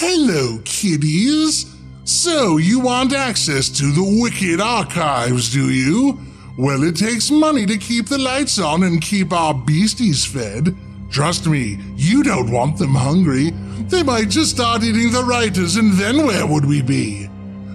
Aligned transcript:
Hello, 0.00 0.60
kiddies. 0.64 1.74
So, 2.04 2.58
you 2.58 2.78
want 2.78 3.12
access 3.12 3.68
to 3.70 3.90
the 3.90 4.20
Wicked 4.22 4.60
Archives, 4.60 5.52
do 5.52 5.70
you? 5.70 6.20
Well, 6.56 6.84
it 6.84 6.94
takes 6.94 7.32
money 7.32 7.66
to 7.66 7.76
keep 7.76 8.06
the 8.06 8.16
lights 8.16 8.60
on 8.60 8.84
and 8.84 9.02
keep 9.02 9.32
our 9.32 9.52
beasties 9.52 10.24
fed. 10.24 10.76
Trust 11.10 11.48
me, 11.48 11.80
you 11.96 12.22
don't 12.22 12.52
want 12.52 12.78
them 12.78 12.94
hungry. 12.94 13.50
They 13.88 14.04
might 14.04 14.28
just 14.28 14.52
start 14.52 14.84
eating 14.84 15.10
the 15.10 15.24
writers, 15.24 15.74
and 15.74 15.92
then 15.94 16.24
where 16.24 16.46
would 16.46 16.64
we 16.64 16.80
be? 16.80 17.28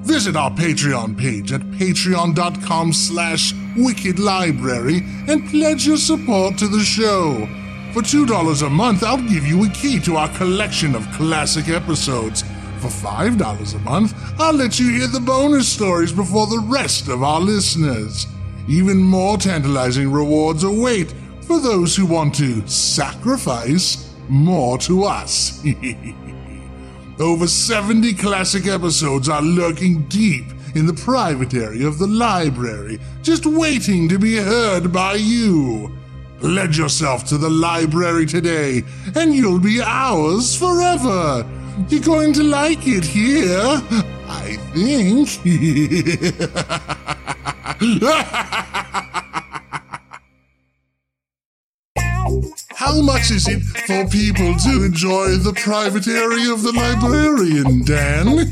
Visit 0.03 0.37
our 0.37 0.51
Patreon 0.51 1.19
page 1.19 1.51
at 1.51 1.59
patreon.com 1.59 2.93
slash 2.93 3.51
wickedlibrary 3.75 5.27
and 5.29 5.49
pledge 5.49 5.85
your 5.85 5.97
support 5.97 6.57
to 6.59 6.69
the 6.69 6.85
show. 6.85 7.49
For 7.93 8.01
$2 8.01 8.65
a 8.65 8.69
month, 8.71 9.03
I'll 9.03 9.21
give 9.21 9.45
you 9.45 9.65
a 9.65 9.69
key 9.69 9.99
to 9.99 10.15
our 10.15 10.27
collection 10.29 10.95
of 10.95 11.07
classic 11.11 11.69
episodes. 11.69 12.41
For 12.79 12.87
$5 12.87 13.75
a 13.75 13.79
month, 13.81 14.15
I'll 14.39 14.55
let 14.55 14.79
you 14.79 14.89
hear 14.89 15.05
the 15.05 15.19
bonus 15.19 15.69
stories 15.69 16.11
before 16.11 16.47
the 16.47 16.65
rest 16.67 17.07
of 17.07 17.21
our 17.21 17.39
listeners. 17.39 18.25
Even 18.67 18.97
more 18.97 19.37
tantalizing 19.37 20.11
rewards 20.11 20.63
await 20.63 21.13
for 21.41 21.59
those 21.59 21.95
who 21.95 22.07
want 22.07 22.33
to 22.33 22.67
sacrifice 22.67 24.11
more 24.27 24.79
to 24.79 25.03
us. 25.03 25.63
Over 27.19 27.45
70 27.45 28.15
classic 28.15 28.65
episodes 28.65 29.29
are 29.29 29.43
lurking 29.43 30.07
deep 30.07 30.45
in 30.73 30.87
the 30.87 30.95
private 30.95 31.53
area 31.53 31.85
of 31.85 31.99
the 31.99 32.07
library, 32.07 32.99
just 33.21 33.45
waiting 33.45 34.09
to 34.09 34.17
be 34.17 34.37
heard 34.37 34.91
by 34.91 35.13
you. 35.13 35.95
Pledge 36.43 36.77
yourself 36.77 37.23
to 37.29 37.37
the 37.37 37.49
library 37.49 38.25
today, 38.25 38.83
and 39.15 39.33
you'll 39.33 39.61
be 39.61 39.81
ours 39.81 40.53
forever. 40.53 41.49
You're 41.87 42.01
going 42.01 42.33
to 42.33 42.43
like 42.43 42.85
it 42.85 43.05
here, 43.05 43.81
I 44.27 44.57
think. 44.73 45.29
How 52.75 53.01
much 53.01 53.31
is 53.31 53.47
it 53.47 53.63
for 53.87 54.05
people 54.09 54.53
to 54.53 54.83
enjoy 54.83 55.37
the 55.37 55.53
private 55.53 56.09
area 56.09 56.51
of 56.51 56.61
the 56.61 56.73
librarian, 56.73 57.85
Dan? 57.85 58.51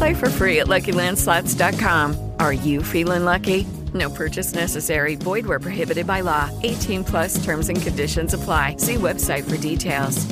Play 0.00 0.14
for 0.14 0.30
free 0.30 0.60
at 0.60 0.66
LuckyLandSlots.com. 0.66 2.32
Are 2.40 2.54
you 2.54 2.82
feeling 2.82 3.26
lucky? 3.26 3.66
No 3.92 4.08
purchase 4.08 4.54
necessary. 4.54 5.14
Void 5.14 5.44
where 5.44 5.60
prohibited 5.60 6.06
by 6.06 6.22
law. 6.22 6.48
18 6.62 7.04
plus 7.04 7.44
terms 7.44 7.68
and 7.68 7.82
conditions 7.82 8.32
apply. 8.32 8.76
See 8.78 8.94
website 8.94 9.44
for 9.44 9.58
details. 9.58 10.26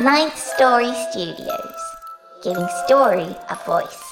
Ninth 0.00 0.38
Story 0.38 0.90
Studios, 1.10 1.82
giving 2.42 2.66
story 2.86 3.36
a 3.50 3.58
voice. 3.66 4.02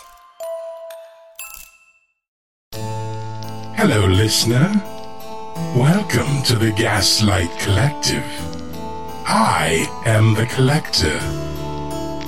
Hello, 3.78 4.06
listener. 4.08 4.70
Welcome 5.74 6.42
to 6.42 6.56
the 6.56 6.74
Gaslight 6.76 7.48
Collective. 7.60 8.57
I 9.30 9.86
am 10.06 10.32
the 10.32 10.46
Collector. 10.46 11.18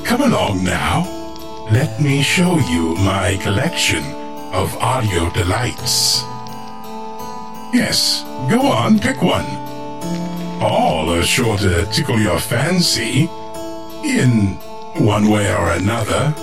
Come 0.04 0.20
along 0.20 0.62
now. 0.62 1.08
Let 1.72 1.98
me 1.98 2.20
show 2.20 2.58
you 2.58 2.94
my 2.96 3.38
collection 3.42 4.04
of 4.52 4.76
audio 4.76 5.30
delights. 5.30 6.20
Yes, 7.72 8.22
go 8.50 8.60
on, 8.66 8.98
pick 8.98 9.22
one. 9.22 9.46
All 10.60 11.08
are 11.14 11.22
sure 11.22 11.56
to 11.56 11.86
tickle 11.86 12.20
your 12.20 12.38
fancy 12.38 13.30
in 14.04 14.56
one 15.02 15.30
way 15.30 15.50
or 15.54 15.70
another. 15.70 16.34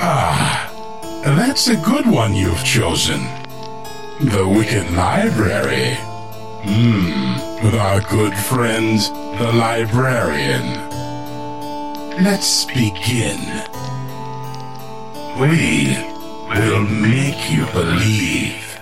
Ah, 0.00 0.68
that's 1.22 1.68
a 1.68 1.76
good 1.76 2.10
one 2.10 2.34
you've 2.34 2.64
chosen. 2.64 3.20
The 4.20 4.48
Wicked 4.48 4.90
Library. 4.94 5.94
Hmm, 6.64 7.53
with 7.64 7.74
our 7.76 8.02
good 8.02 8.34
friend, 8.34 8.98
the 9.38 9.50
librarian. 9.54 10.66
Let's 12.22 12.66
begin. 12.66 13.40
We 15.40 15.96
will 16.50 16.82
make 16.82 17.50
you 17.50 17.64
believe. 17.72 18.78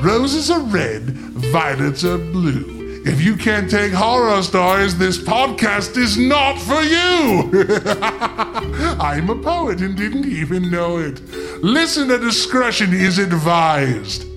Roses 0.00 0.52
are 0.52 0.60
red, 0.60 1.02
violets 1.02 2.04
are 2.04 2.18
blue. 2.18 3.02
If 3.04 3.22
you 3.22 3.36
can't 3.36 3.68
take 3.68 3.92
horror 3.92 4.40
stories, 4.42 4.96
this 4.96 5.18
podcast 5.18 5.96
is 5.96 6.16
not 6.16 6.60
for 6.60 6.80
you! 6.80 7.50
I'm 9.00 9.28
a 9.30 9.42
poet 9.42 9.80
and 9.80 9.96
didn't 9.96 10.26
even 10.26 10.70
know 10.70 10.98
it. 10.98 11.20
Listener 11.60 12.18
discretion 12.18 12.94
is 12.94 13.18
advised. 13.18 14.30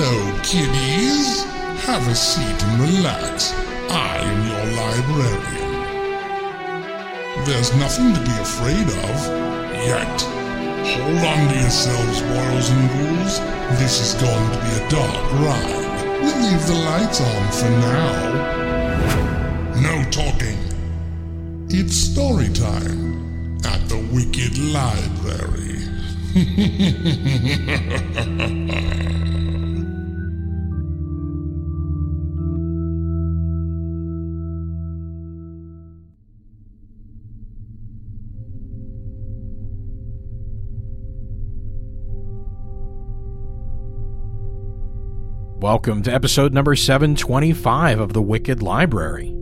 Hello, 0.00 0.30
kiddies. 0.44 1.42
Have 1.82 2.06
a 2.06 2.14
seat 2.14 2.62
and 2.62 2.80
relax. 2.80 3.52
I 3.90 4.18
am 4.22 4.46
your 4.46 4.64
librarian. 4.78 5.74
There's 7.44 7.74
nothing 7.74 8.14
to 8.14 8.20
be 8.20 8.30
afraid 8.38 8.86
of 8.86 9.26
yet. 9.90 10.22
Hold 10.22 11.18
on 11.18 11.48
to 11.48 11.54
yourselves, 11.58 12.22
boils 12.22 12.70
and 12.70 12.88
ghouls. 12.94 13.40
This 13.80 13.98
is 13.98 14.14
going 14.22 14.50
to 14.52 14.58
be 14.62 14.70
a 14.78 14.88
dark 14.88 15.32
ride. 15.42 15.98
We'll 16.22 16.42
leave 16.46 16.64
the 16.68 16.78
lights 16.78 17.20
on 17.20 17.50
for 17.50 17.70
now. 17.82 18.38
No 19.82 20.04
talking. 20.12 20.60
It's 21.70 21.96
story 21.96 22.50
time 22.50 23.58
at 23.64 23.88
the 23.88 23.98
Wicked 24.12 24.58
Library. 24.58 25.74
Welcome 45.70 46.02
to 46.04 46.14
episode 46.14 46.54
number 46.54 46.74
725 46.74 48.00
of 48.00 48.14
The 48.14 48.22
Wicked 48.22 48.62
Library. 48.62 49.36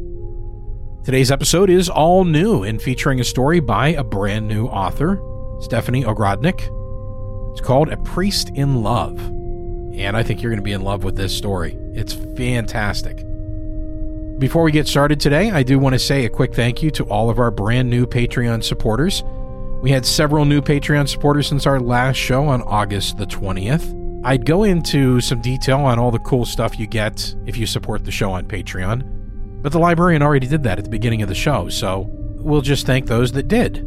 Today's 1.05 1.31
episode 1.31 1.71
is 1.71 1.89
all 1.89 2.25
new 2.25 2.65
and 2.65 2.83
featuring 2.83 3.21
a 3.21 3.25
story 3.25 3.61
by 3.61 3.91
a 3.91 4.03
brand 4.03 4.49
new 4.49 4.67
author, 4.67 5.23
Stephanie 5.61 6.03
Ogrodnik. 6.03 6.63
It's 7.53 7.61
called 7.61 7.91
A 7.91 7.97
Priest 7.99 8.51
in 8.57 8.83
Love. 8.83 9.17
And 9.21 10.17
I 10.17 10.25
think 10.25 10.43
you're 10.43 10.51
going 10.51 10.59
to 10.59 10.65
be 10.65 10.73
in 10.73 10.83
love 10.83 11.05
with 11.05 11.15
this 11.15 11.33
story. 11.33 11.79
It's 11.95 12.15
fantastic. 12.15 13.19
Before 14.41 14.65
we 14.65 14.73
get 14.73 14.89
started 14.89 15.21
today, 15.21 15.53
I 15.53 15.63
do 15.63 15.79
want 15.79 15.93
to 15.93 16.01
say 16.01 16.25
a 16.25 16.29
quick 16.29 16.57
thank 16.57 16.83
you 16.83 16.91
to 16.91 17.05
all 17.05 17.31
of 17.31 17.39
our 17.39 17.53
brand 17.53 17.89
new 17.89 18.05
Patreon 18.05 18.65
supporters. 18.65 19.23
We 19.81 19.93
had 19.93 20.05
several 20.05 20.45
new 20.45 20.61
Patreon 20.61 21.09
supporters 21.09 21.47
since 21.47 21.67
our 21.67 21.79
last 21.79 22.17
show 22.17 22.49
on 22.49 22.63
August 22.63 23.17
the 23.17 23.27
20th. 23.27 24.06
I'd 24.25 24.45
go 24.45 24.65
into 24.65 25.21
some 25.21 25.41
detail 25.41 25.81
on 25.81 25.99
all 25.99 26.11
the 26.11 26.19
cool 26.19 26.45
stuff 26.45 26.79
you 26.79 26.87
get 26.87 27.35
if 27.47 27.57
you 27.57 27.67
support 27.67 28.05
the 28.05 28.11
show 28.11 28.33
on 28.33 28.47
Patreon, 28.47 29.63
but 29.63 29.73
the 29.73 29.79
librarian 29.79 30.23
already 30.23 30.47
did 30.47 30.63
that 30.65 30.79
at 30.79 30.85
the 30.85 30.91
beginning 30.91 31.23
of 31.23 31.29
the 31.29 31.35
show, 31.35 31.69
so 31.69 32.07
we'll 32.11 32.61
just 32.61 32.87
thank 32.87 33.07
those 33.07 33.33
that 33.33 33.49
did. 33.49 33.87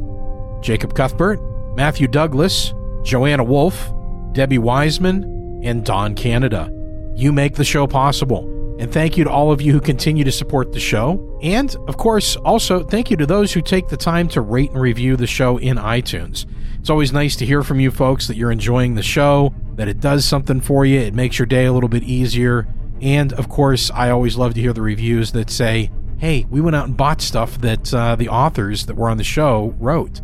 Jacob 0.61 0.93
Cuthbert, 0.93 1.39
Matthew 1.75 2.07
Douglas, 2.07 2.73
Joanna 3.03 3.43
Wolf, 3.43 3.91
Debbie 4.33 4.57
Wiseman, 4.57 5.61
and 5.63 5.85
Don 5.85 6.15
Canada. 6.15 6.69
You 7.15 7.31
make 7.31 7.55
the 7.55 7.65
show 7.65 7.87
possible. 7.87 8.55
And 8.79 8.91
thank 8.91 9.17
you 9.17 9.25
to 9.25 9.29
all 9.29 9.51
of 9.51 9.61
you 9.61 9.73
who 9.73 9.81
continue 9.81 10.23
to 10.23 10.31
support 10.31 10.71
the 10.71 10.79
show. 10.79 11.37
And, 11.43 11.75
of 11.89 11.97
course, 11.97 12.37
also 12.37 12.81
thank 12.81 13.11
you 13.11 13.17
to 13.17 13.25
those 13.25 13.51
who 13.51 13.61
take 13.61 13.89
the 13.89 13.97
time 13.97 14.29
to 14.29 14.41
rate 14.41 14.71
and 14.71 14.79
review 14.79 15.17
the 15.17 15.27
show 15.27 15.57
in 15.57 15.75
iTunes. 15.75 16.45
It's 16.79 16.89
always 16.89 17.11
nice 17.11 17.35
to 17.37 17.45
hear 17.45 17.61
from 17.61 17.79
you 17.79 17.91
folks 17.91 18.27
that 18.27 18.37
you're 18.37 18.51
enjoying 18.51 18.95
the 18.95 19.03
show, 19.03 19.53
that 19.75 19.87
it 19.87 19.99
does 19.99 20.25
something 20.25 20.61
for 20.61 20.85
you, 20.85 20.99
it 20.99 21.13
makes 21.13 21.37
your 21.37 21.45
day 21.45 21.65
a 21.65 21.73
little 21.73 21.89
bit 21.89 22.03
easier. 22.03 22.67
And, 23.01 23.33
of 23.33 23.49
course, 23.49 23.91
I 23.91 24.09
always 24.09 24.37
love 24.37 24.53
to 24.55 24.61
hear 24.61 24.73
the 24.73 24.81
reviews 24.81 25.31
that 25.33 25.49
say, 25.49 25.91
hey, 26.17 26.45
we 26.49 26.61
went 26.61 26.75
out 26.75 26.87
and 26.87 26.97
bought 26.97 27.21
stuff 27.21 27.59
that 27.61 27.93
uh, 27.93 28.15
the 28.15 28.29
authors 28.29 28.85
that 28.87 28.95
were 28.95 29.09
on 29.09 29.17
the 29.17 29.23
show 29.23 29.75
wrote. 29.79 30.21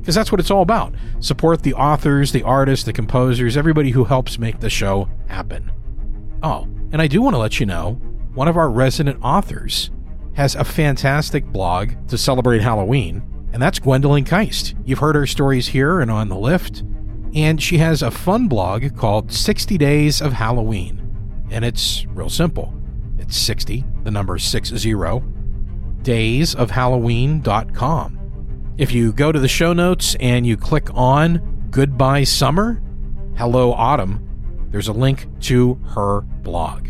Because 0.00 0.14
that's 0.14 0.32
what 0.32 0.40
it's 0.40 0.50
all 0.50 0.62
about. 0.62 0.94
Support 1.20 1.62
the 1.62 1.74
authors, 1.74 2.32
the 2.32 2.42
artists, 2.42 2.84
the 2.84 2.92
composers, 2.92 3.56
everybody 3.56 3.90
who 3.90 4.04
helps 4.04 4.38
make 4.38 4.60
the 4.60 4.70
show 4.70 5.08
happen. 5.26 5.70
Oh, 6.42 6.62
and 6.92 7.02
I 7.02 7.06
do 7.06 7.20
want 7.20 7.34
to 7.34 7.38
let 7.38 7.60
you 7.60 7.66
know 7.66 7.92
one 8.34 8.48
of 8.48 8.56
our 8.56 8.70
resident 8.70 9.18
authors 9.22 9.90
has 10.34 10.54
a 10.54 10.64
fantastic 10.64 11.44
blog 11.46 11.90
to 12.08 12.16
celebrate 12.16 12.62
Halloween, 12.62 13.22
and 13.52 13.62
that's 13.62 13.78
Gwendolyn 13.78 14.24
Kiste. 14.24 14.74
You've 14.84 14.98
heard 14.98 15.14
her 15.14 15.26
stories 15.26 15.68
here 15.68 16.00
and 16.00 16.10
on 16.10 16.28
the 16.28 16.36
lift, 16.36 16.82
and 17.34 17.62
she 17.62 17.78
has 17.78 18.02
a 18.02 18.10
fun 18.10 18.48
blog 18.48 18.96
called 18.96 19.32
60 19.32 19.78
Days 19.78 20.20
of 20.20 20.32
Halloween. 20.32 21.46
And 21.50 21.64
it's 21.64 22.04
real 22.06 22.28
simple. 22.28 22.74
It's 23.18 23.36
60, 23.36 23.84
the 24.04 24.10
number 24.10 24.38
60, 24.38 24.76
daysofhalloween.com. 26.02 28.74
If 28.78 28.92
you 28.92 29.12
go 29.12 29.32
to 29.32 29.40
the 29.40 29.48
show 29.48 29.72
notes 29.72 30.14
and 30.20 30.46
you 30.46 30.56
click 30.56 30.88
on 30.94 31.66
Goodbye 31.70 32.24
Summer, 32.24 32.80
Hello 33.36 33.72
Autumn, 33.72 34.24
there's 34.70 34.88
a 34.88 34.92
link 34.92 35.26
to 35.40 35.74
her 35.94 36.20
blog. 36.20 36.88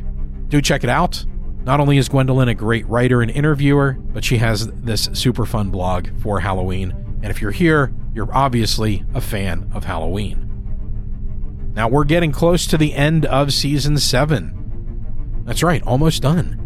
Do 0.48 0.60
check 0.60 0.84
it 0.84 0.90
out. 0.90 1.24
Not 1.68 1.80
only 1.80 1.98
is 1.98 2.08
Gwendolyn 2.08 2.48
a 2.48 2.54
great 2.54 2.88
writer 2.88 3.20
and 3.20 3.30
interviewer, 3.30 3.92
but 3.92 4.24
she 4.24 4.38
has 4.38 4.68
this 4.68 5.10
super 5.12 5.44
fun 5.44 5.68
blog 5.68 6.08
for 6.22 6.40
Halloween. 6.40 6.92
And 7.22 7.26
if 7.26 7.42
you're 7.42 7.50
here, 7.50 7.92
you're 8.14 8.34
obviously 8.34 9.04
a 9.12 9.20
fan 9.20 9.70
of 9.74 9.84
Halloween. 9.84 11.70
Now 11.74 11.88
we're 11.88 12.04
getting 12.04 12.32
close 12.32 12.66
to 12.68 12.78
the 12.78 12.94
end 12.94 13.26
of 13.26 13.52
season 13.52 13.98
7. 13.98 15.42
That's 15.44 15.62
right, 15.62 15.82
almost 15.82 16.22
done. 16.22 16.58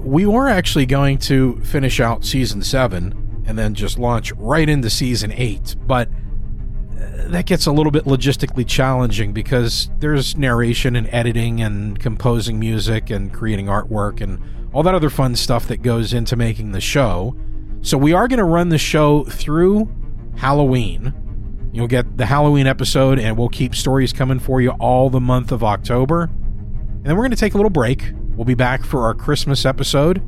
We 0.00 0.26
were 0.26 0.48
actually 0.48 0.86
going 0.86 1.18
to 1.18 1.60
finish 1.60 2.00
out 2.00 2.24
season 2.24 2.60
7 2.60 3.44
and 3.46 3.56
then 3.56 3.72
just 3.72 4.00
launch 4.00 4.32
right 4.32 4.68
into 4.68 4.90
season 4.90 5.30
8, 5.30 5.76
but 5.86 6.08
that 7.28 7.46
gets 7.46 7.66
a 7.66 7.72
little 7.72 7.92
bit 7.92 8.04
logistically 8.04 8.66
challenging 8.66 9.32
because 9.32 9.90
there's 10.00 10.36
narration 10.36 10.96
and 10.96 11.08
editing 11.08 11.60
and 11.60 11.98
composing 11.98 12.58
music 12.58 13.10
and 13.10 13.32
creating 13.32 13.66
artwork 13.66 14.20
and 14.20 14.38
all 14.72 14.82
that 14.82 14.94
other 14.94 15.10
fun 15.10 15.36
stuff 15.36 15.68
that 15.68 15.82
goes 15.82 16.12
into 16.12 16.36
making 16.36 16.72
the 16.72 16.80
show. 16.80 17.36
So 17.82 17.98
we 17.98 18.12
are 18.12 18.28
going 18.28 18.38
to 18.38 18.44
run 18.44 18.68
the 18.68 18.78
show 18.78 19.24
through 19.24 19.90
Halloween. 20.36 21.12
You'll 21.72 21.88
get 21.88 22.18
the 22.18 22.26
Halloween 22.26 22.66
episode, 22.66 23.18
and 23.18 23.36
we'll 23.36 23.48
keep 23.48 23.74
stories 23.74 24.12
coming 24.12 24.38
for 24.38 24.60
you 24.60 24.70
all 24.72 25.08
the 25.10 25.20
month 25.20 25.52
of 25.52 25.64
October. 25.64 26.24
And 26.24 27.04
then 27.04 27.16
we're 27.16 27.22
going 27.22 27.30
to 27.30 27.36
take 27.36 27.54
a 27.54 27.56
little 27.56 27.70
break. 27.70 28.12
We'll 28.36 28.44
be 28.44 28.54
back 28.54 28.84
for 28.84 29.02
our 29.02 29.14
Christmas 29.14 29.64
episode. 29.64 30.18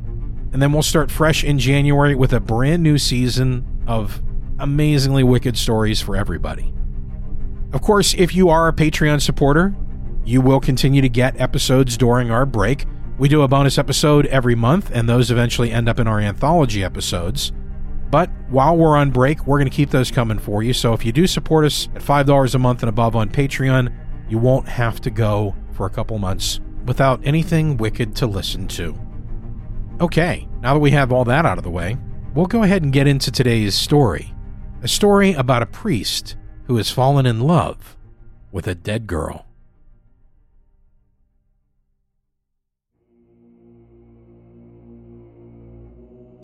And 0.53 0.63
then 0.63 0.73
we'll 0.73 0.83
start 0.83 1.11
fresh 1.11 1.45
in 1.45 1.59
January 1.59 2.15
with 2.15 2.33
a 2.33 2.41
brand 2.41 2.83
new 2.83 2.97
season 2.97 3.67
of 3.87 4.23
amazingly 4.59 5.23
wicked 5.23 5.57
stories 5.57 6.01
for 6.01 6.17
everybody. 6.17 6.73
Of 7.73 7.83
course, 7.83 8.15
if 8.15 8.35
you 8.35 8.49
are 8.51 8.69
a 8.69 8.73
Patreon 8.73 9.21
supporter, 9.21 9.75
you 10.25 10.41
will 10.41 10.61
continue 10.61 11.03
to 11.03 11.09
get 11.09 11.41
episodes 11.41 11.97
during 11.97 12.31
our 12.31 12.47
break. 12.47 12.87
We 13.19 13.29
do 13.29 13.43
a 13.43 13.49
bonus 13.49 13.79
episode 13.79 14.27
every 14.27 14.55
month, 14.55 14.91
and 14.93 15.09
those 15.09 15.31
eventually 15.31 15.71
end 15.71 15.89
up 15.89 15.99
in 15.99 16.07
our 16.07 16.21
anthology 16.21 16.83
episodes. 16.83 17.53
But 18.11 18.31
while 18.49 18.77
we're 18.77 18.97
on 18.97 19.11
break, 19.11 19.47
we're 19.47 19.59
going 19.59 19.71
to 19.71 19.77
keep 19.77 19.91
those 19.91 20.11
coming 20.11 20.39
for 20.39 20.63
you. 20.63 20.73
So 20.73 20.93
if 20.93 21.05
you 21.05 21.13
do 21.13 21.27
support 21.27 21.65
us 21.65 21.89
at 21.95 22.03
$5 22.03 22.55
a 22.55 22.59
month 22.59 22.83
and 22.83 22.89
above 22.89 23.17
on 23.17 23.29
Patreon, 23.29 23.93
you 24.29 24.39
won't 24.39 24.69
have 24.69 25.01
to 25.03 25.11
go 25.11 25.55
for 25.73 25.87
a 25.87 25.91
couple 25.91 26.19
months 26.19 26.61
without 26.87 27.21
anything 27.25 27.77
wicked 27.77 28.15
to 28.17 28.27
listen 28.27 28.69
to. 28.69 28.97
Okay, 30.01 30.49
now 30.61 30.75
that 30.75 30.81
we 30.81 30.91
have 30.91 31.13
all 31.13 31.25
that 31.25 31.47
out 31.47 31.59
of 31.59 31.65
the 31.65 31.71
way, 31.71 31.97
we'll 32.35 32.47
go 32.47 32.63
ahead 32.63 32.83
and 32.83 32.93
get 32.93 33.07
into 33.07 33.31
today's 33.31 33.75
story. 33.75 34.34
A 34.85 34.89
story 34.89 35.33
about 35.33 35.63
a 35.63 35.67
priest 35.67 36.37
who 36.67 36.77
has 36.77 36.91
fallen 36.91 37.25
in 37.25 37.41
love 37.41 37.97
with 38.53 38.67
a 38.67 38.75
dead 38.75 39.07
girl. 39.07 39.47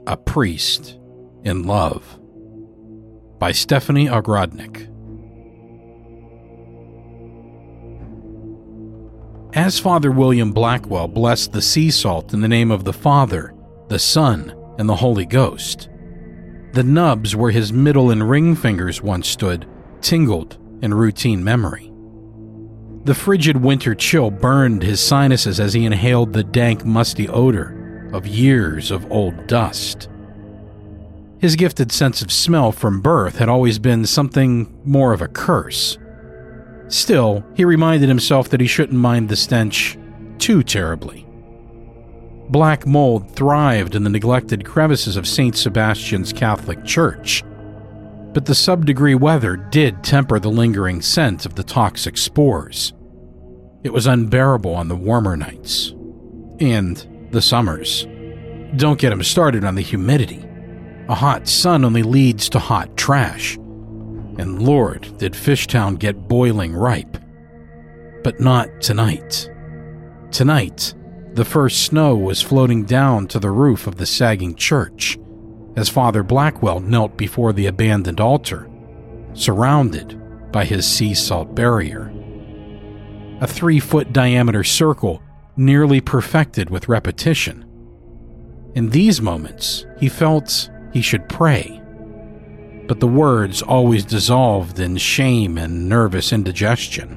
A 0.07 0.17
Priest 0.17 0.99
in 1.45 1.65
Love 1.65 2.19
by 3.39 3.53
Stephanie 3.53 4.07
Ogrodnik. 4.07 4.89
As 9.55 9.79
Father 9.79 10.11
William 10.11 10.53
Blackwell 10.53 11.09
blessed 11.09 11.53
the 11.53 11.61
sea 11.61 11.91
salt 11.91 12.33
in 12.33 12.41
the 12.41 12.49
name 12.49 12.71
of 12.71 12.85
the 12.85 12.95
Father, 12.95 13.53
the 13.89 13.99
Son, 13.99 14.55
and 14.79 14.89
the 14.89 14.97
Holy 14.97 15.27
Ghost, 15.27 15.91
the 16.73 16.83
nubs 16.83 17.35
where 17.35 17.51
his 17.51 17.73
middle 17.73 18.11
and 18.11 18.29
ring 18.29 18.55
fingers 18.55 19.03
once 19.03 19.29
stood 19.29 19.67
tingled 20.01 20.57
in 20.83 20.95
routine 20.95 21.43
memory. 21.43 21.93
The 23.05 23.15
frigid 23.15 23.57
winter 23.57 23.95
chill 23.95 24.31
burned 24.31 24.83
his 24.83 25.01
sinuses 25.01 25.59
as 25.59 25.73
he 25.73 25.87
inhaled 25.87 26.33
the 26.33 26.45
dank, 26.45 26.85
musty 26.85 27.29
odor 27.29 28.11
of 28.13 28.27
years 28.27 28.91
of 28.91 29.11
old 29.11 29.47
dust. 29.47 30.09
His 31.39 31.57
gifted 31.57 31.91
sense 31.91 32.21
of 32.21 32.31
smell 32.31 32.71
from 32.71 33.01
birth 33.01 33.39
had 33.39 33.49
always 33.49 33.79
been 33.79 34.05
something 34.05 34.79
more 34.85 35.13
of 35.15 35.23
a 35.23 35.29
curse. 35.29 35.97
Still, 36.89 37.45
he 37.55 37.65
reminded 37.65 38.09
himself 38.09 38.51
that 38.51 38.61
he 38.61 38.67
shouldn't 38.67 38.99
mind 38.99 39.29
the 39.29 39.37
stench 39.37 39.97
too 40.39 40.63
terribly. 40.63 41.27
Black 42.51 42.85
mold 42.85 43.31
thrived 43.37 43.95
in 43.95 44.03
the 44.03 44.11
neglected 44.11 44.65
crevices 44.65 45.17
of 45.17 45.29
St. 45.29 45.57
Sebastian's 45.57 46.33
Catholic 46.33 46.85
Church, 46.85 47.45
but 48.33 48.45
the 48.45 48.57
sub-degree 48.57 49.15
weather 49.15 49.57
did 49.57 50.03
temper 50.03 50.41
the 50.41 50.51
lingering 50.51 51.01
scent 51.01 51.47
of 51.47 51.55
the 51.55 51.63
toxic 51.63 52.19
spores. 52.19 52.93
It 53.85 53.93
was 53.93 54.09
unbearable 54.09 54.75
on 54.75 54.89
the 54.89 54.97
warmer 54.97 55.37
nights. 55.37 55.95
And 56.59 57.29
the 57.31 57.41
summers. 57.41 58.07
Don't 58.77 58.99
get 58.99 59.13
him 59.13 59.23
started 59.23 59.65
on 59.65 59.77
the 59.77 59.83
humidity. 59.83 60.45
A 61.09 61.15
hot 61.15 61.49
sun 61.49 61.85
only 61.85 62.03
leads 62.03 62.49
to 62.51 62.59
hot 62.59 62.97
trash. 62.97 63.57
And 63.57 64.63
Lord, 64.63 65.17
did 65.19 65.33
Fishtown 65.35 65.99
get 65.99 66.29
boiling 66.29 66.73
ripe. 66.73 67.17
But 68.23 68.41
not 68.41 68.69
tonight. 68.81 69.49
Tonight, 70.31 70.95
the 71.41 71.45
first 71.47 71.87
snow 71.87 72.15
was 72.15 72.43
floating 72.43 72.85
down 72.85 73.27
to 73.27 73.39
the 73.39 73.51
roof 73.51 73.87
of 73.87 73.97
the 73.97 74.05
sagging 74.05 74.55
church 74.55 75.19
as 75.75 75.89
Father 75.89 76.23
Blackwell 76.23 76.81
knelt 76.81 77.17
before 77.17 77.55
the 77.55 77.65
abandoned 77.65 78.21
altar, 78.21 78.69
surrounded 79.33 80.21
by 80.53 80.67
his 80.67 80.87
sea 80.87 81.15
salt 81.15 81.55
barrier. 81.55 82.13
A 83.41 83.47
three 83.47 83.81
foot 83.81 84.13
diameter 84.13 84.63
circle 84.63 85.23
nearly 85.57 86.03
perfected 86.03 86.69
with 86.69 86.91
repetition. 86.91 87.65
In 88.75 88.91
these 88.91 89.23
moments, 89.23 89.87
he 89.99 90.11
felt 90.11 90.69
he 90.93 91.01
should 91.01 91.27
pray, 91.27 91.81
but 92.87 93.01
the 93.01 93.09
words 93.09 93.63
always 93.63 94.05
dissolved 94.05 94.79
in 94.79 94.99
shame 94.99 95.57
and 95.57 95.89
nervous 95.89 96.35
indigestion. 96.35 97.17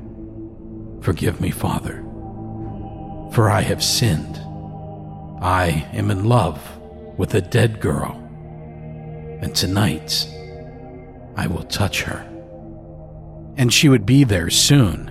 Forgive 1.01 1.41
me, 1.41 1.51
Father, 1.51 2.05
for 3.33 3.49
I 3.49 3.61
have 3.61 3.83
sinned. 3.83 4.37
I 5.41 5.87
am 5.93 6.09
in 6.11 6.25
love 6.25 6.61
with 7.17 7.33
a 7.35 7.41
dead 7.41 7.79
girl 7.81 8.23
and 9.43 9.53
tonight 9.53 10.25
I 11.35 11.47
will 11.47 11.63
touch 11.63 12.03
her. 12.03 12.25
And 13.57 13.73
she 13.73 13.89
would 13.89 14.05
be 14.05 14.23
there 14.23 14.49
soon. 14.49 15.07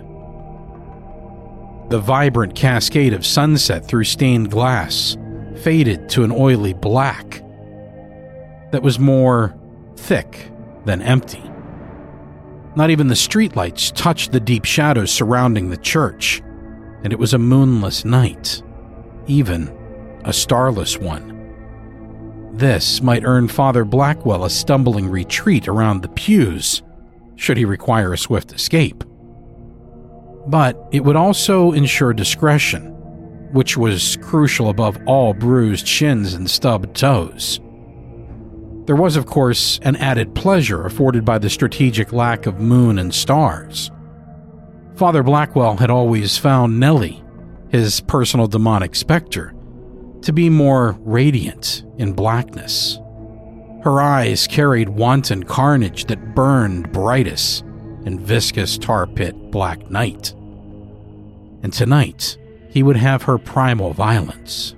The 1.90 2.00
vibrant 2.00 2.54
cascade 2.54 3.12
of 3.12 3.26
sunset 3.26 3.84
through 3.84 4.04
stained 4.04 4.50
glass 4.50 5.18
faded 5.56 6.08
to 6.10 6.24
an 6.24 6.32
oily 6.32 6.72
black 6.72 7.42
that 8.70 8.82
was 8.82 8.98
more 8.98 9.54
thick 9.96 10.50
than 10.86 11.02
empty. 11.02 11.42
Not 12.74 12.88
even 12.88 13.08
the 13.08 13.14
streetlights 13.14 13.92
touched 13.94 14.32
the 14.32 14.40
deep 14.40 14.64
shadows 14.64 15.12
surrounding 15.12 15.68
the 15.68 15.76
church, 15.76 16.42
and 17.04 17.12
it 17.12 17.18
was 17.18 17.34
a 17.34 17.38
moonless 17.38 18.04
night, 18.04 18.62
even 19.26 19.72
a 20.24 20.32
starless 20.32 20.98
one. 20.98 21.32
This 22.52 23.00
might 23.02 23.24
earn 23.24 23.48
Father 23.48 23.84
Blackwell 23.84 24.44
a 24.44 24.50
stumbling 24.50 25.08
retreat 25.08 25.68
around 25.68 26.02
the 26.02 26.08
pews, 26.08 26.82
should 27.36 27.56
he 27.56 27.64
require 27.64 28.12
a 28.12 28.18
swift 28.18 28.52
escape. 28.52 29.04
But 30.46 30.76
it 30.92 31.04
would 31.04 31.16
also 31.16 31.72
ensure 31.72 32.12
discretion, 32.12 32.90
which 33.52 33.76
was 33.76 34.16
crucial 34.22 34.68
above 34.68 34.98
all 35.06 35.34
bruised 35.34 35.86
shins 35.86 36.34
and 36.34 36.48
stubbed 36.48 36.94
toes. 36.94 37.58
There 38.86 38.96
was, 38.96 39.16
of 39.16 39.26
course, 39.26 39.78
an 39.82 39.96
added 39.96 40.34
pleasure 40.34 40.84
afforded 40.84 41.24
by 41.24 41.38
the 41.38 41.48
strategic 41.48 42.12
lack 42.12 42.46
of 42.46 42.60
moon 42.60 42.98
and 42.98 43.14
stars. 43.14 43.90
Father 44.96 45.22
Blackwell 45.22 45.76
had 45.76 45.90
always 45.90 46.36
found 46.36 46.78
Nellie, 46.78 47.24
his 47.70 48.00
personal 48.00 48.46
demonic 48.46 48.94
specter, 48.94 49.54
to 50.22 50.32
be 50.32 50.50
more 50.50 50.96
radiant 51.00 51.84
in 51.98 52.12
blackness. 52.12 52.98
Her 53.82 54.00
eyes 54.00 54.46
carried 54.46 54.90
wanton 54.90 55.42
carnage 55.42 56.04
that 56.04 56.34
burned 56.34 56.92
brightest 56.92 57.64
in 58.04 58.20
viscous 58.20 58.78
tar 58.78 59.06
pit 59.06 59.50
black 59.50 59.90
night. 59.90 60.34
And 61.62 61.72
tonight, 61.72 62.36
he 62.68 62.82
would 62.82 62.96
have 62.96 63.22
her 63.22 63.38
primal 63.38 63.92
violence. 63.92 64.74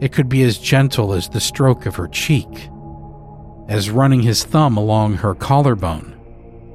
It 0.00 0.12
could 0.12 0.28
be 0.28 0.42
as 0.42 0.58
gentle 0.58 1.12
as 1.12 1.28
the 1.28 1.40
stroke 1.40 1.86
of 1.86 1.96
her 1.96 2.08
cheek, 2.08 2.68
as 3.68 3.90
running 3.90 4.22
his 4.22 4.44
thumb 4.44 4.76
along 4.76 5.14
her 5.16 5.34
collarbone. 5.34 6.13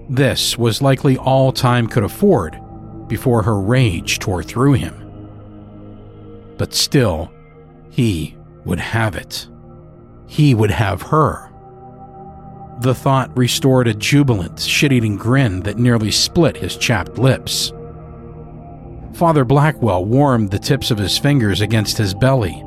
This 0.09 0.57
was 0.57 0.81
likely 0.81 1.17
all 1.17 1.51
time 1.51 1.87
could 1.87 2.03
afford 2.03 2.59
before 3.07 3.43
her 3.43 3.59
rage 3.59 4.17
tore 4.17 4.41
through 4.41 4.73
him. 4.73 4.95
But 6.57 6.73
still, 6.73 7.31
he 7.91 8.35
would 8.65 8.79
have 8.79 9.15
it. 9.15 9.47
He 10.25 10.55
would 10.55 10.71
have 10.71 11.03
her. 11.03 11.49
The 12.81 12.95
thought 12.95 13.35
restored 13.37 13.87
a 13.87 13.93
jubilant, 13.93 14.59
shit 14.59 14.91
eating 14.91 15.15
grin 15.15 15.61
that 15.61 15.77
nearly 15.77 16.11
split 16.11 16.57
his 16.57 16.75
chapped 16.75 17.17
lips. 17.17 17.71
Father 19.13 19.43
Blackwell 19.43 20.05
warmed 20.05 20.49
the 20.49 20.59
tips 20.59 20.89
of 20.89 20.97
his 20.97 21.17
fingers 21.17 21.61
against 21.61 21.97
his 21.97 22.13
belly, 22.13 22.61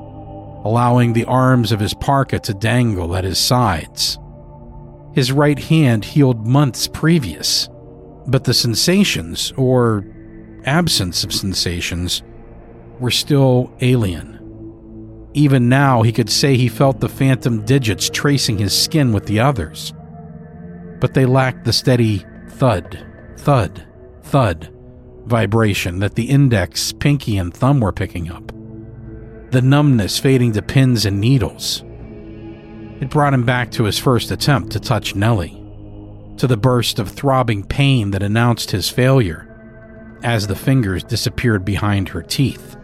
allowing 0.65 1.13
the 1.13 1.25
arms 1.25 1.73
of 1.73 1.81
his 1.81 1.95
parka 1.95 2.39
to 2.41 2.55
dangle 2.55 3.17
at 3.17 3.25
his 3.25 3.39
sides. 3.39 4.19
His 5.15 5.33
right 5.33 5.59
hand 5.59 6.05
healed 6.05 6.47
months 6.47 6.89
previous, 6.89 7.69
but 8.27 8.45
the 8.45 8.55
sensations, 8.55 9.53
or 9.57 10.07
absence 10.65 11.25
of 11.25 11.33
sensations, 11.33 12.23
were 12.99 13.11
still 13.11 13.73
alien. 13.81 14.39
Even 15.35 15.69
now, 15.69 16.03
he 16.03 16.13
could 16.13 16.31
say 16.31 16.57
he 16.57 16.69
felt 16.69 17.01
the 17.01 17.09
phantom 17.09 17.65
digits 17.65 18.11
tracing 18.11 18.59
his 18.59 18.77
skin 18.77 19.13
with 19.13 19.27
the 19.27 19.41
others. 19.41 19.93
But 21.01 21.15
they 21.15 21.27
lacked 21.27 21.65
the 21.65 21.73
steady 21.73 22.25
thud, 22.49 23.07
thud, 23.39 23.87
thud 24.23 24.73
vibration 25.27 26.01
that 26.01 26.15
the 26.15 26.29
index, 26.29 26.93
pinky, 26.93 27.39
and 27.39 27.55
thumb 27.55 27.81
were 27.81 27.93
picking 27.93 28.31
up. 28.31 28.53
The 29.51 29.63
numbness 29.63 30.19
fading 30.19 30.53
to 30.53 30.63
pins 30.63 31.07
and 31.07 31.21
needles. 31.21 31.85
It 33.03 33.11
brought 33.11 33.35
him 33.35 33.45
back 33.45 33.73
to 33.73 33.85
his 33.85 33.99
first 33.99 34.31
attempt 34.31 34.71
to 34.73 34.81
touch 34.81 35.17
Nellie, 35.17 35.61
to 36.37 36.47
the 36.47 36.57
burst 36.57 37.01
of 37.01 37.09
throbbing 37.11 37.65
pain 37.65 38.13
that 38.13 38.23
announced 38.23 38.71
his 38.71 38.89
failure 38.89 39.49
as 40.23 40.47
the 40.47 40.55
fingers 40.55 41.03
disappeared 41.03 41.65
behind 41.65 42.09
her 42.11 42.23
teeth. 42.23 42.77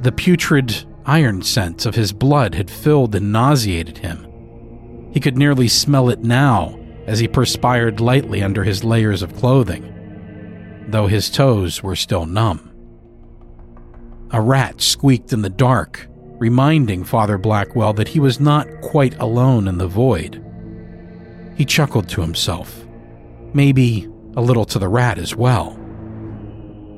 The 0.00 0.12
putrid 0.12 0.86
iron 1.04 1.42
scent 1.42 1.84
of 1.84 1.94
his 1.94 2.12
blood 2.12 2.54
had 2.54 2.70
filled 2.70 3.14
and 3.14 3.30
nauseated 3.30 3.98
him. 3.98 4.26
He 5.12 5.20
could 5.20 5.36
nearly 5.36 5.68
smell 5.68 6.08
it 6.08 6.24
now 6.24 6.80
as 7.06 7.18
he 7.18 7.28
perspired 7.28 8.00
lightly 8.00 8.42
under 8.42 8.64
his 8.64 8.82
layers 8.82 9.20
of 9.20 9.36
clothing 9.36 9.92
though 10.88 11.06
his 11.06 11.28
toes 11.28 11.82
were 11.82 11.96
still 11.96 12.26
numb. 12.26 12.70
A 14.30 14.40
rat 14.40 14.80
squeaked 14.80 15.32
in 15.32 15.42
the 15.42 15.50
dark, 15.50 16.08
reminding 16.38 17.04
Father 17.04 17.38
Blackwell 17.38 17.92
that 17.94 18.08
he 18.08 18.20
was 18.20 18.40
not 18.40 18.68
quite 18.80 19.18
alone 19.18 19.68
in 19.68 19.78
the 19.78 19.88
void. 19.88 20.42
He 21.56 21.64
chuckled 21.64 22.08
to 22.10 22.20
himself, 22.20 22.86
maybe 23.54 24.08
a 24.36 24.42
little 24.42 24.66
to 24.66 24.78
the 24.78 24.88
rat 24.88 25.18
as 25.18 25.34
well. 25.34 25.70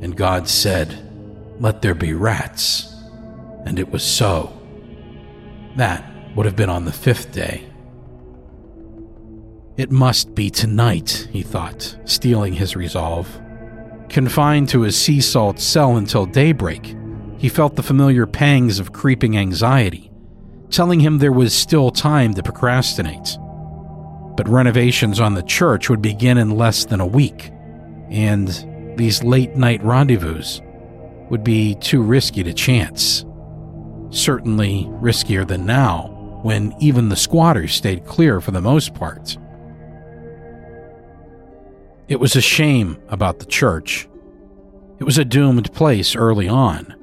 And 0.00 0.16
God 0.16 0.48
said, 0.48 0.96
Let 1.60 1.82
there 1.82 1.94
be 1.94 2.12
rats. 2.12 2.94
And 3.64 3.78
it 3.78 3.90
was 3.90 4.02
so. 4.02 4.52
That 5.76 6.04
would 6.34 6.46
have 6.46 6.56
been 6.56 6.70
on 6.70 6.84
the 6.84 6.92
fifth 6.92 7.32
day. 7.32 7.64
It 9.76 9.92
must 9.92 10.34
be 10.34 10.50
tonight, 10.50 11.28
he 11.30 11.42
thought, 11.42 11.96
stealing 12.04 12.52
his 12.52 12.74
resolve. 12.74 13.40
Confined 14.08 14.68
to 14.70 14.82
his 14.82 15.00
sea 15.00 15.20
salt 15.20 15.60
cell 15.60 15.96
until 15.96 16.26
daybreak, 16.26 16.96
he 17.38 17.48
felt 17.48 17.76
the 17.76 17.82
familiar 17.82 18.26
pangs 18.26 18.78
of 18.78 18.92
creeping 18.92 19.36
anxiety, 19.36 20.10
telling 20.70 21.00
him 21.00 21.18
there 21.18 21.32
was 21.32 21.54
still 21.54 21.90
time 21.90 22.34
to 22.34 22.42
procrastinate. 22.42 23.38
But 24.36 24.48
renovations 24.48 25.20
on 25.20 25.34
the 25.34 25.42
church 25.42 25.88
would 25.88 26.02
begin 26.02 26.36
in 26.36 26.50
less 26.50 26.84
than 26.84 27.00
a 27.00 27.06
week, 27.06 27.50
and 28.10 28.48
these 28.96 29.22
late 29.22 29.54
night 29.56 29.82
rendezvous 29.82 30.60
would 31.30 31.44
be 31.44 31.76
too 31.76 32.02
risky 32.02 32.42
to 32.42 32.52
chance. 32.52 33.24
Certainly 34.10 34.88
riskier 35.00 35.46
than 35.46 35.66
now, 35.66 36.40
when 36.42 36.74
even 36.80 37.08
the 37.08 37.16
squatters 37.16 37.74
stayed 37.74 38.04
clear 38.04 38.40
for 38.40 38.50
the 38.50 38.60
most 38.60 38.94
part. 38.94 39.36
It 42.08 42.18
was 42.18 42.34
a 42.34 42.40
shame 42.40 42.96
about 43.08 43.38
the 43.38 43.46
church. 43.46 44.08
It 44.98 45.04
was 45.04 45.18
a 45.18 45.24
doomed 45.24 45.72
place 45.74 46.16
early 46.16 46.48
on. 46.48 46.97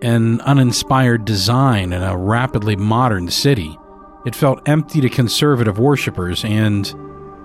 An 0.00 0.40
uninspired 0.42 1.24
design 1.24 1.92
in 1.92 2.02
a 2.02 2.16
rapidly 2.16 2.76
modern 2.76 3.28
city, 3.30 3.76
it 4.24 4.36
felt 4.36 4.68
empty 4.68 5.00
to 5.00 5.08
conservative 5.08 5.78
worshippers 5.78 6.44
and 6.44 6.94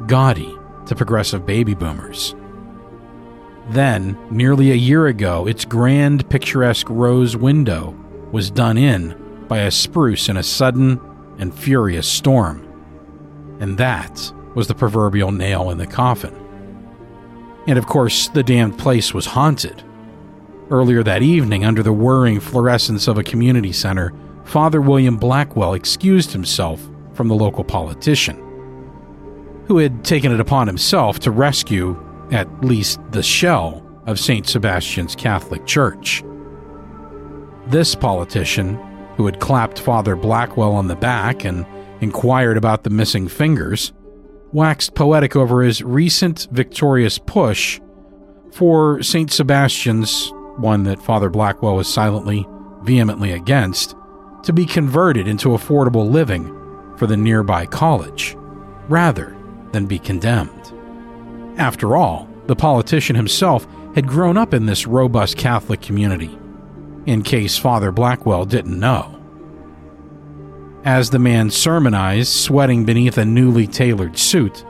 gaudy 0.07 0.55
to 0.85 0.95
progressive 0.95 1.45
baby 1.45 1.73
boomers. 1.73 2.35
Then, 3.69 4.17
nearly 4.29 4.71
a 4.71 4.75
year 4.75 5.07
ago, 5.07 5.47
its 5.47 5.65
grand, 5.65 6.29
picturesque 6.29 6.89
rose 6.89 7.35
window 7.35 7.97
was 8.31 8.51
done 8.51 8.77
in 8.77 9.45
by 9.47 9.59
a 9.59 9.71
spruce 9.71 10.29
in 10.29 10.37
a 10.37 10.43
sudden 10.43 10.99
and 11.39 11.53
furious 11.57 12.07
storm. 12.07 12.67
And 13.59 13.77
that 13.77 14.31
was 14.53 14.67
the 14.67 14.75
proverbial 14.75 15.31
nail 15.31 15.71
in 15.71 15.77
the 15.79 15.87
coffin. 15.87 16.35
And 17.65 17.79
of 17.79 17.87
course, 17.87 18.27
the 18.27 18.43
damned 18.43 18.77
place 18.77 19.13
was 19.13 19.25
haunted. 19.25 19.83
Earlier 20.69 21.03
that 21.03 21.21
evening, 21.21 21.65
under 21.65 21.83
the 21.83 21.93
whirring 21.93 22.39
fluorescence 22.39 23.07
of 23.07 23.17
a 23.17 23.23
community 23.23 23.71
center, 23.71 24.13
Father 24.45 24.81
William 24.81 25.17
Blackwell 25.17 25.73
excused 25.73 26.31
himself 26.31 26.81
from 27.13 27.27
the 27.27 27.35
local 27.35 27.63
politician, 27.63 28.37
who 29.67 29.77
had 29.77 30.03
taken 30.03 30.31
it 30.31 30.39
upon 30.39 30.67
himself 30.67 31.19
to 31.19 31.31
rescue 31.31 31.97
at 32.31 32.63
least 32.63 32.99
the 33.11 33.23
shell 33.23 33.85
of 34.05 34.19
St. 34.19 34.47
Sebastian's 34.47 35.15
Catholic 35.15 35.65
Church. 35.65 36.23
This 37.67 37.95
politician, 37.95 38.75
who 39.15 39.25
had 39.25 39.39
clapped 39.39 39.79
Father 39.79 40.15
Blackwell 40.15 40.73
on 40.73 40.87
the 40.87 40.95
back 40.95 41.45
and 41.45 41.65
inquired 42.01 42.57
about 42.57 42.83
the 42.83 42.89
missing 42.89 43.27
fingers, 43.27 43.93
waxed 44.51 44.95
poetic 44.95 45.35
over 45.35 45.61
his 45.61 45.81
recent 45.81 46.47
victorious 46.51 47.17
push 47.17 47.79
for 48.51 49.01
St. 49.01 49.31
Sebastian's, 49.31 50.31
one 50.57 50.83
that 50.83 51.01
Father 51.01 51.29
Blackwell 51.29 51.75
was 51.75 51.87
silently, 51.87 52.47
vehemently 52.81 53.31
against, 53.31 53.95
to 54.43 54.53
be 54.53 54.65
converted 54.65 55.27
into 55.27 55.49
affordable 55.49 56.09
living 56.09 56.45
for 56.97 57.07
the 57.07 57.17
nearby 57.17 57.65
college, 57.65 58.35
rather 58.87 59.35
than 59.71 59.85
be 59.85 59.99
condemned. 59.99 60.73
After 61.57 61.95
all, 61.95 62.27
the 62.47 62.55
politician 62.55 63.15
himself 63.15 63.65
had 63.95 64.07
grown 64.07 64.37
up 64.37 64.53
in 64.53 64.65
this 64.65 64.87
robust 64.87 65.37
Catholic 65.37 65.81
community, 65.81 66.37
in 67.05 67.21
case 67.21 67.57
Father 67.57 67.91
Blackwell 67.91 68.45
didn't 68.45 68.79
know. 68.79 69.19
As 70.83 71.09
the 71.09 71.19
man 71.19 71.49
sermonized, 71.49 72.33
sweating 72.33 72.83
beneath 72.83 73.17
a 73.17 73.25
newly 73.25 73.67
tailored 73.67 74.17
suit, 74.17 74.65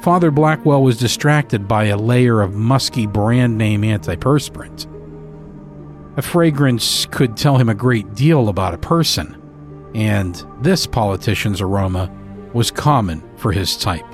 Father 0.00 0.30
Blackwell 0.30 0.82
was 0.82 0.96
distracted 0.96 1.68
by 1.68 1.84
a 1.84 1.96
layer 1.96 2.40
of 2.40 2.54
musky 2.54 3.06
brand 3.06 3.58
name 3.58 3.82
antiperspirant. 3.82 4.86
A 6.18 6.22
fragrance 6.22 7.06
could 7.06 7.36
tell 7.36 7.58
him 7.58 7.68
a 7.68 7.74
great 7.76 8.16
deal 8.16 8.48
about 8.48 8.74
a 8.74 8.78
person, 8.78 9.40
and 9.94 10.44
this 10.60 10.84
politician's 10.84 11.60
aroma 11.60 12.10
was 12.52 12.72
common 12.72 13.22
for 13.36 13.52
his 13.52 13.76
type. 13.76 14.04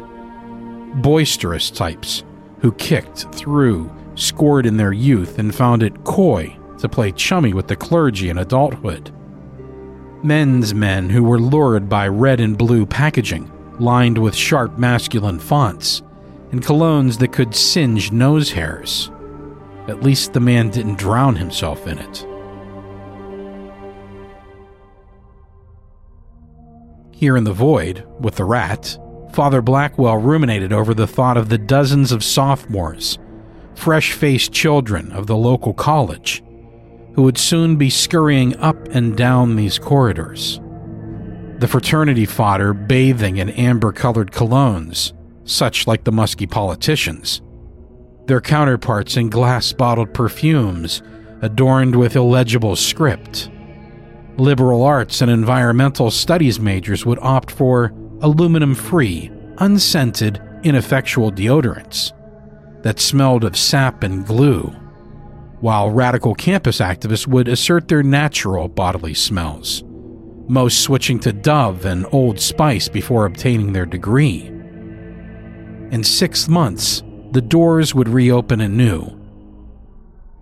Boisterous 0.97 1.71
types 1.71 2.23
who 2.61 2.73
kicked, 2.73 3.35
threw, 3.35 3.91
scored 4.17 4.67
in 4.67 4.77
their 4.77 4.93
youth, 4.93 5.39
and 5.39 5.55
found 5.55 5.83
it 5.83 6.05
coy 6.05 6.55
to 6.77 6.91
play 6.91 7.11
chummy 7.11 7.55
with 7.55 7.69
the 7.69 7.77
clergy 7.77 8.29
in 8.29 8.37
adulthood. 8.37 9.11
Men's 10.23 10.75
men 10.75 11.09
who 11.09 11.25
were 11.25 11.41
lured 11.41 11.89
by 11.89 12.07
red 12.07 12.39
and 12.39 12.59
blue 12.59 12.85
packaging, 12.85 13.51
lined 13.79 14.19
with 14.19 14.35
sharp 14.35 14.77
masculine 14.77 15.39
fonts, 15.39 16.03
and 16.53 16.63
colognes 16.63 17.19
that 17.21 17.33
could 17.33 17.55
singe 17.55 18.13
nose 18.13 18.53
hairs. 18.53 19.11
At 19.89 20.03
least 20.03 20.33
the 20.33 20.41
man 20.41 20.71
didn't 20.71 20.99
drown 20.99 21.37
himself 21.37 21.87
in 21.87 21.99
it. 21.99 22.27
Here 27.13 27.37
in 27.37 27.45
the 27.45 27.53
void, 27.53 28.05
with 28.19 28.37
the 28.37 28.45
rat, 28.45 28.99
Father 29.33 29.63
Blackwell 29.63 30.17
ruminated 30.17 30.73
over 30.73 30.95
the 30.95 31.07
thought 31.07 31.37
of 31.37 31.49
the 31.49 31.59
dozens 31.59 32.13
of 32.13 32.25
sophomores, 32.25 33.19
fresh 33.75 34.13
faced 34.13 34.53
children 34.53 35.13
of 35.13 35.27
the 35.27 35.37
local 35.37 35.75
college, 35.75 36.43
who 37.15 37.23
would 37.23 37.39
soon 37.39 37.77
be 37.77 37.91
scurrying 37.91 38.57
up 38.57 38.77
and 38.89 39.17
down 39.17 39.57
these 39.57 39.79
corridors. 39.79 40.61
The 41.59 41.69
fraternity 41.69 42.27
fodder 42.27 42.75
bathing 42.75 43.37
in 43.37 43.51
amber 43.51 43.93
colored 43.93 44.33
colognes, 44.33 45.13
such 45.45 45.87
like 45.87 46.05
the 46.05 46.13
musky 46.13 46.47
politicians. 46.47 47.43
Their 48.27 48.41
counterparts 48.41 49.17
in 49.17 49.29
glass 49.29 49.73
bottled 49.73 50.15
perfumes 50.15 51.03
adorned 51.43 51.95
with 51.95 52.17
illegible 52.17 52.77
script. 52.77 53.51
Liberal 54.37 54.83
arts 54.83 55.21
and 55.21 55.31
environmental 55.31 56.11
studies 56.11 56.59
majors 56.59 57.05
would 57.05 57.19
opt 57.21 57.51
for 57.51 57.93
aluminum 58.21 58.75
free, 58.75 59.31
unscented, 59.59 60.41
ineffectual 60.63 61.31
deodorants 61.31 62.13
that 62.83 62.99
smelled 62.99 63.45
of 63.45 63.57
sap 63.57 64.03
and 64.03 64.27
glue 64.27 64.75
while 65.61 65.91
radical 65.91 66.35
campus 66.35 66.79
activists 66.81 67.27
would 67.27 67.49
assert 67.49 67.89
their 67.89 68.03
natural 68.03 68.69
bodily 68.69 69.15
smells, 69.15 69.83
most 70.49 70.81
switching 70.81 71.19
to 71.21 71.33
Dove 71.33 71.87
and 71.87 72.05
Old 72.13 72.41
Spice 72.41 72.89
before 72.89 73.25
obtaining 73.25 73.73
their 73.73 73.87
degree. 73.87 74.43
In 75.91 76.03
six 76.03 76.49
months, 76.49 77.03
the 77.35 77.43
doors 77.43 77.97
would 77.97 78.09
reopen 78.09 78.61
anew. 78.61 79.11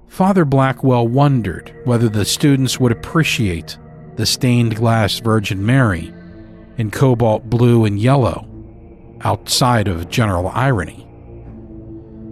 Father 0.09 0.45
Blackwell 0.45 1.09
wondered 1.09 1.75
whether 1.85 2.07
the 2.07 2.27
students 2.27 2.79
would 2.79 2.93
appreciate 2.93 3.79
the 4.17 4.27
stained 4.27 4.77
glass 4.77 5.19
Virgin 5.21 5.65
Mary 5.65 6.13
in 6.77 6.91
cobalt 6.91 7.49
blue 7.49 7.87
and 7.87 7.99
yellow, 7.99 8.47
outside 9.23 9.89
of 9.89 10.11
general 10.11 10.49
irony. 10.49 11.09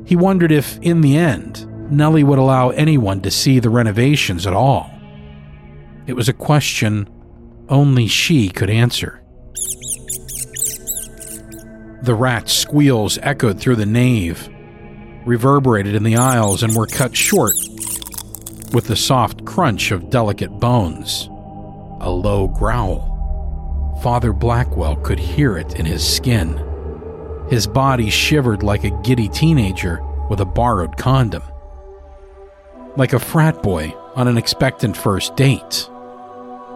He 0.04 0.14
wondered 0.14 0.52
if, 0.52 0.78
in 0.82 1.00
the 1.00 1.16
end, 1.16 1.66
Nellie 1.90 2.22
would 2.22 2.38
allow 2.38 2.68
anyone 2.68 3.22
to 3.22 3.30
see 3.30 3.60
the 3.60 3.70
renovations 3.70 4.46
at 4.46 4.52
all. 4.52 4.90
It 6.06 6.12
was 6.12 6.28
a 6.28 6.34
question 6.34 7.08
only 7.70 8.08
she 8.08 8.50
could 8.50 8.68
answer. 8.68 9.19
The 12.02 12.14
rat's 12.14 12.52
squeals 12.52 13.18
echoed 13.22 13.60
through 13.60 13.76
the 13.76 13.86
nave, 13.86 14.48
reverberated 15.24 15.94
in 15.94 16.02
the 16.02 16.16
aisles, 16.16 16.62
and 16.62 16.74
were 16.74 16.86
cut 16.86 17.16
short 17.16 17.54
with 18.72 18.86
the 18.86 18.96
soft 18.96 19.44
crunch 19.44 19.90
of 19.90 20.10
delicate 20.10 20.58
bones. 20.60 21.28
A 22.00 22.10
low 22.10 22.48
growl. 22.48 23.98
Father 24.02 24.32
Blackwell 24.32 24.96
could 24.96 25.18
hear 25.18 25.58
it 25.58 25.78
in 25.78 25.84
his 25.84 26.06
skin. 26.06 26.58
His 27.50 27.66
body 27.66 28.08
shivered 28.10 28.62
like 28.62 28.84
a 28.84 29.02
giddy 29.02 29.28
teenager 29.28 30.00
with 30.28 30.40
a 30.40 30.46
borrowed 30.46 30.96
condom 30.96 31.42
like 32.96 33.12
a 33.12 33.18
frat 33.18 33.62
boy 33.62 33.94
on 34.14 34.28
an 34.28 34.36
expectant 34.36 34.96
first 34.96 35.36
date. 35.36 35.88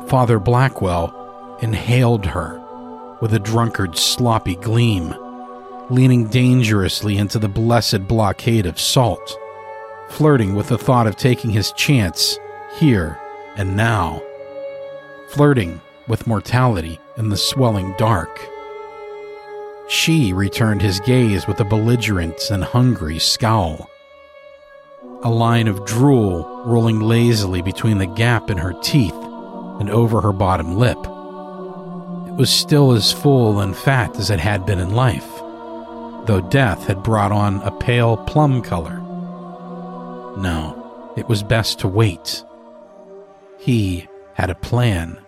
Father 0.09 0.39
Blackwell 0.39 1.59
inhaled 1.61 2.27
her 2.27 2.64
with 3.25 3.33
a 3.33 3.39
drunkard's 3.39 4.03
sloppy 4.03 4.55
gleam, 4.57 5.15
leaning 5.89 6.27
dangerously 6.29 7.17
into 7.17 7.39
the 7.39 7.49
blessed 7.49 8.07
blockade 8.07 8.67
of 8.67 8.79
salt, 8.79 9.39
flirting 10.11 10.55
with 10.55 10.69
the 10.69 10.77
thought 10.77 11.07
of 11.07 11.17
taking 11.17 11.49
his 11.49 11.73
chance 11.73 12.39
here 12.77 13.19
and 13.57 13.75
now, 13.75 14.21
flirting 15.29 15.81
with 16.07 16.27
mortality 16.27 17.01
in 17.17 17.31
the 17.31 17.37
swelling 17.39 17.95
dark. 17.97 18.47
She 19.89 20.35
returned 20.35 20.83
his 20.83 21.01
gaze 21.01 21.47
with 21.47 21.59
a 21.61 21.65
belligerent 21.65 22.51
and 22.51 22.63
hungry 22.63 23.19
scowl 23.19 23.89
a 25.23 25.31
line 25.31 25.69
of 25.69 25.87
drool 25.87 26.63
rolling 26.67 27.01
lazily 27.01 27.63
between 27.63 27.97
the 27.97 28.07
gap 28.07 28.51
in 28.51 28.59
her 28.59 28.75
teeth 28.83 29.15
and 29.81 29.89
over 29.89 30.21
her 30.21 30.35
bottom 30.35 30.77
lip. 30.77 30.99
Was 32.37 32.51
still 32.51 32.93
as 32.93 33.13
full 33.13 33.61
and 33.61 33.77
fat 33.77 34.17
as 34.17 34.31
it 34.31 34.41
had 34.41 34.67
been 34.67 34.81
in 34.81 34.95
life, 34.95 35.29
though 36.27 36.47
death 36.51 36.85
had 36.87 37.03
brought 37.03 37.31
on 37.31 37.63
a 37.63 37.71
pale 37.71 38.17
plum 38.17 38.61
color. 38.61 38.99
No, 40.37 41.13
it 41.17 41.29
was 41.29 41.45
best 41.45 41.79
to 41.81 41.89
wait. 41.89 42.43
He 43.59 44.09
had 44.35 44.51
a 44.51 44.57
plan. 44.57 45.21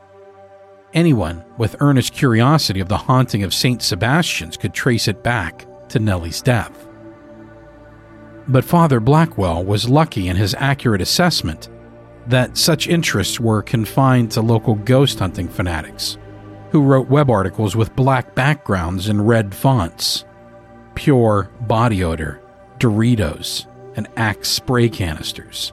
Anyone 0.95 1.45
with 1.59 1.77
earnest 1.81 2.12
curiosity 2.12 2.81
of 2.81 2.88
the 2.88 2.97
haunting 2.97 3.45
of 3.45 3.55
St. 3.55 3.81
Sebastian's 3.83 4.57
could 4.57 4.75
trace 4.75 5.07
it 5.07 5.23
back 5.23 5.64
to 5.90 6.01
Nellie's 6.01 6.42
death. 6.42 6.88
But 8.49 8.64
Father 8.64 8.99
Blackwell 8.99 9.64
was 9.64 9.88
lucky 9.88 10.27
in 10.27 10.37
his 10.37 10.57
accurate 10.59 11.01
assessment 11.01 11.69
that 12.27 12.57
such 12.57 12.88
interests 12.88 13.38
were 13.38 13.62
confined 13.62 14.33
to 14.33 14.40
local 14.40 14.75
ghost 14.75 15.21
hunting 15.21 15.49
fanatics, 15.49 16.19
who 16.70 16.83
wrote 16.83 17.09
web 17.09 17.31
articles 17.31 17.76
with 17.76 17.96
black 17.96 18.35
backgrounds 18.35 19.09
and 19.09 19.26
red 19.26 19.55
fonts. 19.55 20.24
Pure 20.94 21.50
body 21.62 22.02
odor, 22.02 22.40
Doritos, 22.79 23.66
and 23.96 24.09
Axe 24.16 24.48
spray 24.48 24.88
canisters. 24.88 25.72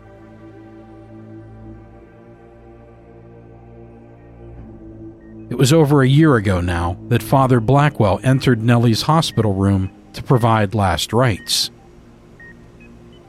It 5.49 5.58
was 5.58 5.73
over 5.73 6.01
a 6.01 6.08
year 6.08 6.36
ago 6.36 6.62
now 6.62 6.97
that 7.10 7.21
Father 7.21 7.60
Blackwell 7.60 8.19
entered 8.23 8.63
Nellie's 8.63 9.03
hospital 9.03 9.53
room 9.53 9.91
to 10.13 10.23
provide 10.23 10.73
last 10.73 11.13
rites. 11.13 11.69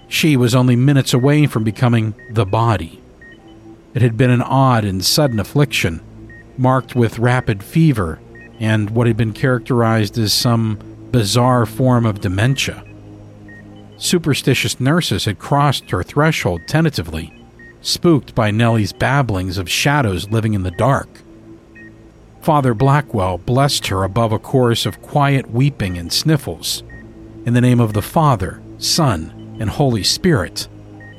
She 0.09 0.37
was 0.37 0.55
only 0.55 0.77
minutes 0.77 1.13
away 1.13 1.47
from 1.47 1.65
becoming 1.65 2.15
the 2.31 2.47
body. 2.47 3.03
It 3.95 4.03
had 4.03 4.17
been 4.17 4.31
an 4.31 4.43
odd 4.43 4.85
and 4.85 5.05
sudden 5.05 5.39
affliction, 5.39 6.01
marked 6.59 6.95
with 6.95 7.19
rapid 7.19 7.63
fever 7.63 8.21
and 8.61 8.91
what 8.91 9.07
had 9.07 9.17
been 9.17 9.33
characterized 9.33 10.19
as 10.19 10.33
some 10.33 10.79
bizarre 11.11 11.67
form 11.67 12.07
of 12.07 12.21
dementia. 12.21 12.85
Superstitious 13.97 14.81
nurses 14.81 15.25
had 15.25 15.39
crossed 15.39 15.91
her 15.91 16.03
threshold 16.03 16.63
tentatively, 16.67 17.33
spooked 17.81 18.35
by 18.35 18.51
Nellie's 18.51 18.93
babblings 18.93 19.59
of 19.59 19.71
shadows 19.71 20.29
living 20.31 20.55
in 20.55 20.63
the 20.63 20.71
dark. 20.73 21.09
Father 22.41 22.75
Blackwell 22.75 23.39
blessed 23.39 23.87
her 23.87 24.05
above 24.05 24.33
a 24.33 24.39
chorus 24.39 24.87
of 24.87 25.01
quiet 25.01 25.51
weeping 25.51 25.97
and 25.97 26.13
sniffles, 26.13 26.83
in 27.47 27.55
the 27.55 27.61
name 27.61 27.81
of 27.81 27.93
the 27.93 28.03
Father, 28.03 28.61
Son, 28.79 29.57
and 29.61 29.71
Holy 29.71 30.03
Spirit 30.03 30.69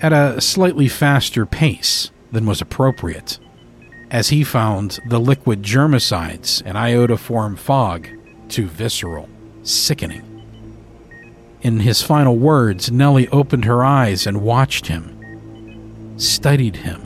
at 0.01 0.13
a 0.13 0.41
slightly 0.41 0.87
faster 0.87 1.45
pace 1.45 2.11
than 2.31 2.45
was 2.45 2.61
appropriate, 2.61 3.39
as 4.11 4.29
he 4.29 4.43
found 4.43 4.99
the 5.07 5.19
liquid 5.19 5.63
germicides 5.63 6.61
and 6.65 6.77
iodoform 6.77 7.57
fog 7.57 8.07
too 8.49 8.67
visceral, 8.67 9.29
sickening. 9.63 10.23
In 11.61 11.79
his 11.79 12.01
final 12.01 12.37
words, 12.37 12.91
Nellie 12.91 13.27
opened 13.29 13.65
her 13.65 13.83
eyes 13.83 14.27
and 14.27 14.41
watched 14.41 14.87
him, 14.87 16.13
studied 16.17 16.75
him. 16.75 17.01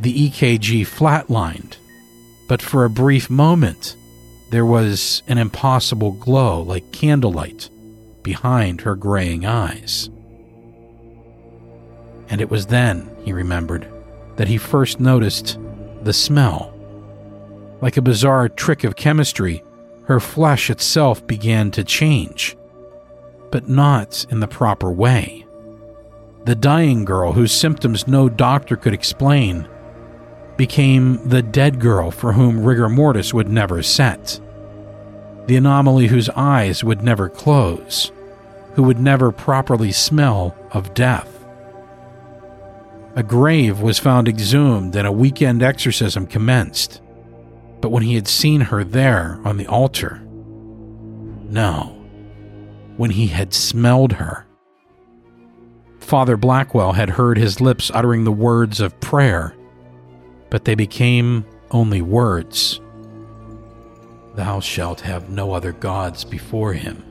The 0.00 0.28
EKG 0.28 0.86
flatlined, 0.86 1.76
but 2.48 2.60
for 2.60 2.84
a 2.84 2.90
brief 2.90 3.30
moment, 3.30 3.96
there 4.50 4.66
was 4.66 5.22
an 5.28 5.38
impossible 5.38 6.10
glow 6.12 6.62
like 6.62 6.90
candlelight 6.92 7.70
behind 8.22 8.80
her 8.80 8.96
graying 8.96 9.46
eyes. 9.46 10.10
And 12.28 12.40
it 12.40 12.50
was 12.50 12.66
then, 12.66 13.08
he 13.24 13.32
remembered, 13.32 13.86
that 14.42 14.48
he 14.48 14.58
first 14.58 14.98
noticed 14.98 15.56
the 16.02 16.12
smell. 16.12 16.74
Like 17.80 17.96
a 17.96 18.02
bizarre 18.02 18.48
trick 18.48 18.82
of 18.82 18.96
chemistry, 18.96 19.62
her 20.06 20.18
flesh 20.18 20.68
itself 20.68 21.24
began 21.28 21.70
to 21.70 21.84
change, 21.84 22.56
but 23.52 23.68
not 23.68 24.26
in 24.30 24.40
the 24.40 24.48
proper 24.48 24.90
way. 24.90 25.46
the 26.44 26.54
dying 26.54 27.04
girl 27.04 27.32
whose 27.32 27.52
symptoms 27.52 28.08
no 28.08 28.28
doctor 28.28 28.76
could 28.76 28.92
explain, 28.92 29.68
became 30.56 31.28
the 31.28 31.42
dead 31.42 31.80
girl 31.80 32.10
for 32.10 32.32
whom 32.32 32.64
rigor 32.64 32.88
mortis 32.88 33.32
would 33.32 33.48
never 33.48 33.82
set, 33.82 34.40
the 35.46 35.56
anomaly 35.56 36.08
whose 36.08 36.28
eyes 36.30 36.82
would 36.82 37.02
never 37.02 37.28
close, 37.28 38.10
who 38.74 38.82
would 38.82 38.98
never 38.98 39.30
properly 39.30 39.92
smell 39.92 40.56
of 40.72 40.94
death. 40.94 41.41
A 43.14 43.22
grave 43.22 43.80
was 43.80 43.98
found 43.98 44.26
exhumed 44.26 44.96
and 44.96 45.06
a 45.06 45.12
weekend 45.12 45.62
exorcism 45.62 46.26
commenced. 46.26 47.02
But 47.82 47.90
when 47.90 48.02
he 48.02 48.14
had 48.14 48.26
seen 48.26 48.62
her 48.62 48.84
there 48.84 49.38
on 49.44 49.58
the 49.58 49.66
altar, 49.66 50.22
no, 51.50 52.06
when 52.96 53.10
he 53.10 53.26
had 53.26 53.52
smelled 53.52 54.12
her, 54.12 54.46
Father 55.98 56.36
Blackwell 56.36 56.92
had 56.92 57.10
heard 57.10 57.36
his 57.36 57.60
lips 57.60 57.90
uttering 57.92 58.24
the 58.24 58.32
words 58.32 58.80
of 58.80 58.98
prayer, 59.00 59.54
but 60.48 60.64
they 60.64 60.74
became 60.74 61.44
only 61.70 62.00
words. 62.00 62.80
Thou 64.34 64.60
shalt 64.60 65.02
have 65.02 65.28
no 65.28 65.52
other 65.52 65.72
gods 65.72 66.24
before 66.24 66.72
him. 66.72 67.02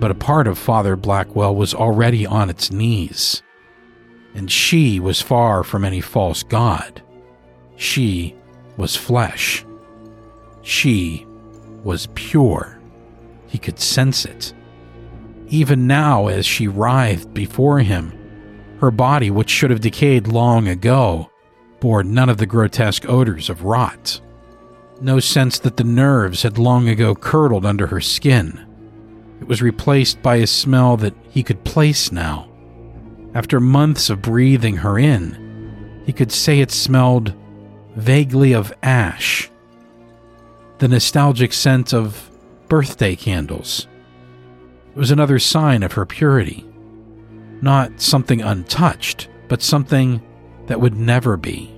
But 0.00 0.10
a 0.10 0.16
part 0.16 0.48
of 0.48 0.58
Father 0.58 0.96
Blackwell 0.96 1.54
was 1.54 1.74
already 1.74 2.26
on 2.26 2.50
its 2.50 2.72
knees, 2.72 3.42
and 4.34 4.50
she 4.50 5.00
was 5.00 5.20
far 5.20 5.62
from 5.62 5.84
any 5.84 6.00
false 6.00 6.42
god. 6.42 7.02
She 7.76 8.34
was 8.76 8.96
flesh. 8.96 9.64
She 10.62 11.26
was 11.84 12.08
pure. 12.14 12.80
He 13.48 13.58
could 13.58 13.78
sense 13.78 14.24
it. 14.24 14.54
Even 15.48 15.86
now, 15.86 16.28
as 16.28 16.46
she 16.46 16.68
writhed 16.68 17.34
before 17.34 17.80
him, 17.80 18.12
her 18.80 18.90
body, 18.90 19.30
which 19.30 19.50
should 19.50 19.70
have 19.70 19.80
decayed 19.80 20.26
long 20.26 20.68
ago, 20.68 21.30
bore 21.80 22.02
none 22.02 22.28
of 22.28 22.38
the 22.38 22.46
grotesque 22.46 23.08
odors 23.08 23.50
of 23.50 23.64
rot. 23.64 24.20
No 25.00 25.18
sense 25.20 25.58
that 25.58 25.76
the 25.76 25.84
nerves 25.84 26.42
had 26.42 26.58
long 26.58 26.88
ago 26.88 27.14
curdled 27.14 27.66
under 27.66 27.88
her 27.88 28.00
skin. 28.00 28.66
It 29.40 29.48
was 29.48 29.60
replaced 29.60 30.22
by 30.22 30.36
a 30.36 30.46
smell 30.46 30.96
that 30.98 31.14
he 31.28 31.42
could 31.42 31.64
place 31.64 32.12
now. 32.12 32.51
After 33.34 33.60
months 33.60 34.10
of 34.10 34.22
breathing 34.22 34.76
her 34.78 34.98
in, 34.98 36.02
he 36.04 36.12
could 36.12 36.32
say 36.32 36.60
it 36.60 36.70
smelled 36.70 37.34
vaguely 37.96 38.52
of 38.52 38.72
ash, 38.82 39.50
the 40.78 40.88
nostalgic 40.88 41.52
scent 41.52 41.94
of 41.94 42.30
birthday 42.68 43.16
candles. 43.16 43.86
It 44.94 44.98
was 44.98 45.10
another 45.10 45.38
sign 45.38 45.82
of 45.82 45.92
her 45.92 46.04
purity. 46.04 46.66
Not 47.62 48.00
something 48.00 48.42
untouched, 48.42 49.28
but 49.48 49.62
something 49.62 50.20
that 50.66 50.80
would 50.80 50.96
never 50.96 51.36
be. 51.36 51.72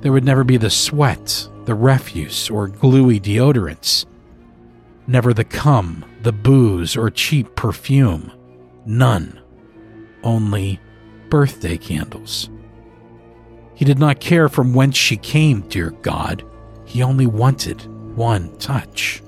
There 0.00 0.12
would 0.12 0.24
never 0.24 0.44
be 0.44 0.58
the 0.58 0.70
sweat, 0.70 1.48
the 1.64 1.74
refuse, 1.74 2.50
or 2.50 2.68
gluey 2.68 3.18
deodorants. 3.18 4.04
Never 5.06 5.32
the 5.32 5.44
cum, 5.44 6.04
the 6.22 6.32
booze, 6.32 6.96
or 6.96 7.10
cheap 7.10 7.56
perfume. 7.56 8.30
None. 8.84 9.40
Only 10.24 10.80
birthday 11.28 11.76
candles. 11.76 12.50
He 13.74 13.84
did 13.84 13.98
not 13.98 14.20
care 14.20 14.48
from 14.48 14.72
whence 14.72 14.96
she 14.96 15.16
came, 15.16 15.60
dear 15.68 15.90
God. 15.90 16.44
He 16.86 17.02
only 17.02 17.26
wanted 17.26 17.82
one 18.16 18.56
touch. 18.58 19.22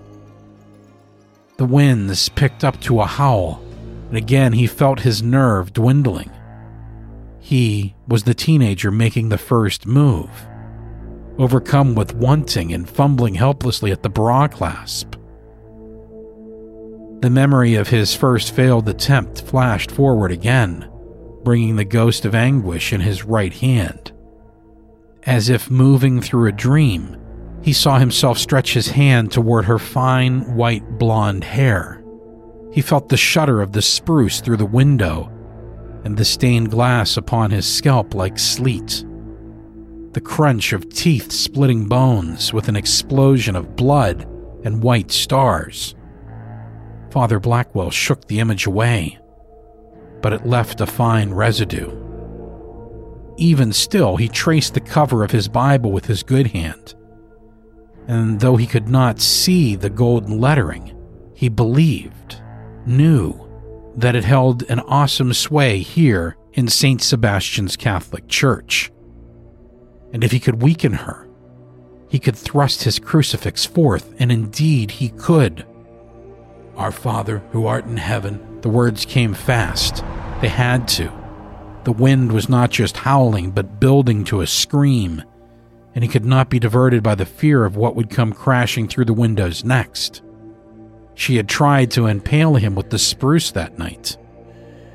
The 1.59 1.65
winds 1.65 2.29
picked 2.31 2.65
up 2.65 2.81
to 2.83 3.01
a 3.01 3.07
howl, 3.07 3.63
and 4.09 4.17
again 4.17 4.53
he 4.53 4.67
felt 4.67 5.01
his 5.01 5.23
nerve 5.23 5.73
dwindling. 5.73 6.31
He 7.41 7.95
was 8.09 8.23
the 8.23 8.35
teenager 8.35 8.91
making 8.91 9.29
the 9.29 9.39
first 9.39 9.87
move, 9.87 10.31
overcome 11.39 11.95
with 11.95 12.15
wanting 12.15 12.73
and 12.73 12.89
fumbling 12.89 13.35
helplessly 13.35 13.91
at 13.91 14.03
the 14.03 14.09
bra 14.09 14.49
clasp. 14.49 15.16
The 17.21 17.31
memory 17.31 17.75
of 17.75 17.89
his 17.89 18.15
first 18.15 18.55
failed 18.55 18.89
attempt 18.89 19.41
flashed 19.43 19.91
forward 19.91 20.31
again, 20.31 20.89
bringing 21.43 21.77
the 21.77 21.85
ghost 21.85 22.25
of 22.25 22.35
anguish 22.35 22.93
in 22.93 23.01
his 23.01 23.25
right 23.25 23.53
hand. 23.53 24.13
As 25.23 25.49
if 25.49 25.71
moving 25.71 26.21
through 26.21 26.47
a 26.47 26.53
dream, 26.53 27.17
he 27.63 27.73
saw 27.73 27.99
himself 27.99 28.39
stretch 28.39 28.75
his 28.75 28.91
hand 28.91 29.33
toward 29.33 29.65
her 29.65 29.79
fine, 29.79 30.55
white 30.55 30.99
blonde 30.99 31.43
hair. 31.43 32.05
He 32.71 32.83
felt 32.83 33.09
the 33.09 33.17
shudder 33.17 33.63
of 33.63 33.73
the 33.73 33.83
spruce 33.83 34.41
through 34.41 34.59
the 34.59 34.67
window 34.67 35.33
and 36.05 36.17
the 36.17 36.25
stained 36.25 36.71
glass 36.71 37.17
upon 37.17 37.51
his 37.51 37.67
scalp 37.67 38.15
like 38.15 38.39
sleet. 38.39 39.05
The 40.13 40.21
crunch 40.21 40.73
of 40.73 40.89
teeth 40.91 41.33
splitting 41.33 41.89
bones 41.89 42.53
with 42.53 42.69
an 42.69 42.77
explosion 42.77 43.57
of 43.57 43.75
blood 43.75 44.23
and 44.65 44.83
white 44.83 45.11
stars. 45.11 45.95
Father 47.17 47.41
Blackwell 47.41 47.91
shook 47.91 48.27
the 48.27 48.41
image 48.41 48.67
away, 48.67 49.19
but 50.21 50.35
it 50.35 50.45
left 50.45 50.83
a 50.83 50.87
fine 50.87 51.33
residue. 51.33 51.91
Even 53.39 53.73
still, 53.73 54.17
he 54.19 54.29
traced 54.29 54.75
the 54.75 54.81
cover 54.81 55.25
of 55.25 55.31
his 55.31 55.49
Bible 55.49 55.93
with 55.93 56.05
his 56.05 56.23
good 56.23 56.49
hand. 56.49 56.95
And 58.07 58.39
though 58.39 58.57
he 58.57 58.67
could 58.67 58.91
not 58.91 59.19
see 59.19 59.77
the 59.77 59.89
golden 59.89 60.39
lettering, 60.39 60.95
he 61.33 61.49
believed, 61.49 62.43
knew, 62.85 63.49
that 63.97 64.15
it 64.15 64.25
held 64.25 64.65
an 64.65 64.81
awesome 64.81 65.33
sway 65.33 65.79
here 65.79 66.37
in 66.53 66.69
St. 66.69 67.01
Sebastian's 67.01 67.79
Catholic 67.79 68.29
Church. 68.29 68.93
And 70.13 70.23
if 70.23 70.33
he 70.33 70.39
could 70.39 70.61
weaken 70.61 70.93
her, 70.93 71.27
he 72.11 72.19
could 72.19 72.37
thrust 72.37 72.83
his 72.83 72.99
crucifix 72.99 73.65
forth, 73.65 74.15
and 74.19 74.31
indeed 74.31 74.91
he 74.91 75.09
could. 75.09 75.65
Our 76.77 76.93
Father, 76.93 77.39
who 77.53 77.67
art 77.67 77.87
in 77.87 77.97
heaven, 77.97 78.61
the 78.61 78.69
words 78.69 79.05
came 79.05 79.33
fast. 79.33 80.05
They 80.41 80.49
had 80.49 80.87
to. 80.89 81.11
The 81.85 81.93
wind 81.93 82.33
was 82.33 82.49
not 82.49 82.71
just 82.71 82.99
howling, 82.99 83.53
but 83.53 83.81
building 83.81 84.25
to 84.25 84.41
a 84.41 84.47
scream, 84.47 85.23
and 85.95 86.05
he 86.05 86.09
could 86.09 86.25
not 86.25 86.51
be 86.51 86.59
diverted 86.59 87.03
by 87.03 87.15
the 87.15 87.25
fear 87.25 87.65
of 87.65 87.77
what 87.77 87.97
would 87.97 88.11
come 88.11 88.33
crashing 88.33 88.89
through 88.89 89.07
the 89.07 89.15
windows 89.15 89.65
next. 89.65 90.23
She 91.15 91.37
had 91.37 91.49
tried 91.49 91.91
to 91.93 92.07
impale 92.07 92.57
him 92.57 92.75
with 92.75 92.91
the 92.91 92.99
spruce 92.99 93.51
that 93.53 93.79
night. 93.79 94.19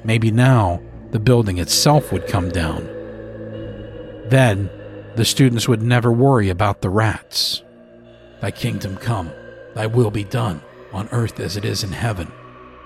Maybe 0.03 0.29
now 0.29 0.81
the 1.09 1.19
building 1.19 1.57
itself 1.57 2.11
would 2.11 2.27
come 2.27 2.49
down. 2.49 2.83
Then 4.29 4.69
the 5.15 5.25
students 5.25 5.67
would 5.67 5.81
never 5.81 6.11
worry 6.11 6.49
about 6.49 6.81
the 6.81 6.89
rats. 6.89 7.63
Thy 8.39 8.51
kingdom 8.51 8.97
come, 8.97 9.31
thy 9.73 9.87
will 9.87 10.11
be 10.11 10.23
done, 10.23 10.61
on 10.93 11.09
earth 11.11 11.39
as 11.39 11.57
it 11.57 11.65
is 11.65 11.83
in 11.83 11.91
heaven. 11.91 12.31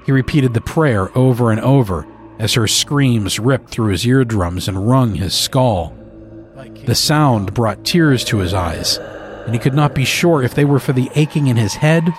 He 0.05 0.11
repeated 0.11 0.53
the 0.53 0.61
prayer 0.61 1.15
over 1.17 1.51
and 1.51 1.59
over 1.61 2.05
as 2.37 2.53
her 2.53 2.67
screams 2.67 3.39
ripped 3.39 3.69
through 3.69 3.91
his 3.91 4.05
eardrums 4.05 4.67
and 4.67 4.87
wrung 4.87 5.15
his 5.15 5.33
skull. 5.33 5.95
The 6.85 6.95
sound 6.95 7.53
brought 7.53 7.83
tears 7.83 8.23
to 8.25 8.37
his 8.37 8.53
eyes, 8.53 8.97
and 9.45 9.53
he 9.53 9.59
could 9.59 9.73
not 9.73 9.95
be 9.95 10.05
sure 10.05 10.43
if 10.43 10.53
they 10.53 10.65
were 10.65 10.79
for 10.79 10.93
the 10.93 11.09
aching 11.15 11.47
in 11.47 11.57
his 11.57 11.75
head 11.75 12.13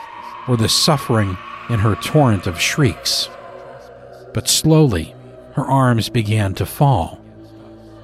or 0.49 0.57
the 0.57 0.69
suffering 0.69 1.37
in 1.69 1.81
her 1.81 1.95
torrent 1.97 2.47
of 2.47 2.61
shrieks. 2.61 3.29
But 4.33 4.49
slowly, 4.49 5.15
her 5.55 5.65
arms 5.65 6.09
began 6.09 6.55
to 6.55 6.67
fall, 6.67 7.21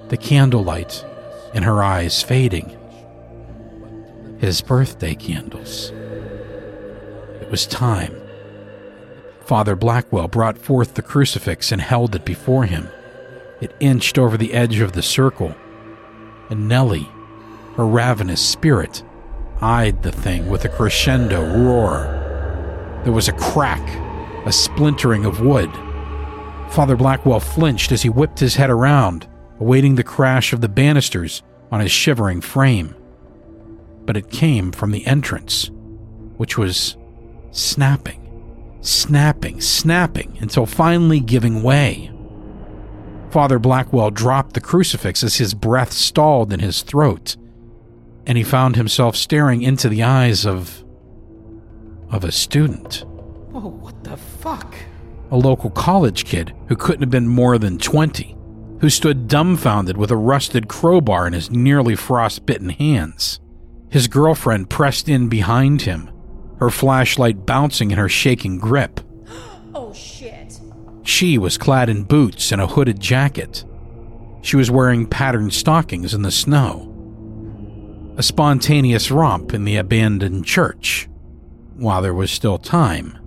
the 0.09 0.17
candlelight 0.17 1.05
in 1.55 1.63
her 1.63 1.83
eyes 1.83 2.23
fading. 2.23 2.77
His 4.39 4.61
birthday 4.61 5.15
candles. 5.15 5.93
Was 7.53 7.67
time. 7.67 8.17
Father 9.43 9.77
Blackwell 9.77 10.27
brought 10.27 10.57
forth 10.57 10.95
the 10.95 11.03
crucifix 11.03 11.71
and 11.71 11.83
held 11.83 12.15
it 12.15 12.25
before 12.25 12.65
him. 12.65 12.89
It 13.61 13.77
inched 13.79 14.19
over 14.19 14.39
the 14.39 14.55
edge 14.55 14.81
of 14.81 14.93
the 14.93 15.03
circle, 15.03 15.55
and 16.49 16.67
Nellie, 16.67 17.11
her 17.77 17.87
ravenous 17.87 18.41
spirit, 18.41 19.03
eyed 19.61 20.03
the 20.03 20.11
thing 20.11 20.49
with 20.49 20.65
a 20.65 20.71
crescendo 20.71 21.45
roar. 21.63 23.01
There 23.05 23.13
was 23.13 23.29
a 23.29 23.33
crack, 23.33 23.87
a 24.47 24.51
splintering 24.51 25.27
of 25.27 25.43
wood. 25.43 25.71
Father 26.71 26.97
Blackwell 26.97 27.41
flinched 27.41 27.93
as 27.93 28.01
he 28.01 28.09
whipped 28.09 28.41
his 28.41 28.57
head 28.57 28.71
around, 28.71 29.29
awaiting 29.61 29.97
the 29.97 30.03
crash 30.03 30.55
of 30.55 30.63
the 30.63 30.71
banisters 30.71 31.43
on 31.71 31.81
his 31.81 31.93
shivering 31.93 32.41
frame. 32.41 32.95
But 34.07 34.17
it 34.17 34.31
came 34.31 34.73
from 34.73 34.91
the 34.91 35.07
entrance, 35.07 35.71
which 36.39 36.57
was 36.57 36.97
snapping 37.53 38.23
snapping, 38.83 39.61
snapping, 39.61 40.37
until 40.41 40.67
finally 40.67 41.21
giving 41.21 41.63
way. 41.63 42.11
Father 43.31 43.59
Blackwell 43.59 44.11
dropped 44.11 44.53
the 44.53 44.61
crucifix 44.61 45.23
as 45.23 45.37
his 45.37 45.55
breath 45.55 45.93
stalled 45.93 46.53
in 46.53 46.61
his 46.61 46.83
throat, 46.83 47.37
and 48.27 48.37
he 48.37 48.45
found 48.45 48.77
himself 48.77 49.17
staring 49.17 49.63
into 49.63 49.89
the 49.89 50.03
eyes 50.03 50.45
of. 50.45 50.85
of 52.11 52.25
a 52.25 52.33
student. 52.33 53.05
Oh, 53.55 53.69
what 53.69 54.05
the 54.05 54.17
fuck? 54.17 54.75
a 55.31 55.37
local 55.37 55.71
college 55.71 56.27
kid 56.27 56.55
who 56.69 56.77
couldn't 56.77 57.01
have 57.01 57.09
been 57.09 57.27
more 57.27 57.57
than 57.57 57.79
20, 57.79 58.37
who 58.81 58.91
stood 58.91 59.29
dumbfounded 59.29 59.97
with 59.97 60.11
a 60.11 60.17
rusted 60.17 60.69
crowbar 60.69 61.27
in 61.27 61.33
his 61.33 61.51
nearly 61.51 61.97
frostbitten 61.97 62.69
hands. 62.69 63.41
His 63.89 64.09
girlfriend 64.09 64.69
pressed 64.69 65.09
in 65.09 65.31
behind 65.31 65.83
him, 65.83 66.11
her 66.63 66.71
flashlight 66.71 67.45
bouncing 67.45 67.91
in 67.91 67.99
her 67.99 68.09
shaking 68.09 68.59
grip. 68.59 69.01
Oh 69.75 69.93
shit. 69.95 70.61
She 71.03 71.39
was 71.39 71.57
clad 71.57 71.89
in 71.89 72.05
boots 72.05 72.53
and 72.53 72.61
a 72.61 72.67
hooded 72.67 73.01
jacket. 73.01 73.65
She 74.43 74.57
was 74.57 74.71
wearing 74.71 75.07
patterned 75.07 75.55
stockings 75.55 76.13
in 76.13 76.23
the 76.23 76.31
snow. 76.31 76.89
A 78.19 78.23
spontaneous 78.23 79.11
romp 79.11 79.55
in 79.55 79.65
the 79.65 79.77
abandoned 79.77 80.45
church, 80.45 81.09
while 81.77 82.03
there 82.03 82.15
was 82.15 82.31
still 82.31 82.59
time. 82.59 83.19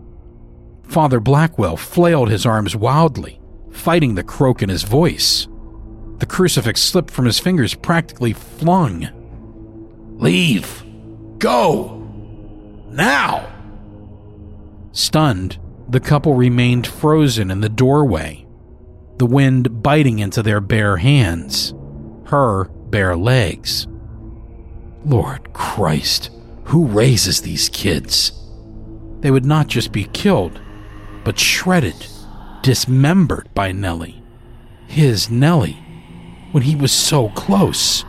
Father 0.84 1.20
Blackwell 1.20 1.78
flailed 1.78 2.30
his 2.30 2.46
arms 2.46 2.76
wildly, 2.76 3.42
fighting 3.72 4.14
the 4.14 4.24
croak 4.24 4.62
in 4.62 4.70
his 4.70 4.84
voice. 4.84 5.48
The 6.20 6.28
crucifix 6.28 6.80
slipped 6.82 7.12
from 7.12 7.26
his 7.26 7.40
fingers, 7.40 7.74
practically 7.74 8.34
flung. 8.34 9.10
Leave! 10.20 10.84
Go! 11.40 11.95
Now! 12.96 13.52
Stunned, 14.94 15.60
the 15.90 16.00
couple 16.00 16.34
remained 16.34 16.88
frozen 16.88 17.52
in 17.52 17.60
the 17.60 17.70
doorway, 17.70 18.48
the 19.18 19.26
wind 19.26 19.84
biting 19.84 20.20
into 20.20 20.42
their 20.42 20.62
bare 20.62 20.98
hands, 20.98 21.74
her 22.28 22.66
bare 22.90 23.18
legs. 23.18 23.88
Lord 25.06 25.52
Christ, 25.52 26.32
who 26.66 26.86
raises 26.86 27.42
these 27.42 27.68
kids? 27.70 28.32
They 29.20 29.30
would 29.30 29.46
not 29.46 29.68
just 29.68 29.92
be 29.92 30.06
killed, 30.06 30.62
but 31.26 31.38
shredded, 31.38 32.08
dismembered 32.62 33.50
by 33.54 33.74
Nellie. 33.74 34.24
His 34.88 35.30
Nellie, 35.30 35.84
when 36.52 36.64
he 36.64 36.76
was 36.76 36.94
so 36.94 37.30
close. 37.30 38.06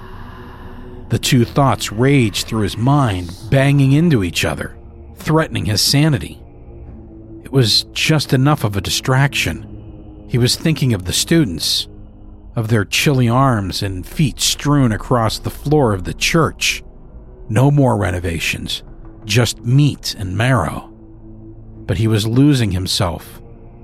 The 1.08 1.18
two 1.18 1.44
thoughts 1.44 1.92
raged 1.92 2.46
through 2.46 2.62
his 2.62 2.76
mind, 2.76 3.32
banging 3.50 3.92
into 3.92 4.24
each 4.24 4.44
other, 4.44 4.76
threatening 5.16 5.66
his 5.66 5.80
sanity. 5.80 6.42
It 7.44 7.52
was 7.52 7.84
just 7.92 8.32
enough 8.32 8.64
of 8.64 8.76
a 8.76 8.80
distraction. 8.80 10.26
He 10.28 10.38
was 10.38 10.56
thinking 10.56 10.92
of 10.92 11.04
the 11.04 11.12
students, 11.12 11.88
of 12.56 12.68
their 12.68 12.84
chilly 12.84 13.28
arms 13.28 13.82
and 13.82 14.06
feet 14.06 14.40
strewn 14.40 14.90
across 14.90 15.38
the 15.38 15.50
floor 15.50 15.92
of 15.92 16.04
the 16.04 16.14
church. 16.14 16.82
No 17.48 17.70
more 17.70 17.96
renovations, 17.96 18.82
just 19.24 19.60
meat 19.60 20.14
and 20.18 20.36
marrow 20.36 20.92
but 21.86 21.98
he 21.98 22.08
was 22.08 22.26
losing 22.26 22.72
himself, 22.72 23.40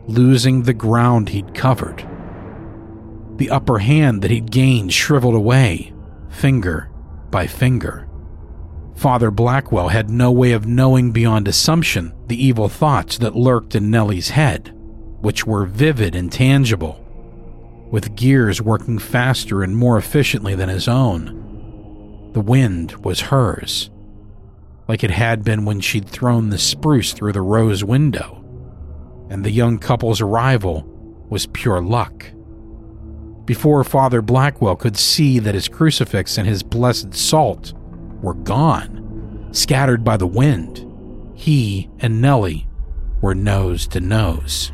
losing 0.07 0.63
the 0.63 0.75
ground 0.75 1.29
he'd 1.29 1.55
covered. 1.55 2.07
The 3.37 3.51
upper 3.51 3.79
hand 3.79 4.23
that 4.23 4.31
he'd 4.31 4.51
gained 4.51 4.93
shriveled 4.93 5.35
away, 5.35 5.93
finger 6.29 6.91
by 7.33 7.49
finger. 7.49 8.09
Father 8.95 9.33
Blackwell 9.33 9.89
had 9.89 10.09
no 10.09 10.31
way 10.31 10.53
of 10.53 10.67
knowing 10.67 11.11
beyond 11.11 11.49
assumption 11.49 12.15
the 12.29 12.41
evil 12.41 12.69
thoughts 12.69 13.19
that 13.19 13.35
lurked 13.35 13.75
in 13.75 13.91
Nellie's 13.91 14.31
head, 14.31 14.73
which 15.21 15.45
were 15.45 15.67
vivid 15.67 16.15
and 16.15 16.31
tangible, 16.31 17.05
with 17.91 18.15
gears 18.15 18.63
working 18.63 19.01
faster 19.01 19.65
and 19.65 19.77
more 19.77 19.99
efficiently 19.99 20.55
than 20.55 20.69
his 20.69 20.87
own. 20.87 22.31
The 22.33 22.41
wind 22.41 23.05
was 23.05 23.23
hers 23.23 23.91
like 24.89 25.05
it 25.05 25.11
had 25.11 25.45
been 25.45 25.65
when 25.65 25.81
she'd 25.81 26.09
thrown 26.09 26.51
the 26.51 26.59
spruce 26.59 27.13
through 27.13 27.33
the 27.33 27.41
rose 27.41 27.85
window, 27.85 28.45
and 29.31 29.45
the 29.45 29.51
young 29.51 29.79
couple's 29.79 30.21
arrival 30.21 30.85
was 31.31 31.47
pure 31.47 31.81
luck. 31.81 32.32
Before 33.45 33.83
Father 33.83 34.23
Blackwell 34.23 34.77
could 34.77 34.97
see 34.97 35.39
that 35.41 35.55
his 35.55 35.69
crucifix 35.69 36.39
and 36.39 36.47
his 36.47 36.63
blessed 36.63 37.15
salt 37.15 37.73
were 38.21 38.35
gone, 38.35 39.49
scattered 39.53 40.05
by 40.05 40.17
the 40.17 40.27
wind, 40.27 40.87
he 41.35 41.91
and 41.99 42.21
Nellie 42.21 42.69
were 43.21 43.35
nose 43.35 43.87
to 43.89 44.01
nose. 44.01 44.71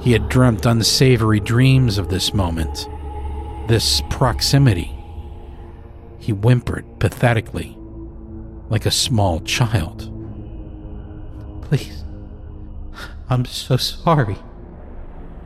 He 0.00 0.12
had 0.12 0.28
dreamt 0.28 0.66
unsavory 0.66 1.40
dreams 1.40 1.98
of 1.98 2.08
this 2.08 2.32
moment, 2.32 2.88
this 3.68 4.02
proximity. 4.10 4.90
He 6.18 6.32
whimpered 6.32 6.98
pathetically 6.98 7.76
like 8.70 8.86
a 8.86 8.90
small 8.90 9.40
child. 9.40 10.10
Please. 11.62 12.04
I'm 13.28 13.44
so 13.44 13.76
sorry. 13.76 14.36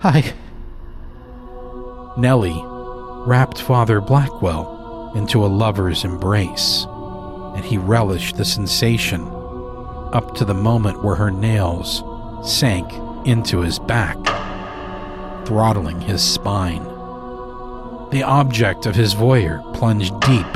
I. 0.03 0.33
Nellie 2.19 2.65
wrapped 2.65 3.63
Father 3.63 4.01
Blackwell 4.01 5.13
into 5.15 5.47
a 5.47 5.47
lover's 5.47 6.05
embrace, 6.05 6.85
and 7.55 7.65
he 7.65 7.79
relished 7.79 8.37
the 8.37 8.45
sensation 8.45 9.23
up 10.13 10.35
to 10.35 10.45
the 10.45 10.53
moment 10.53 11.05
where 11.05 11.15
her 11.15 11.31
nails 11.31 12.03
sank 12.43 12.93
into 13.25 13.61
his 13.61 13.79
back, 13.79 14.17
throttling 15.47 16.01
his 16.01 16.21
spine. 16.21 16.83
The 18.11 18.25
object 18.25 18.87
of 18.87 18.97
his 18.97 19.15
voyeur 19.15 19.63
plunged 19.75 20.19
deep 20.23 20.47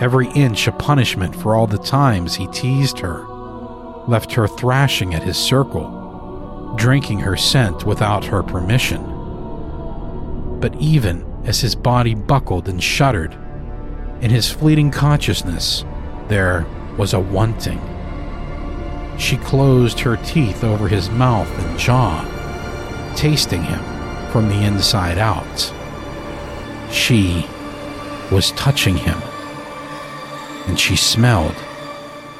every 0.00 0.28
inch 0.28 0.68
a 0.68 0.72
punishment 0.72 1.36
for 1.36 1.54
all 1.54 1.66
the 1.66 1.76
times 1.76 2.34
he 2.34 2.46
teased 2.46 2.98
her, 3.00 3.26
left 4.06 4.32
her 4.32 4.48
thrashing 4.48 5.14
at 5.14 5.22
his 5.22 5.36
circle, 5.36 6.74
drinking 6.78 7.18
her 7.20 7.36
scent 7.36 7.84
without 7.84 8.24
her 8.24 8.42
permission. 8.42 9.17
But 10.60 10.74
even 10.80 11.24
as 11.44 11.60
his 11.60 11.74
body 11.74 12.14
buckled 12.14 12.68
and 12.68 12.82
shuddered, 12.82 13.36
in 14.20 14.30
his 14.30 14.50
fleeting 14.50 14.90
consciousness, 14.90 15.84
there 16.28 16.66
was 16.96 17.14
a 17.14 17.20
wanting. 17.20 17.80
She 19.18 19.36
closed 19.36 20.00
her 20.00 20.16
teeth 20.16 20.64
over 20.64 20.88
his 20.88 21.10
mouth 21.10 21.50
and 21.58 21.78
jaw, 21.78 22.24
tasting 23.16 23.62
him 23.62 23.80
from 24.30 24.48
the 24.48 24.64
inside 24.64 25.18
out. 25.18 25.72
She 26.90 27.46
was 28.30 28.52
touching 28.52 28.96
him 28.96 29.20
and 30.68 30.78
she 30.78 30.96
smelled 30.96 31.56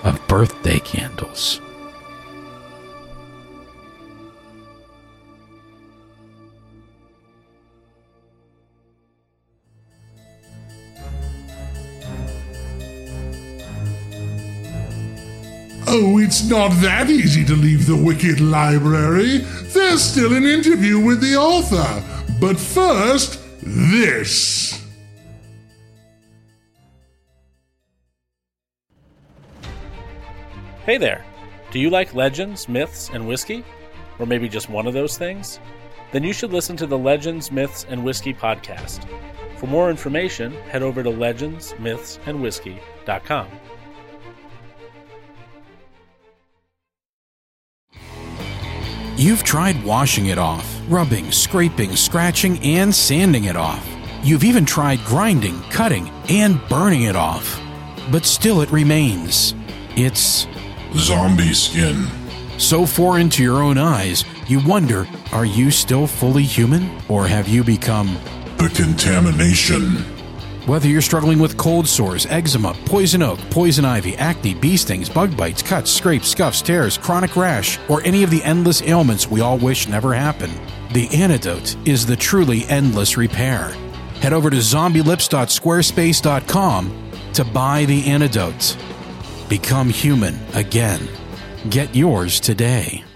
of 0.05 0.27
birthday 0.29 0.79
candles. 0.81 1.61
Oh, 15.91 16.19
it's 16.19 16.47
not 16.47 16.69
that 16.83 17.09
easy 17.09 17.47
to 17.47 17.57
leave 17.57 17.87
the 17.87 17.97
Wicked 17.97 18.43
Library. 18.43 19.39
There's 19.73 20.03
still 20.03 20.35
an 20.35 20.45
interview 20.45 21.01
with 21.01 21.23
the 21.23 21.37
author. 21.37 22.05
But 22.39 22.61
first, 22.61 23.41
this. 23.63 24.87
Hey 30.85 30.99
there! 30.99 31.25
Do 31.71 31.79
you 31.79 31.89
like 31.89 32.15
legends, 32.15 32.69
myths, 32.69 33.09
and 33.11 33.27
whiskey? 33.27 33.65
Or 34.19 34.27
maybe 34.27 34.47
just 34.47 34.69
one 34.69 34.87
of 34.87 34.93
those 34.93 35.17
things? 35.17 35.59
Then 36.13 36.23
you 36.23 36.35
should 36.35 36.53
listen 36.53 36.77
to 36.77 36.87
the 36.87 36.99
Legends, 36.99 37.51
Myths, 37.51 37.87
and 37.89 38.05
Whiskey 38.05 38.35
podcast. 38.35 39.07
For 39.57 39.67
more 39.67 39.89
information, 39.89 40.53
head 40.53 40.83
over 40.83 41.03
to 41.03 41.11
legendsmythsandwhiskey.com. 41.11 43.49
You've 49.19 49.43
tried 49.43 49.83
washing 49.83 50.27
it 50.27 50.39
off, 50.39 50.81
rubbing, 50.89 51.33
scraping, 51.33 51.97
scratching, 51.97 52.57
and 52.61 52.95
sanding 52.95 53.47
it 53.47 53.57
off. 53.57 53.85
You've 54.23 54.45
even 54.45 54.65
tried 54.65 55.05
grinding, 55.05 55.61
cutting, 55.71 56.09
and 56.29 56.61
burning 56.69 57.03
it 57.03 57.17
off. 57.17 57.61
But 58.13 58.25
still 58.25 58.61
it 58.61 58.71
remains. 58.71 59.57
It's 59.97 60.47
zombie 60.95 61.53
skin. 61.53 62.07
So 62.59 62.87
foreign 62.87 63.29
to 63.31 63.43
your 63.43 63.61
own 63.61 63.77
eyes, 63.77 64.25
you 64.47 64.65
wonder 64.65 65.09
are 65.33 65.45
you 65.45 65.73
still 65.73 66.07
fully 66.07 66.45
human? 66.45 66.89
Or 67.09 67.27
have 67.27 67.49
you 67.49 67.65
become 67.65 68.17
the 68.57 68.71
contamination? 68.73 70.18
Whether 70.69 70.89
you're 70.89 71.01
struggling 71.01 71.39
with 71.39 71.57
cold 71.57 71.89
sores, 71.89 72.27
eczema, 72.27 72.75
poison 72.85 73.23
oak, 73.23 73.39
poison 73.49 73.87
ivy, 73.87 74.19
acne, 74.19 74.53
bee 74.53 74.77
stings, 74.77 75.09
bug 75.09 75.35
bites, 75.35 75.63
cuts, 75.63 75.91
scrapes, 75.91 76.29
scuffs, 76.29 76.61
tears, 76.61 76.99
chronic 76.99 77.37
rash, 77.37 77.79
or 77.89 78.03
any 78.03 78.23
of 78.23 78.29
the 78.29 78.45
endless 78.45 78.83
ailments 78.83 79.31
we 79.31 79.41
all 79.41 79.57
wish 79.57 79.89
never 79.89 80.13
happen, 80.13 80.51
the 80.93 81.09
antidote 81.09 81.75
is 81.89 82.05
the 82.05 82.17
truly 82.17 82.67
endless 82.67 83.17
repair. 83.17 83.69
Head 84.21 84.35
over 84.35 84.51
to 84.51 84.59
zombielips.squarespace.com 84.59 87.11
to 87.33 87.45
buy 87.47 87.87
the 87.87 88.05
antidote. 88.05 88.77
Become 89.49 89.89
human 89.89 90.39
again. 90.53 91.09
Get 91.71 91.97
yours 91.97 92.41
today. 92.41 93.08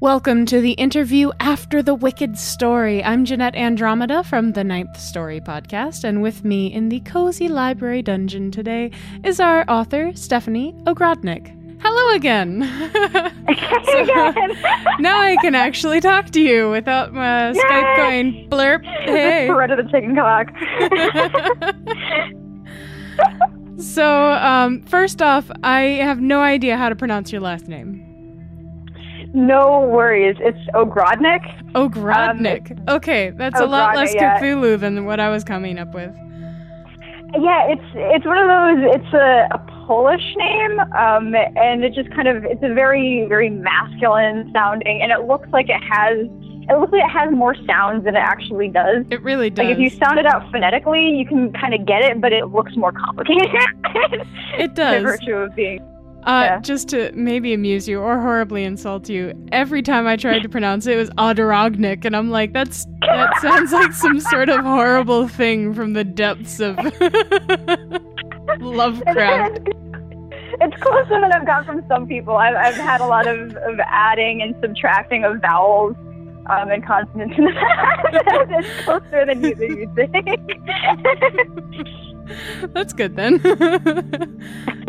Welcome 0.00 0.46
to 0.46 0.60
the 0.60 0.74
interview 0.74 1.32
after 1.40 1.82
the 1.82 1.92
Wicked 1.92 2.38
Story. 2.38 3.02
I'm 3.02 3.24
Jeanette 3.24 3.56
Andromeda 3.56 4.22
from 4.22 4.52
the 4.52 4.62
Ninth 4.62 4.96
Story 4.96 5.40
podcast, 5.40 6.04
and 6.04 6.22
with 6.22 6.44
me 6.44 6.72
in 6.72 6.88
the 6.88 7.00
cozy 7.00 7.48
library 7.48 8.02
dungeon 8.02 8.52
today 8.52 8.92
is 9.24 9.40
our 9.40 9.64
author, 9.68 10.12
Stephanie 10.14 10.72
Ogrodnik. 10.84 11.52
Hello 11.82 12.14
again. 12.14 12.62
so, 12.92 14.04
now 15.00 15.20
I 15.20 15.36
can 15.40 15.56
actually 15.56 16.00
talk 16.00 16.30
to 16.30 16.40
you 16.40 16.70
without 16.70 17.12
my 17.12 17.48
Yay! 17.50 17.60
Skype 17.60 17.96
going 17.96 18.48
blurp. 18.48 18.84
Hey. 18.84 19.50
Red 19.50 19.72
of 19.72 19.84
the 19.84 19.90
chicken 19.90 20.14
clock. 20.14 20.46
so, 23.82 24.30
um, 24.34 24.80
first 24.82 25.20
off, 25.20 25.50
I 25.64 25.80
have 25.80 26.20
no 26.20 26.40
idea 26.40 26.76
how 26.76 26.88
to 26.88 26.94
pronounce 26.94 27.32
your 27.32 27.40
last 27.40 27.66
name. 27.66 28.07
No 29.34 29.80
worries. 29.80 30.36
It's 30.40 30.58
Ogrodnik. 30.74 31.72
Ogrodnik. 31.72 32.72
Um, 32.72 32.96
okay, 32.96 33.30
that's 33.30 33.60
Ogrodnik, 33.60 33.62
a 33.62 33.66
lot 33.66 33.96
less 33.96 34.14
yeah. 34.14 34.40
Cthulhu 34.40 34.80
than 34.80 35.04
what 35.04 35.20
I 35.20 35.28
was 35.28 35.44
coming 35.44 35.78
up 35.78 35.94
with. 35.94 36.14
Yeah, 37.34 37.68
it's 37.68 37.84
it's 37.94 38.24
one 38.24 38.38
of 38.38 38.48
those. 38.48 38.94
It's 38.96 39.12
a, 39.12 39.48
a 39.52 39.58
Polish 39.86 40.34
name, 40.36 40.80
um, 40.80 41.34
and 41.34 41.84
it 41.84 41.92
just 41.92 42.10
kind 42.14 42.26
of 42.26 42.44
it's 42.44 42.62
a 42.62 42.72
very 42.72 43.26
very 43.28 43.50
masculine 43.50 44.50
sounding, 44.52 45.02
and 45.02 45.12
it 45.12 45.26
looks 45.26 45.48
like 45.50 45.68
it 45.68 45.82
has 45.82 46.26
it 46.70 46.78
looks 46.78 46.92
like 46.92 47.04
it 47.04 47.10
has 47.10 47.30
more 47.32 47.54
sounds 47.66 48.04
than 48.04 48.16
it 48.16 48.20
actually 48.20 48.68
does. 48.68 49.04
It 49.10 49.22
really 49.22 49.50
does. 49.50 49.64
Like 49.64 49.74
if 49.74 49.78
you 49.78 49.90
sound 49.90 50.18
it 50.18 50.26
out 50.26 50.50
phonetically, 50.50 51.10
you 51.10 51.26
can 51.26 51.52
kind 51.52 51.74
of 51.74 51.86
get 51.86 52.02
it, 52.02 52.20
but 52.20 52.32
it 52.32 52.46
looks 52.46 52.76
more 52.76 52.92
complicated. 52.92 53.48
it 54.58 54.74
does. 54.74 55.02
By 55.02 55.10
virtue 55.10 55.34
of 55.34 55.54
being 55.54 55.80
uh, 56.28 56.42
yeah. 56.44 56.60
Just 56.60 56.88
to 56.90 57.10
maybe 57.14 57.54
amuse 57.54 57.88
you 57.88 58.00
or 58.00 58.20
horribly 58.20 58.62
insult 58.62 59.08
you, 59.08 59.32
every 59.50 59.80
time 59.80 60.06
I 60.06 60.16
tried 60.16 60.42
to 60.42 60.48
pronounce 60.48 60.86
it, 60.86 60.92
it 60.92 60.96
was 60.96 61.08
Adarognik, 61.10 62.04
and 62.04 62.14
I'm 62.14 62.28
like, 62.28 62.52
that's 62.52 62.84
that 63.00 63.32
sounds 63.40 63.72
like 63.72 63.92
some 63.94 64.20
sort 64.20 64.50
of 64.50 64.60
horrible 64.60 65.26
thing 65.26 65.72
from 65.72 65.94
the 65.94 66.04
depths 66.04 66.60
of 66.60 66.76
Lovecraft. 68.60 69.68
It's 70.60 70.82
closer 70.82 71.20
than 71.20 71.30
I've 71.32 71.46
got 71.46 71.66
from 71.66 71.84
some 71.86 72.08
people. 72.08 72.36
I've, 72.36 72.56
I've 72.56 72.74
had 72.74 73.00
a 73.00 73.06
lot 73.06 73.28
of, 73.28 73.54
of 73.54 73.78
adding 73.78 74.42
and 74.42 74.56
subtracting 74.60 75.24
of 75.24 75.40
vowels 75.40 75.94
um, 76.46 76.70
and 76.70 76.84
consonants 76.84 77.38
in 77.38 77.44
the 77.44 77.52
past. 77.52 78.06
it's 78.50 78.84
closer 78.84 79.24
than 79.24 79.44
you, 79.44 79.54
than 79.54 79.76
you 79.76 79.88
think. 79.94 80.18
That's 82.74 82.92
good 82.92 83.14
then. 83.14 83.40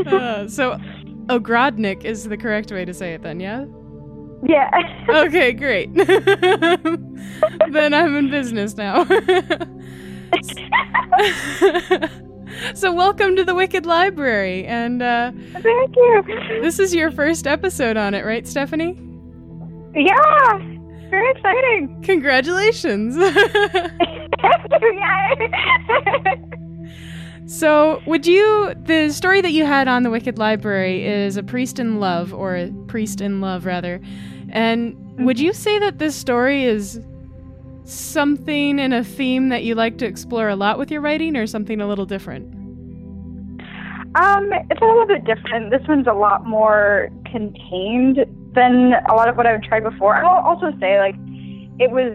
uh, 0.07 0.47
so 0.47 0.79
Ogrodnik 1.29 2.03
is 2.03 2.27
the 2.27 2.37
correct 2.37 2.71
way 2.71 2.83
to 2.85 2.93
say 2.93 3.13
it 3.13 3.21
then, 3.21 3.39
yeah? 3.39 3.65
Yeah. 4.43 4.69
okay, 5.09 5.53
great. 5.53 5.93
then 7.71 7.93
I'm 7.93 8.15
in 8.15 8.31
business 8.31 8.75
now. 8.75 9.03
so 12.73 12.91
welcome 12.91 13.35
to 13.35 13.43
the 13.43 13.53
Wicked 13.53 13.85
Library, 13.85 14.65
and 14.65 15.03
uh, 15.03 15.31
thank 15.61 15.95
you. 15.95 16.23
This 16.61 16.79
is 16.79 16.95
your 16.95 17.11
first 17.11 17.45
episode 17.45 17.95
on 17.95 18.15
it, 18.15 18.25
right, 18.25 18.47
Stephanie? 18.47 18.99
Yeah, 19.93 20.57
very 21.11 21.29
exciting. 21.31 22.01
Congratulations. 22.03 23.15
thank 23.17 23.91
you. 26.25 26.59
So, 27.49 27.99
would 28.05 28.27
you 28.27 28.75
the 28.83 29.09
story 29.09 29.41
that 29.41 29.53
you 29.53 29.65
had 29.65 29.87
on 29.87 30.03
the 30.03 30.11
Wicked 30.11 30.37
Library 30.37 31.03
is 31.03 31.35
a 31.35 31.41
priest 31.41 31.79
in 31.79 31.99
love 31.99 32.31
or 32.31 32.55
a 32.55 32.71
priest 32.85 33.21
in 33.21 33.41
love 33.41 33.65
rather. 33.65 33.99
And 34.49 34.95
would 35.25 35.39
you 35.39 35.51
say 35.51 35.79
that 35.79 35.97
this 35.97 36.15
story 36.15 36.65
is 36.65 36.99
something 37.85 38.77
in 38.77 38.93
a 38.93 39.03
theme 39.03 39.49
that 39.49 39.63
you 39.63 39.73
like 39.73 39.97
to 39.97 40.05
explore 40.05 40.47
a 40.47 40.55
lot 40.55 40.77
with 40.77 40.91
your 40.91 41.01
writing 41.01 41.35
or 41.35 41.47
something 41.47 41.81
a 41.81 41.87
little 41.87 42.05
different? 42.05 42.45
Um, 44.13 44.51
it's 44.69 44.81
a 44.81 44.85
little 44.85 45.07
bit 45.07 45.25
different. 45.25 45.71
This 45.71 45.81
one's 45.87 46.05
a 46.05 46.13
lot 46.13 46.45
more 46.45 47.09
contained 47.25 48.19
than 48.53 48.93
a 49.09 49.15
lot 49.15 49.27
of 49.27 49.37
what 49.37 49.47
I've 49.47 49.63
tried 49.63 49.83
before. 49.83 50.23
I'll 50.23 50.45
also 50.45 50.71
say 50.79 50.99
like 50.99 51.15
it 51.79 51.89
was 51.89 52.13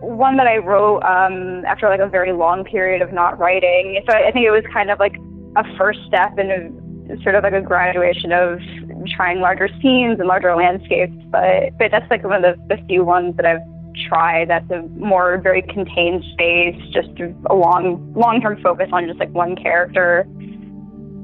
one 0.00 0.36
that 0.36 0.46
I 0.46 0.58
wrote 0.58 1.02
um, 1.02 1.64
after 1.64 1.88
like 1.88 2.00
a 2.00 2.08
very 2.08 2.32
long 2.32 2.64
period 2.64 3.02
of 3.02 3.12
not 3.12 3.38
writing. 3.38 4.02
So 4.08 4.16
I 4.16 4.30
think 4.32 4.46
it 4.46 4.50
was 4.50 4.64
kind 4.72 4.90
of 4.90 4.98
like 4.98 5.16
a 5.56 5.64
first 5.76 6.00
step 6.06 6.38
in 6.38 6.50
a 6.50 7.22
sort 7.22 7.34
of 7.34 7.42
like 7.42 7.52
a 7.52 7.60
graduation 7.60 8.32
of 8.32 8.60
trying 9.16 9.40
larger 9.40 9.68
scenes 9.82 10.18
and 10.18 10.28
larger 10.28 10.54
landscapes. 10.54 11.12
But 11.30 11.76
but 11.78 11.90
that's 11.90 12.08
like 12.10 12.24
one 12.24 12.44
of 12.44 12.56
the, 12.68 12.76
the 12.76 12.82
few 12.86 13.04
ones 13.04 13.36
that 13.36 13.46
I've 13.46 13.60
tried 14.08 14.48
that's 14.48 14.70
a 14.70 14.82
more 14.96 15.38
very 15.38 15.62
contained 15.62 16.24
space, 16.32 16.76
just 16.92 17.08
a 17.46 17.54
long 17.54 18.12
long 18.14 18.40
term 18.40 18.60
focus 18.62 18.88
on 18.92 19.06
just 19.06 19.18
like 19.18 19.30
one 19.30 19.56
character. 19.56 20.26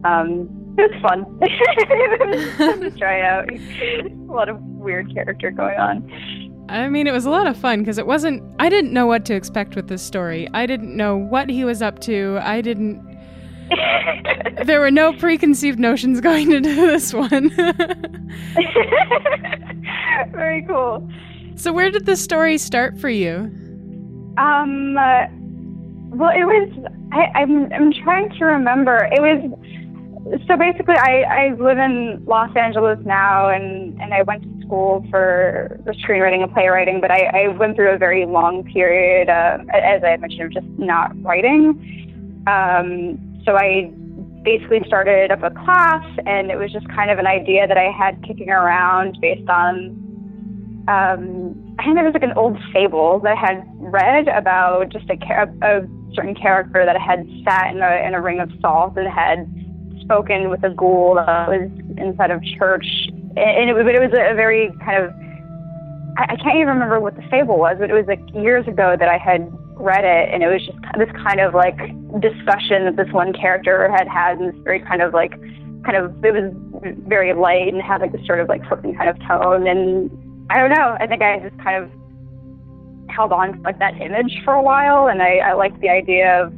Um, 0.05 0.49
it 0.79 0.93
was 0.93 1.03
fun. 1.03 1.25
it 1.41 2.29
was 2.29 2.55
fun 2.57 2.81
to 2.81 2.91
try 2.91 3.23
out. 3.23 3.49
A 3.51 4.33
lot 4.33 4.49
of 4.49 4.61
weird 4.61 5.13
character 5.13 5.51
going 5.51 5.79
on. 5.79 6.03
I 6.69 6.89
mean, 6.89 7.07
it 7.07 7.13
was 7.13 7.25
a 7.25 7.31
lot 7.31 7.47
of 7.47 7.57
fun 7.57 7.79
because 7.81 7.99
it 7.99 8.07
wasn't. 8.07 8.43
I 8.59 8.69
didn't 8.69 8.93
know 8.93 9.07
what 9.07 9.25
to 9.27 9.35
expect 9.35 9.77
with 9.77 9.89
this 9.89 10.03
story. 10.03 10.49
I 10.53 10.67
didn't 10.67 10.97
know 10.97 11.17
what 11.17 11.49
he 11.49 11.65
was 11.65 11.81
up 11.83 12.01
to. 12.01 12.39
I 12.43 12.61
didn't. 12.61 13.01
there 14.65 14.81
were 14.81 14.91
no 14.91 15.13
preconceived 15.13 15.79
notions 15.79 16.21
going 16.21 16.51
into 16.53 16.75
this 16.75 17.13
one. 17.15 17.51
Very 20.33 20.65
cool. 20.67 21.09
So, 21.55 21.73
where 21.73 21.91
did 21.91 22.07
the 22.07 22.17
story 22.17 22.59
start 22.59 22.99
for 22.99 23.09
you? 23.09 23.51
Um. 24.37 24.97
Uh, 24.99 25.27
well, 26.11 26.31
it 26.31 26.45
was. 26.45 26.91
I, 27.13 27.27
I'm. 27.39 27.73
I'm 27.73 27.93
trying 27.93 28.31
to 28.39 28.45
remember. 28.45 29.09
It 29.13 29.21
was 29.21 29.53
so 30.49 30.57
basically, 30.57 30.97
I, 30.97 31.23
I 31.23 31.55
live 31.55 31.79
in 31.79 32.25
Los 32.27 32.55
Angeles 32.57 32.99
now, 33.05 33.49
and, 33.49 34.01
and 34.01 34.13
I 34.13 34.23
went 34.23 34.43
to 34.43 34.67
school 34.67 35.05
for, 35.11 35.79
screenwriting 36.05 36.43
and 36.43 36.53
playwriting, 36.53 37.01
but 37.01 37.11
I, 37.11 37.45
I 37.45 37.49
went 37.49 37.77
through 37.77 37.91
a 37.91 37.99
very 37.99 38.27
long 38.27 38.65
period, 38.65 39.29
uh, 39.29 39.59
as 39.73 40.03
I 40.03 40.17
mentioned, 40.17 40.43
of 40.43 40.53
just 40.53 40.67
not 40.79 41.13
writing. 41.23 42.43
Um, 42.47 43.41
so 43.45 43.57
I 43.57 43.93
basically 44.43 44.83
started 44.87 45.31
up 45.31 45.43
a 45.45 45.51
class, 45.51 46.05
and 46.27 46.51
it 46.51 46.57
was 46.57 46.73
just 46.73 46.89
kind 46.89 47.11
of 47.11 47.19
an 47.19 47.27
idea 47.27 47.67
that 47.69 47.79
I 47.79 47.91
had 47.97 48.23
kicking 48.25 48.51
around 48.51 49.19
based 49.21 49.49
on, 49.49 50.85
um, 50.89 51.77
I 51.79 51.85
think 51.85 51.99
it 51.99 52.03
was 52.03 52.15
like 52.15 52.23
an 52.23 52.37
old 52.37 52.59
fable 52.73 53.21
that 53.21 53.37
I 53.37 53.41
had 53.41 53.65
read 53.79 54.29
about 54.29 54.89
just 54.89 55.09
a, 55.09 55.17
a 55.63 55.87
certain 56.15 56.35
character 56.35 56.85
that 56.85 57.01
had 57.01 57.29
sat 57.45 57.71
in 57.71 57.81
a, 57.81 58.07
in 58.07 58.15
a 58.15 58.21
ring 58.21 58.41
of 58.41 58.51
salt 58.61 58.97
and 58.97 59.07
had 59.07 59.47
spoken 60.07 60.51
with 60.51 60.63
a 60.65 60.71
ghoul 60.71 61.17
that 61.17 61.49
was 61.49 61.71
inside 61.99 62.31
of 62.31 62.43
church, 62.59 62.87
and 63.37 63.71
it, 63.71 63.75
but 63.77 63.95
it 63.95 64.01
was 64.01 64.15
a 64.15 64.35
very 64.35 64.73
kind 64.85 65.05
of 65.05 65.13
I, 66.19 66.37
can't 66.37 66.57
even 66.57 66.69
remember 66.69 66.99
what 66.99 67.15
the 67.15 67.23
fable 67.31 67.59
was, 67.59 67.77
but 67.79 67.91
it 67.91 67.93
was 67.93 68.07
like 68.07 68.21
years 68.35 68.67
ago 68.67 68.97
that 68.99 69.09
I 69.09 69.19
had 69.19 69.47
read 69.75 70.05
it, 70.05 70.33
and 70.33 70.43
it 70.43 70.49
was 70.49 70.65
just 70.65 70.79
this 70.97 71.11
kind 71.23 71.41
of 71.41 71.53
like 71.53 71.77
discussion 72.21 72.87
that 72.87 72.97
this 72.97 73.13
one 73.13 73.33
character 73.35 73.91
had 73.91 74.09
had, 74.09 74.39
and 74.39 74.55
this 74.55 74.61
very 74.65 74.81
kind 74.81 75.03
of 75.03 75.13
like 75.13 75.33
kind 75.85 75.97
of 75.97 76.25
it 76.25 76.33
was 76.33 76.53
very 77.07 77.35
light 77.35 77.69
and 77.69 77.83
had 77.83 78.01
like 78.01 78.13
this 78.13 78.25
sort 78.27 78.41
of 78.41 78.49
like 78.49 78.67
flipping 78.67 78.97
kind 78.97 79.11
of 79.11 79.19
tone, 79.29 79.67
and 79.67 80.11
I 80.49 80.59
don't 80.59 80.71
know, 80.71 80.97
I 80.99 81.07
think 81.07 81.21
I 81.21 81.39
just 81.41 81.59
kind 81.63 81.85
of 81.85 81.91
held 83.11 83.33
on 83.33 83.53
to 83.53 83.61
like 83.61 83.79
that 83.79 84.01
image 84.01 84.41
for 84.45 84.55
a 84.55 84.63
while, 84.63 85.09
and 85.09 85.21
I, 85.21 85.39
I 85.39 85.53
liked 85.53 85.81
the 85.81 85.91
idea 85.91 86.43
of 86.43 86.53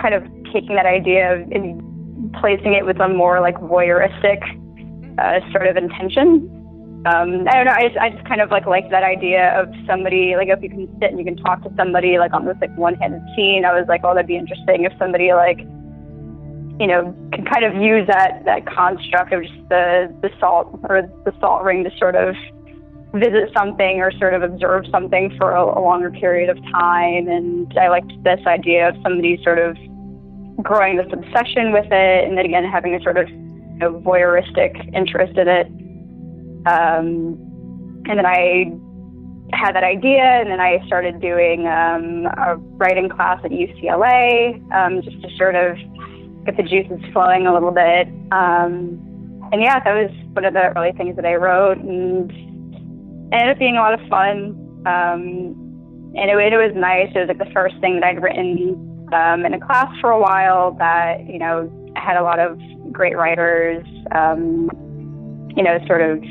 kind 0.00 0.14
of 0.14 0.24
taking 0.52 0.76
that 0.76 0.86
idea 0.86 1.34
of, 1.34 1.40
and 1.52 1.82
placing 2.40 2.74
it 2.74 2.84
with 2.84 3.00
a 3.00 3.08
more 3.08 3.40
like 3.40 3.56
voyeuristic 3.56 4.42
uh, 5.18 5.40
sort 5.52 5.66
of 5.66 5.76
intention. 5.76 6.52
Um, 7.06 7.46
I 7.48 7.54
don't 7.54 7.66
know. 7.66 7.72
I 7.72 7.82
just, 7.86 7.98
I 7.98 8.10
just 8.10 8.26
kind 8.26 8.40
of 8.40 8.50
like 8.50 8.66
like 8.66 8.90
that 8.90 9.04
idea 9.04 9.60
of 9.60 9.72
somebody 9.86 10.34
like 10.36 10.48
if 10.48 10.62
you 10.62 10.68
can 10.68 10.88
sit 11.00 11.10
and 11.10 11.18
you 11.18 11.24
can 11.24 11.36
talk 11.36 11.62
to 11.62 11.70
somebody 11.76 12.18
like 12.18 12.32
on 12.32 12.46
this 12.46 12.56
like 12.60 12.76
one-handed 12.76 13.22
scene. 13.36 13.64
I 13.64 13.78
was 13.78 13.86
like, 13.88 14.00
oh, 14.02 14.14
that'd 14.14 14.26
be 14.26 14.36
interesting 14.36 14.84
if 14.84 14.92
somebody 14.98 15.32
like 15.32 15.58
you 16.80 16.86
know 16.86 17.14
can 17.32 17.44
kind 17.44 17.64
of 17.64 17.80
use 17.80 18.06
that 18.08 18.42
that 18.44 18.66
construct 18.66 19.32
of 19.32 19.42
just 19.42 19.68
the 19.68 20.12
the 20.22 20.30
salt 20.40 20.80
or 20.88 21.02
the 21.24 21.32
salt 21.38 21.62
ring 21.62 21.84
to 21.84 21.96
sort 21.96 22.16
of 22.16 22.34
visit 23.14 23.50
something 23.56 24.00
or 24.00 24.10
sort 24.18 24.34
of 24.34 24.42
observe 24.42 24.84
something 24.90 25.34
for 25.38 25.52
a, 25.52 25.62
a 25.62 25.80
longer 25.80 26.10
period 26.10 26.50
of 26.50 26.56
time. 26.72 27.28
And 27.28 27.72
I 27.78 27.88
liked 27.88 28.12
this 28.24 28.40
idea 28.46 28.88
of 28.88 28.96
somebody 29.02 29.40
sort 29.42 29.58
of 29.58 29.76
growing 30.62 30.96
this 30.96 31.06
obsession 31.12 31.72
with 31.72 31.86
it, 31.90 32.24
and 32.28 32.36
then 32.36 32.44
again 32.44 32.64
having 32.64 32.94
a 32.94 33.02
sort 33.02 33.16
of 33.16 33.28
you 33.28 33.78
know, 33.78 34.00
voyeuristic 34.00 34.94
interest 34.94 35.36
in 35.36 35.48
it. 35.48 35.66
Um, 36.66 37.38
and 38.08 38.18
then 38.18 38.26
I 38.26 38.72
had 39.52 39.72
that 39.74 39.84
idea, 39.84 40.22
and 40.22 40.50
then 40.50 40.60
I 40.60 40.84
started 40.86 41.20
doing 41.20 41.66
um, 41.66 42.26
a 42.38 42.56
writing 42.78 43.08
class 43.08 43.40
at 43.44 43.50
UCLA 43.50 44.60
um, 44.72 45.02
just 45.02 45.20
to 45.22 45.28
sort 45.36 45.54
of 45.54 45.76
get 46.44 46.56
the 46.56 46.62
juices 46.62 47.00
flowing 47.12 47.46
a 47.46 47.52
little 47.52 47.70
bit. 47.70 48.08
Um, 48.32 49.02
and 49.52 49.62
yeah, 49.62 49.78
that 49.82 49.94
was 49.94 50.10
one 50.32 50.44
of 50.44 50.54
the 50.54 50.72
early 50.76 50.92
things 50.92 51.16
that 51.16 51.24
I 51.24 51.34
wrote, 51.34 51.78
and 51.78 52.30
ended 53.32 53.50
up 53.50 53.58
being 53.58 53.76
a 53.76 53.80
lot 53.80 53.94
of 53.94 54.08
fun. 54.08 54.54
Um, 54.86 55.54
and 56.16 56.30
it, 56.30 56.52
it 56.52 56.56
was 56.56 56.72
nice. 56.74 57.10
It 57.14 57.18
was 57.18 57.28
like 57.28 57.38
the 57.38 57.52
first 57.52 57.78
thing 57.80 58.00
that 58.00 58.04
I'd 58.04 58.22
written 58.22 58.95
um, 59.12 59.44
in 59.44 59.54
a 59.54 59.60
class 59.60 59.88
for 60.00 60.10
a 60.10 60.20
while 60.20 60.72
that, 60.78 61.26
you 61.26 61.38
know, 61.38 61.70
had 61.96 62.16
a 62.16 62.22
lot 62.22 62.38
of 62.38 62.58
great 62.92 63.16
writers, 63.16 63.84
um, 64.14 64.68
you 65.56 65.62
know, 65.62 65.78
sort 65.86 66.02
of 66.02 66.22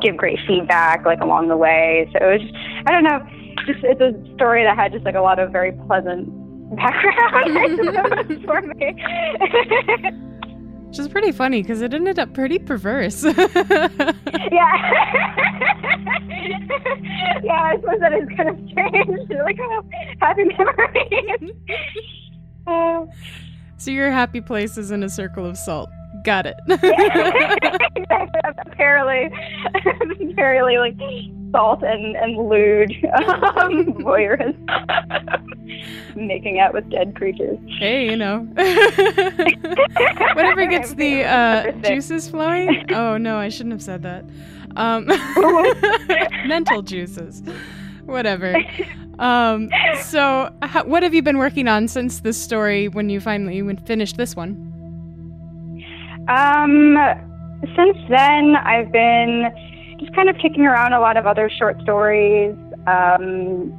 give 0.00 0.16
great 0.16 0.38
feedback 0.46 1.04
like 1.04 1.20
along 1.20 1.48
the 1.48 1.56
way. 1.56 2.08
So 2.12 2.18
it 2.26 2.32
was, 2.32 2.40
just, 2.40 2.54
I 2.86 2.92
don't 2.92 3.04
know, 3.04 3.20
just 3.66 3.84
it's 3.84 4.00
a 4.00 4.34
story 4.34 4.64
that 4.64 4.76
had 4.76 4.92
just 4.92 5.04
like 5.04 5.14
a 5.14 5.20
lot 5.20 5.38
of 5.38 5.52
very 5.52 5.72
pleasant 5.86 6.28
background 6.76 8.44
for 8.44 8.62
me. 8.62 10.22
Which 10.92 10.98
is 10.98 11.08
pretty 11.08 11.32
funny 11.32 11.62
because 11.62 11.80
it 11.80 11.94
ended 11.94 12.18
up 12.18 12.34
pretty 12.34 12.58
perverse. 12.58 13.24
yeah. 13.24 13.32
yeah, 17.42 17.62
I 17.62 17.76
suppose 17.80 17.98
that 18.00 18.12
is 18.12 18.28
kind 18.36 18.50
of 18.50 18.58
strange. 18.70 19.30
like, 19.30 19.58
oh, 19.58 19.82
happy 20.20 20.44
memories. 20.44 21.52
uh, 22.66 23.06
so 23.78 23.90
your 23.90 24.10
happy 24.10 24.42
place 24.42 24.76
is 24.76 24.90
in 24.90 25.02
a 25.02 25.08
circle 25.08 25.46
of 25.46 25.56
salt. 25.56 25.88
Got 26.24 26.46
it. 26.46 26.56
apparently, 28.66 29.30
apparently, 30.30 30.78
like 30.78 30.96
salt 31.52 31.82
and 31.82 32.16
and 32.16 32.48
lewd 32.48 32.92
um, 33.14 33.92
voyeurism, 34.02 34.56
making 36.16 36.58
out 36.58 36.74
with 36.74 36.88
dead 36.90 37.14
creatures. 37.14 37.58
Hey, 37.78 38.08
you 38.10 38.16
know, 38.16 38.40
whatever 40.34 40.66
gets 40.66 40.94
the 40.94 41.24
uh, 41.24 41.72
juices 41.82 42.28
flowing. 42.28 42.86
Oh 42.90 43.16
no, 43.16 43.36
I 43.36 43.48
shouldn't 43.48 43.72
have 43.72 43.82
said 43.82 44.02
that. 44.02 44.24
Um, 44.76 45.06
mental 46.46 46.82
juices, 46.82 47.42
whatever. 48.04 48.56
Um, 49.18 49.68
so, 50.00 50.52
how, 50.62 50.84
what 50.84 51.02
have 51.02 51.14
you 51.14 51.22
been 51.22 51.38
working 51.38 51.68
on 51.68 51.88
since 51.88 52.20
this 52.20 52.40
story 52.40 52.88
when 52.88 53.10
you 53.10 53.20
finally 53.20 53.60
when 53.62 53.76
finished 53.76 54.16
this 54.16 54.34
one? 54.34 54.71
Um, 56.28 56.96
since 57.76 57.96
then, 58.08 58.56
I've 58.56 58.90
been 58.92 59.50
just 59.98 60.14
kind 60.14 60.28
of 60.28 60.36
kicking 60.38 60.66
around 60.66 60.92
a 60.92 61.00
lot 61.00 61.16
of 61.16 61.26
other 61.26 61.50
short 61.50 61.80
stories. 61.82 62.56
Um, 62.86 63.72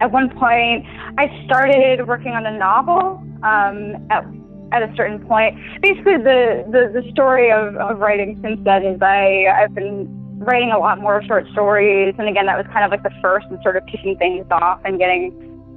at 0.00 0.10
one 0.10 0.30
point, 0.30 0.86
I 1.18 1.42
started 1.44 2.06
working 2.06 2.32
on 2.32 2.46
a 2.46 2.56
novel. 2.56 3.22
Um, 3.42 4.06
at 4.10 4.24
at 4.72 4.82
a 4.84 4.94
certain 4.96 5.18
point, 5.26 5.58
basically 5.82 6.16
the 6.18 6.64
the, 6.70 7.00
the 7.00 7.10
story 7.10 7.50
of, 7.50 7.74
of 7.76 7.98
writing 7.98 8.38
since 8.42 8.60
then 8.64 8.84
is 8.84 9.02
I 9.02 9.46
I've 9.46 9.74
been 9.74 10.06
writing 10.38 10.70
a 10.72 10.78
lot 10.78 11.00
more 11.00 11.22
short 11.24 11.46
stories, 11.52 12.14
and 12.18 12.28
again, 12.28 12.46
that 12.46 12.56
was 12.56 12.66
kind 12.72 12.84
of 12.84 12.90
like 12.90 13.02
the 13.02 13.12
first 13.20 13.46
and 13.50 13.58
sort 13.62 13.76
of 13.76 13.84
kicking 13.86 14.16
things 14.16 14.46
off 14.50 14.80
and 14.84 14.98
getting 14.98 15.34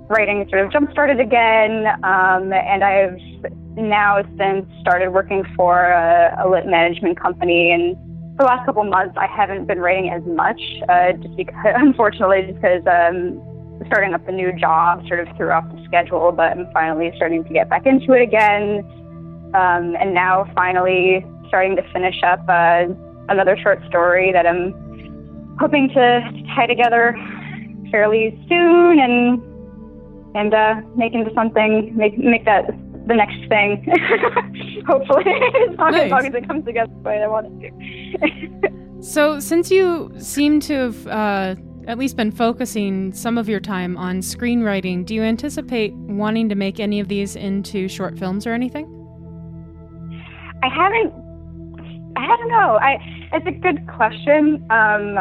writing 0.10 0.46
sort 0.50 0.66
of 0.66 0.72
jump 0.72 0.92
started 0.92 1.20
again. 1.20 1.88
Um, 2.04 2.54
and 2.54 2.84
I've 2.84 3.18
now 3.76 4.22
since 4.38 4.66
started 4.82 5.10
working 5.10 5.44
for 5.56 5.92
a, 5.92 6.36
a 6.46 6.50
lit 6.50 6.66
management 6.66 7.20
company. 7.20 7.72
And 7.72 7.96
for 8.38 8.44
the 8.44 8.46
last 8.46 8.66
couple 8.66 8.84
months 8.84 9.16
I 9.18 9.28
haven't 9.28 9.66
been 9.66 9.80
writing 9.80 10.10
as 10.10 10.24
much 10.26 10.62
uh, 10.90 11.14
just 11.14 11.36
because 11.36 11.56
unfortunately 11.76 12.44
just 12.48 12.62
because 12.62 12.86
um, 12.88 13.42
starting 13.88 14.14
up 14.14 14.28
a 14.28 14.32
new 14.32 14.52
job 14.60 15.06
sort 15.08 15.20
of 15.20 15.36
threw 15.38 15.52
off 15.52 15.66
the 15.72 15.84
schedule 15.86 16.32
but 16.32 16.58
I'm 16.58 16.72
finally 16.74 17.12
starting 17.16 17.44
to 17.44 17.54
get 17.54 17.70
back 17.70 17.86
into 17.86 18.14
it 18.14 18.22
again. 18.22 18.80
Um, 19.54 19.96
and 20.00 20.14
now 20.14 20.50
finally 20.56 21.24
starting 21.48 21.76
to 21.76 21.84
finish 21.94 22.20
up 22.24 22.40
uh, 22.50 22.86
another 23.30 23.56
short 23.62 23.80
story 23.88 24.32
that 24.32 24.48
I'm 24.48 24.74
hoping 25.60 25.90
to 25.90 26.44
tie 26.56 26.66
together 26.66 27.16
fairly 27.92 28.32
soon 28.50 29.00
and 29.00 29.42
and 30.36 30.54
uh, 30.54 30.82
make 30.96 31.14
into 31.14 31.32
something 31.36 31.96
make 31.96 32.18
make 32.18 32.46
that 32.46 32.66
the 33.08 33.16
next 33.16 33.38
thing. 33.50 33.86
Hopefully, 34.88 35.24
as 35.70 35.78
long, 35.78 35.92
nice. 35.92 36.06
as 36.06 36.12
long, 36.12 36.26
as 36.26 36.34
it 36.34 36.48
comes 36.48 36.66
together 36.66 36.92
the 36.94 37.00
way 37.00 37.22
I 37.22 37.28
want 37.28 37.48
it 37.62 37.72
to. 37.72 39.02
so, 39.02 39.40
since 39.40 39.72
you 39.72 40.12
seem 40.18 40.60
to 40.62 40.74
have 40.74 41.08
uh, 41.08 41.56
at 41.88 41.98
least 41.98 42.16
been 42.16 42.32
focusing 42.32 43.14
some 43.14 43.38
of 43.38 43.50
your 43.50 43.60
time 43.60 43.98
on 43.98 44.20
screenwriting, 44.20 45.06
do 45.06 45.16
you 45.16 45.24
anticipate 45.24 45.94
wanting 45.94 46.50
to 46.50 46.56
make 46.56 46.80
any 46.80 47.00
of 47.00 47.08
these 47.08 47.36
into 47.36 47.88
short 47.88 48.18
films 48.18 48.48
or 48.48 48.54
anything? 48.54 48.86
I 50.64 50.70
haven't. 50.70 51.14
I 52.16 52.28
don't 52.28 52.48
know. 52.50 52.78
I. 52.82 52.98
It's 53.34 53.48
a 53.48 53.52
good 53.52 53.88
question. 53.88 54.66
Um, 54.70 55.18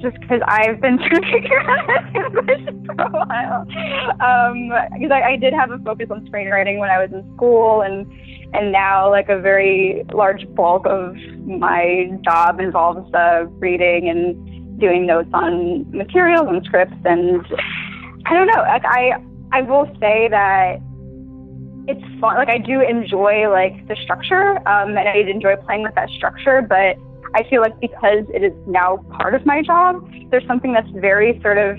just 0.00 0.18
because 0.20 0.40
I've 0.46 0.80
been 0.80 0.98
trying 1.06 1.22
to 1.22 1.32
figure 1.32 1.60
out 1.60 2.14
English 2.14 2.86
for 2.86 3.02
a 3.02 3.10
while. 3.10 3.64
Because 3.64 5.10
um, 5.10 5.12
I, 5.12 5.32
I 5.32 5.36
did 5.36 5.52
have 5.52 5.70
a 5.70 5.78
focus 5.78 6.08
on 6.10 6.26
screenwriting 6.26 6.78
when 6.78 6.90
I 6.90 6.98
was 6.98 7.10
in 7.12 7.22
school, 7.36 7.82
and 7.82 8.10
and 8.52 8.72
now 8.72 9.10
like 9.10 9.28
a 9.28 9.38
very 9.38 10.04
large 10.12 10.46
bulk 10.54 10.86
of 10.86 11.14
my 11.46 12.10
job 12.24 12.60
involves 12.60 13.12
uh, 13.14 13.44
reading 13.58 14.08
and 14.08 14.80
doing 14.80 15.06
notes 15.06 15.30
on 15.32 15.88
materials 15.90 16.46
and 16.48 16.64
scripts. 16.64 16.96
And 17.04 17.44
I 18.26 18.34
don't 18.34 18.46
know. 18.46 18.62
Like 18.62 18.84
I 18.84 19.12
I 19.52 19.62
will 19.62 19.86
say 20.00 20.28
that 20.30 20.80
it's 21.86 22.20
fun. 22.20 22.36
Like 22.36 22.48
I 22.48 22.58
do 22.58 22.80
enjoy 22.80 23.50
like 23.50 23.86
the 23.88 23.96
structure, 24.02 24.56
um, 24.68 24.96
and 24.96 25.08
I 25.08 25.16
enjoy 25.28 25.56
playing 25.56 25.82
with 25.82 25.94
that 25.94 26.08
structure, 26.10 26.62
but 26.62 26.96
I 27.34 27.44
feel 27.48 27.60
like 27.60 27.78
because 27.80 28.24
it 28.34 28.42
is 28.42 28.52
now 28.66 28.98
part 29.18 29.34
of 29.34 29.46
my 29.46 29.62
job, 29.62 30.08
there's 30.30 30.46
something 30.46 30.72
that's 30.72 30.90
very 30.90 31.40
sort 31.42 31.58
of 31.58 31.78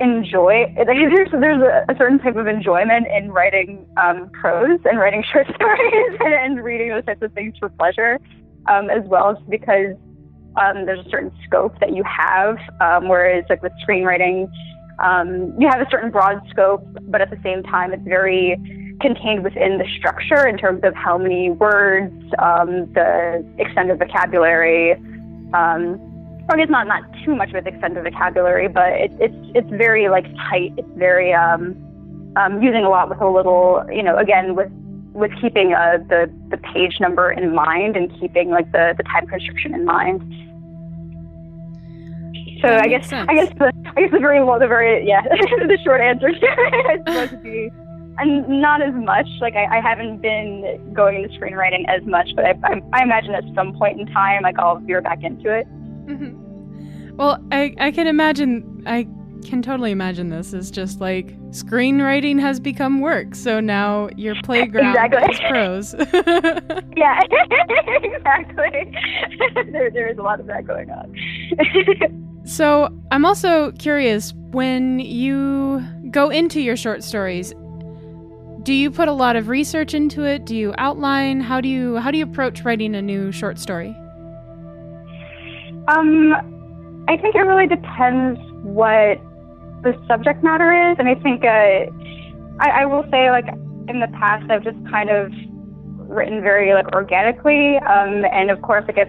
enjoy. 0.00 0.72
There's 0.76 1.30
there's 1.30 1.62
a, 1.62 1.92
a 1.92 1.96
certain 1.96 2.18
type 2.18 2.36
of 2.36 2.46
enjoyment 2.46 3.06
in 3.06 3.30
writing 3.30 3.86
um, 3.96 4.30
prose 4.30 4.80
and 4.84 4.98
writing 4.98 5.24
short 5.32 5.46
stories 5.54 6.16
and, 6.20 6.34
and 6.34 6.64
reading 6.64 6.90
those 6.90 7.04
types 7.04 7.22
of 7.22 7.32
things 7.32 7.54
for 7.58 7.68
pleasure, 7.70 8.18
um, 8.68 8.90
as 8.90 9.02
well 9.06 9.30
as 9.30 9.36
because 9.48 9.96
um, 10.56 10.86
there's 10.86 11.04
a 11.04 11.10
certain 11.10 11.32
scope 11.44 11.78
that 11.80 11.94
you 11.94 12.04
have, 12.04 12.56
um, 12.80 13.08
whereas 13.08 13.44
like 13.50 13.62
with 13.62 13.72
screenwriting, 13.86 14.48
um, 15.02 15.52
you 15.58 15.68
have 15.68 15.80
a 15.80 15.90
certain 15.90 16.10
broad 16.10 16.40
scope, 16.50 16.86
but 17.08 17.20
at 17.20 17.30
the 17.30 17.38
same 17.42 17.62
time, 17.64 17.92
it's 17.92 18.04
very 18.04 18.56
contained 19.00 19.44
within 19.44 19.78
the 19.78 19.86
structure 19.98 20.46
in 20.46 20.56
terms 20.56 20.80
of 20.84 20.94
how 20.94 21.18
many 21.18 21.50
words, 21.50 22.12
um, 22.38 22.92
the 22.92 23.44
extended 23.58 23.98
vocabulary. 23.98 24.92
Um, 25.52 26.00
or 26.48 26.58
it's 26.58 26.70
not 26.70 26.86
not 26.86 27.02
too 27.24 27.34
much 27.34 27.52
with 27.52 27.66
an 27.66 27.74
extended 27.74 28.04
vocabulary, 28.04 28.68
but 28.68 28.92
it, 28.92 29.12
it's 29.18 29.36
it's 29.54 29.70
very 29.70 30.08
like 30.08 30.26
tight. 30.50 30.72
It's 30.76 30.88
very 30.96 31.32
um, 31.32 31.74
um, 32.36 32.62
using 32.62 32.84
a 32.84 32.88
lot 32.88 33.08
with 33.08 33.20
a 33.20 33.28
little, 33.28 33.84
you 33.90 34.02
know, 34.02 34.16
again 34.18 34.54
with 34.54 34.70
with 35.14 35.30
keeping 35.40 35.72
uh, 35.72 35.98
the 36.08 36.30
the 36.50 36.58
page 36.58 37.00
number 37.00 37.32
in 37.32 37.54
mind 37.54 37.96
and 37.96 38.10
keeping 38.20 38.50
like 38.50 38.70
the 38.72 38.94
the 38.96 39.04
time 39.04 39.26
constriction 39.26 39.74
in 39.74 39.84
mind. 39.84 40.20
So 42.60 42.68
I 42.68 42.88
guess 42.88 43.08
sense. 43.08 43.26
I 43.28 43.34
guess 43.34 43.52
the 43.58 43.72
I 43.96 44.00
guess 44.02 44.10
the 44.10 44.20
very 44.20 44.44
well 44.44 44.58
the 44.58 44.68
very 44.68 45.06
yeah 45.06 45.22
the 45.30 45.78
short 45.82 46.00
answer 46.00 46.28
is 46.28 46.36
supposed 47.06 47.30
to 47.30 47.36
be 47.38 47.70
and 48.18 48.48
not 48.60 48.82
as 48.82 48.94
much. 48.94 49.26
Like 49.40 49.54
I, 49.54 49.78
I 49.78 49.80
haven't 49.80 50.20
been 50.20 50.92
going 50.92 51.22
into 51.22 51.28
screenwriting 51.38 51.84
as 51.88 52.04
much, 52.06 52.30
but 52.36 52.44
I, 52.44 52.54
I, 52.64 52.80
I, 52.92 53.02
imagine 53.02 53.34
at 53.34 53.44
some 53.54 53.74
point 53.74 54.00
in 54.00 54.06
time, 54.06 54.42
like 54.42 54.58
I'll 54.58 54.78
veer 54.78 55.00
back 55.00 55.22
into 55.22 55.52
it. 55.52 55.66
Mm-hmm. 56.06 57.16
Well, 57.16 57.44
I, 57.52 57.74
I 57.78 57.90
can 57.90 58.06
imagine. 58.06 58.82
I 58.86 59.08
can 59.44 59.62
totally 59.62 59.90
imagine 59.90 60.30
this 60.30 60.54
is 60.54 60.70
just 60.70 61.00
like 61.00 61.38
screenwriting 61.50 62.40
has 62.40 62.58
become 62.58 63.00
work. 63.00 63.34
So 63.34 63.60
now 63.60 64.08
your 64.16 64.34
playground 64.42 64.96
exactly. 64.96 65.34
is 65.34 65.40
prose. 65.48 65.94
yeah, 66.96 67.20
exactly. 68.02 68.92
there, 69.70 69.90
there 69.90 70.08
is 70.08 70.18
a 70.18 70.22
lot 70.22 70.40
of 70.40 70.46
that 70.46 70.66
going 70.66 70.90
on. 70.90 72.42
so 72.46 72.88
I'm 73.10 73.24
also 73.24 73.72
curious 73.72 74.32
when 74.50 74.98
you 74.98 75.84
go 76.10 76.30
into 76.30 76.60
your 76.60 76.76
short 76.76 77.02
stories 77.04 77.52
do 78.64 78.72
you 78.72 78.90
put 78.90 79.08
a 79.08 79.12
lot 79.12 79.36
of 79.36 79.48
research 79.48 79.92
into 79.92 80.24
it? 80.24 80.46
Do 80.46 80.56
you 80.56 80.74
outline? 80.78 81.40
How 81.40 81.60
do 81.60 81.68
you 81.68 81.96
how 81.98 82.10
do 82.10 82.18
you 82.18 82.24
approach 82.24 82.64
writing 82.64 82.94
a 82.94 83.02
new 83.02 83.30
short 83.30 83.58
story? 83.58 83.94
Um, 85.86 86.32
I 87.08 87.18
think 87.18 87.34
it 87.34 87.40
really 87.40 87.66
depends 87.66 88.40
what 88.62 89.20
the 89.82 89.94
subject 90.08 90.42
matter 90.42 90.72
is, 90.90 90.96
and 90.98 91.08
I 91.08 91.14
think 91.16 91.44
uh, 91.44 91.92
I, 92.58 92.82
I 92.82 92.86
will 92.86 93.04
say 93.10 93.30
like 93.30 93.46
in 93.88 94.00
the 94.00 94.08
past 94.18 94.50
I've 94.50 94.64
just 94.64 94.78
kind 94.90 95.10
of 95.10 95.30
written 96.08 96.40
very 96.40 96.72
like 96.72 96.94
organically, 96.94 97.76
um, 97.76 98.24
and 98.32 98.50
of 98.50 98.62
course 98.62 98.84
like 98.88 98.96
if 98.96 99.08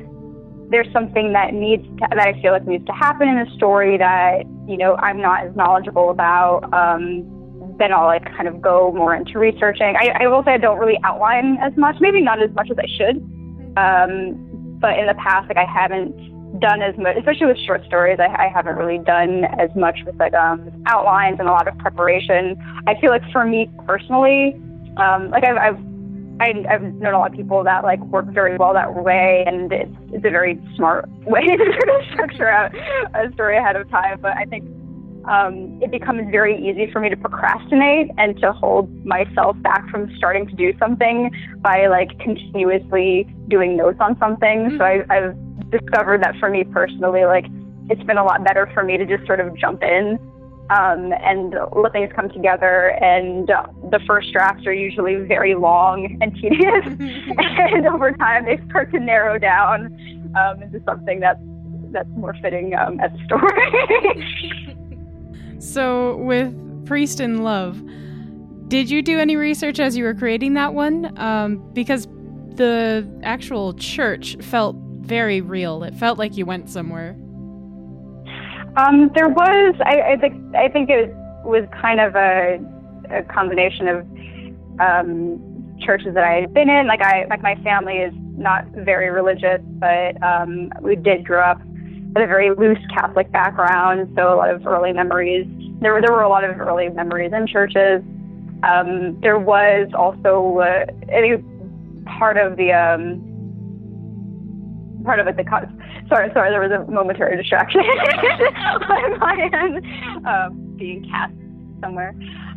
there's 0.70 0.92
something 0.92 1.32
that 1.32 1.54
needs 1.54 1.84
to, 1.84 2.08
that 2.10 2.20
I 2.20 2.42
feel 2.42 2.52
like 2.52 2.68
needs 2.68 2.86
to 2.88 2.94
happen 2.94 3.30
in 3.30 3.38
a 3.38 3.50
story 3.56 3.98
that 3.98 4.44
you 4.68 4.76
know 4.76 4.96
I'm 4.96 5.22
not 5.22 5.46
as 5.46 5.56
knowledgeable 5.56 6.10
about. 6.10 6.74
Um, 6.74 7.32
then 7.78 7.92
I'll 7.92 8.06
like 8.06 8.26
kind 8.26 8.48
of 8.48 8.62
go 8.62 8.92
more 8.94 9.14
into 9.16 9.38
researching. 9.40 9.96
I, 10.00 10.24
I 10.24 10.28
will 10.28 10.44
say 10.44 10.54
I 10.54 10.58
don't 10.58 10.80
really 10.80 11.00
outline 11.04 11.58
as 11.62 11.76
much, 11.76 11.98
maybe 12.00 12.22
not 12.22 12.42
as 12.42 12.52
much 12.56 12.70
as 12.72 12.78
I 12.78 12.88
should. 12.98 13.18
Um, 13.78 14.78
but 14.80 14.98
in 14.98 15.08
the 15.08 15.16
past, 15.16 15.48
like 15.50 15.58
I 15.58 15.66
haven't 15.66 16.60
done 16.60 16.82
as 16.82 16.98
much, 16.98 17.18
especially 17.18 17.48
with 17.48 17.58
short 17.66 17.84
stories. 17.86 18.20
I, 18.20 18.28
I 18.28 18.48
haven't 18.54 18.76
really 18.76 19.00
done 19.00 19.46
as 19.60 19.70
much 19.76 20.00
with 20.06 20.16
like 20.20 20.34
um, 20.34 20.72
outlines 20.86 21.40
and 21.40 21.50
a 21.50 21.52
lot 21.52 21.68
of 21.68 21.78
preparation. 21.80 22.56
I 22.88 23.00
feel 23.00 23.10
like 23.10 23.24
for 23.32 23.46
me 23.46 23.70
personally, 23.86 24.54
um, 24.98 25.30
like 25.32 25.44
I've, 25.44 25.58
I've 25.58 25.80
I, 26.38 26.52
I've 26.70 26.82
known 26.82 27.14
a 27.14 27.20
lot 27.20 27.32
of 27.32 27.38
people 27.38 27.64
that 27.64 27.84
like 27.84 28.00
work 28.08 28.26
very 28.28 28.58
well 28.58 28.74
that 28.74 28.94
way, 28.94 29.44
and 29.48 29.72
it's 29.72 29.92
it's 30.12 30.26
a 30.26 30.30
very 30.30 30.62
smart 30.76 31.10
way 31.26 31.42
to 31.42 31.58
sort 31.58 31.90
of 31.90 32.12
structure 32.12 32.50
out 32.50 32.76
a 32.76 33.32
story 33.34 33.58
ahead 33.58 33.76
of 33.76 33.90
time. 33.90 34.20
But 34.22 34.36
I 34.36 34.44
think 34.46 34.66
um, 35.28 35.80
it 35.82 35.92
becomes 35.92 36.30
very 36.30 36.56
easy 36.58 36.92
for 36.92 37.00
me 37.00 37.10
to 37.10 37.18
procrastinate 37.18 38.10
and 38.18 38.40
to 38.42 38.54
hold 38.54 38.90
myself 39.06 39.56
back 39.62 39.88
from 39.90 40.12
starting 40.18 40.48
to 40.48 40.56
do 40.56 40.74
something 40.78 41.32
by 41.60 41.88
like 41.88 42.18
continuously 42.20 43.28
doing 43.48 43.76
notes 43.76 43.98
on 44.00 44.18
something. 44.20 44.70
Mm-hmm. 44.70 44.78
So 44.78 44.84
I, 44.84 45.06
I've 45.10 45.72
discovered 45.72 46.22
that 46.24 46.36
for 46.40 46.50
me 46.50 46.64
personally, 46.64 47.26
like 47.26 47.46
it's 47.90 48.04
been 48.04 48.18
a 48.18 48.24
lot 48.24 48.44
better 48.44 48.70
for 48.74 48.84
me 48.84 48.98
to 48.98 49.06
just 49.06 49.26
sort 49.26 49.40
of 49.40 49.56
jump 49.58 49.84
in 49.84 50.20
um, 50.70 51.14
and 51.24 51.56
let 51.76 51.92
things 51.92 52.12
come 52.16 52.30
together. 52.30 52.90
And 53.02 53.50
uh, 53.50 53.68
the 53.92 54.00
first 54.08 54.32
drafts 54.32 54.66
are 54.66 54.74
usually 54.74 55.16
very 55.16 55.56
long 55.56 56.18
and 56.22 56.34
tedious, 56.36 56.86
and 57.38 57.88
over 57.88 58.12
time 58.12 58.46
they 58.46 58.60
start 58.70 58.92
to 58.92 59.00
narrow 59.00 59.38
down 59.38 59.86
um, 60.36 60.62
into 60.62 60.82
something 60.86 61.20
that's 61.20 61.40
that's 61.92 62.10
more 62.10 62.36
fitting 62.42 62.76
um, 62.76 63.00
as 63.00 63.12
a 63.12 63.26
story. 63.26 64.76
So, 65.66 66.18
with 66.18 66.54
Priest 66.86 67.20
in 67.20 67.42
Love, 67.42 67.82
did 68.68 68.90
you 68.90 69.02
do 69.02 69.20
any 69.20 69.36
research 69.36 69.80
as 69.80 69.98
you 69.98 70.04
were 70.04 70.14
creating 70.14 70.54
that 70.54 70.74
one? 70.74 71.18
Um, 71.20 71.58
because 71.74 72.08
the 72.56 73.08
actual 73.24 73.74
church 73.74 74.38
felt 74.42 74.76
very 75.00 75.42
real. 75.42 75.84
It 75.84 75.96
felt 75.96 76.20
like 76.20 76.38
you 76.38 76.46
went 76.46 76.70
somewhere. 76.70 77.16
Um, 78.78 79.10
there 79.16 79.30
was, 79.30 79.76
I, 79.84 80.14
I 80.14 80.18
think, 80.18 80.56
I 80.56 80.70
think 80.70 80.90
it 80.90 81.14
was 81.44 81.68
kind 81.82 82.00
of 82.00 82.16
a, 82.16 82.60
a 83.10 83.24
combination 83.24 83.88
of 83.88 84.08
um, 84.80 85.78
churches 85.82 86.14
that 86.14 86.24
I 86.24 86.42
had 86.42 86.54
been 86.54 86.70
in. 86.70 86.86
Like 86.88 87.02
I, 87.02 87.26
like 87.30 87.42
my 87.42 87.56
family 87.64 87.98
is 87.98 88.14
not 88.38 88.66
very 88.68 89.10
religious, 89.10 89.62
but 89.64 90.22
um, 90.22 90.72
we 90.82 90.96
did 90.96 91.26
grow 91.26 91.42
up 91.42 91.60
with 92.16 92.24
a 92.24 92.28
very 92.28 92.50
loose 92.56 92.80
Catholic 92.94 93.30
background, 93.32 94.12
so 94.16 94.34
a 94.34 94.38
lot 94.38 94.50
of 94.50 94.66
early 94.66 94.94
memories. 94.94 95.46
There 95.82 95.94
were 95.94 96.02
there 96.02 96.14
were 96.14 96.22
a 96.22 96.30
lot 96.30 96.46
of 96.46 96.60
early 96.60 96.88
memories 96.90 97.34
in 97.34 97.46
churches. 97.46 98.02
Um, 98.64 99.20
there 99.22 99.38
was 99.38 99.90
also 99.94 100.60
uh, 100.60 100.86
I 101.14 101.22
part 102.06 102.38
of 102.38 102.56
the 102.56 102.72
um, 102.72 103.22
part 105.04 105.20
of 105.20 105.28
it 105.28 105.36
the 105.36 105.44
sorry 106.08 106.32
sorry 106.34 106.52
there 106.52 106.62
was 106.62 106.72
a 106.72 106.90
momentary 106.90 107.36
distraction 107.36 107.82
on 107.82 109.20
my 109.20 109.50
end 109.52 109.86
um, 110.26 110.76
being 110.78 111.04
cast 111.12 111.34
somewhere. 111.82 112.16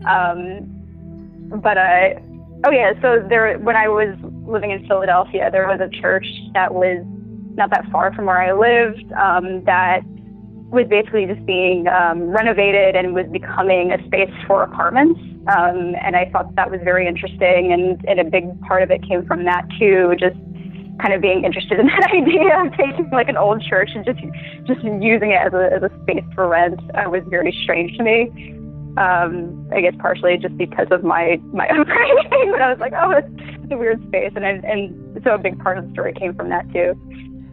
Um, 0.08 0.74
but 1.60 1.76
uh, 1.76 2.10
oh 2.64 2.70
yeah, 2.70 2.92
so 3.02 3.26
there 3.28 3.58
when 3.58 3.74
I 3.74 3.88
was 3.88 4.16
living 4.46 4.70
in 4.70 4.86
Philadelphia, 4.86 5.50
there 5.50 5.66
was 5.66 5.80
a 5.80 5.88
church 6.00 6.26
that 6.54 6.72
was 6.72 7.04
not 7.58 7.70
that 7.70 7.84
far 7.90 8.14
from 8.14 8.26
where 8.26 8.40
I 8.40 8.52
lived 8.52 9.12
um, 9.12 9.64
that 9.64 10.00
was 10.70 10.86
basically 10.88 11.26
just 11.26 11.44
being 11.46 11.88
um, 11.88 12.22
renovated 12.22 12.94
and 12.94 13.14
was 13.14 13.26
becoming 13.32 13.90
a 13.92 13.98
space 14.06 14.32
for 14.46 14.62
apartments. 14.62 15.18
Um, 15.48 15.96
and 16.04 16.14
I 16.14 16.28
thought 16.30 16.54
that 16.56 16.70
was 16.70 16.80
very 16.84 17.06
interesting, 17.08 17.72
and, 17.72 18.04
and 18.06 18.20
a 18.20 18.24
big 18.24 18.60
part 18.62 18.82
of 18.82 18.90
it 18.90 19.02
came 19.02 19.24
from 19.26 19.44
that 19.44 19.64
too, 19.78 20.14
just 20.20 20.36
kind 21.00 21.14
of 21.14 21.22
being 21.22 21.44
interested 21.44 21.78
in 21.78 21.86
that 21.98 22.10
idea 22.12 22.60
of 22.60 22.70
taking 22.76 23.08
like 23.12 23.28
an 23.28 23.36
old 23.36 23.62
church 23.62 23.90
and 23.94 24.04
just 24.04 24.18
just 24.66 24.82
using 24.84 25.30
it 25.30 25.40
as 25.40 25.52
a 25.54 25.70
as 25.72 25.82
a 25.82 25.90
space 26.02 26.24
for 26.34 26.48
rent 26.48 26.78
uh, 26.94 27.08
was 27.08 27.22
very 27.28 27.56
strange 27.64 27.96
to 27.96 28.02
me. 28.02 28.28
Um, 28.98 29.70
I 29.72 29.80
guess 29.80 29.94
partially 30.00 30.36
just 30.36 30.56
because 30.58 30.88
of 30.90 31.04
my 31.04 31.40
my 31.52 31.66
upbringing, 31.72 32.50
but 32.50 32.60
I 32.60 32.70
was 32.70 32.80
like, 32.80 32.92
oh, 32.92 33.12
it's, 33.12 33.28
a 33.70 33.76
weird 33.76 34.02
space, 34.08 34.32
and 34.34 34.46
I, 34.46 34.60
and 34.64 35.22
so 35.22 35.34
a 35.34 35.38
big 35.38 35.58
part 35.58 35.76
of 35.76 35.86
the 35.86 35.92
story 35.92 36.14
came 36.14 36.34
from 36.34 36.48
that 36.48 36.64
too. 36.72 36.96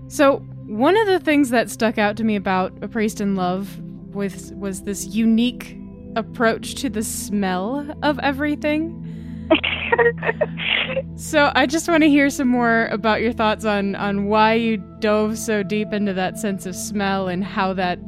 So, 0.07 0.37
one 0.67 0.97
of 0.97 1.07
the 1.07 1.19
things 1.19 1.49
that 1.49 1.69
stuck 1.69 1.97
out 1.97 2.17
to 2.17 2.23
me 2.23 2.35
about 2.35 2.73
A 2.81 2.87
Priest 2.87 3.21
in 3.21 3.35
Love 3.35 3.79
was, 4.13 4.51
was 4.53 4.83
this 4.83 5.07
unique 5.07 5.77
approach 6.15 6.75
to 6.75 6.89
the 6.89 7.03
smell 7.03 7.95
of 8.01 8.19
everything. 8.19 9.01
so 11.15 11.51
I 11.55 11.65
just 11.65 11.87
want 11.87 12.03
to 12.03 12.09
hear 12.09 12.29
some 12.29 12.47
more 12.47 12.87
about 12.87 13.21
your 13.21 13.31
thoughts 13.31 13.65
on 13.65 13.95
on 13.95 14.25
why 14.25 14.53
you 14.53 14.77
dove 14.99 15.37
so 15.37 15.61
deep 15.61 15.93
into 15.93 16.13
that 16.13 16.39
sense 16.39 16.65
of 16.65 16.75
smell 16.75 17.27
and 17.27 17.43
how 17.43 17.73
that 17.73 17.99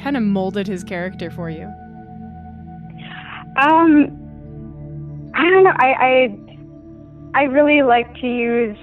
kind 0.00 0.16
of 0.16 0.22
molded 0.22 0.66
his 0.66 0.82
character 0.82 1.30
for 1.30 1.50
you. 1.50 1.64
Um, 3.60 4.18
I 5.34 5.50
don't 5.50 5.64
know. 5.64 5.74
I 5.76 6.28
I, 7.34 7.40
I 7.40 7.42
really 7.44 7.82
like 7.82 8.12
to 8.20 8.26
use 8.26 8.78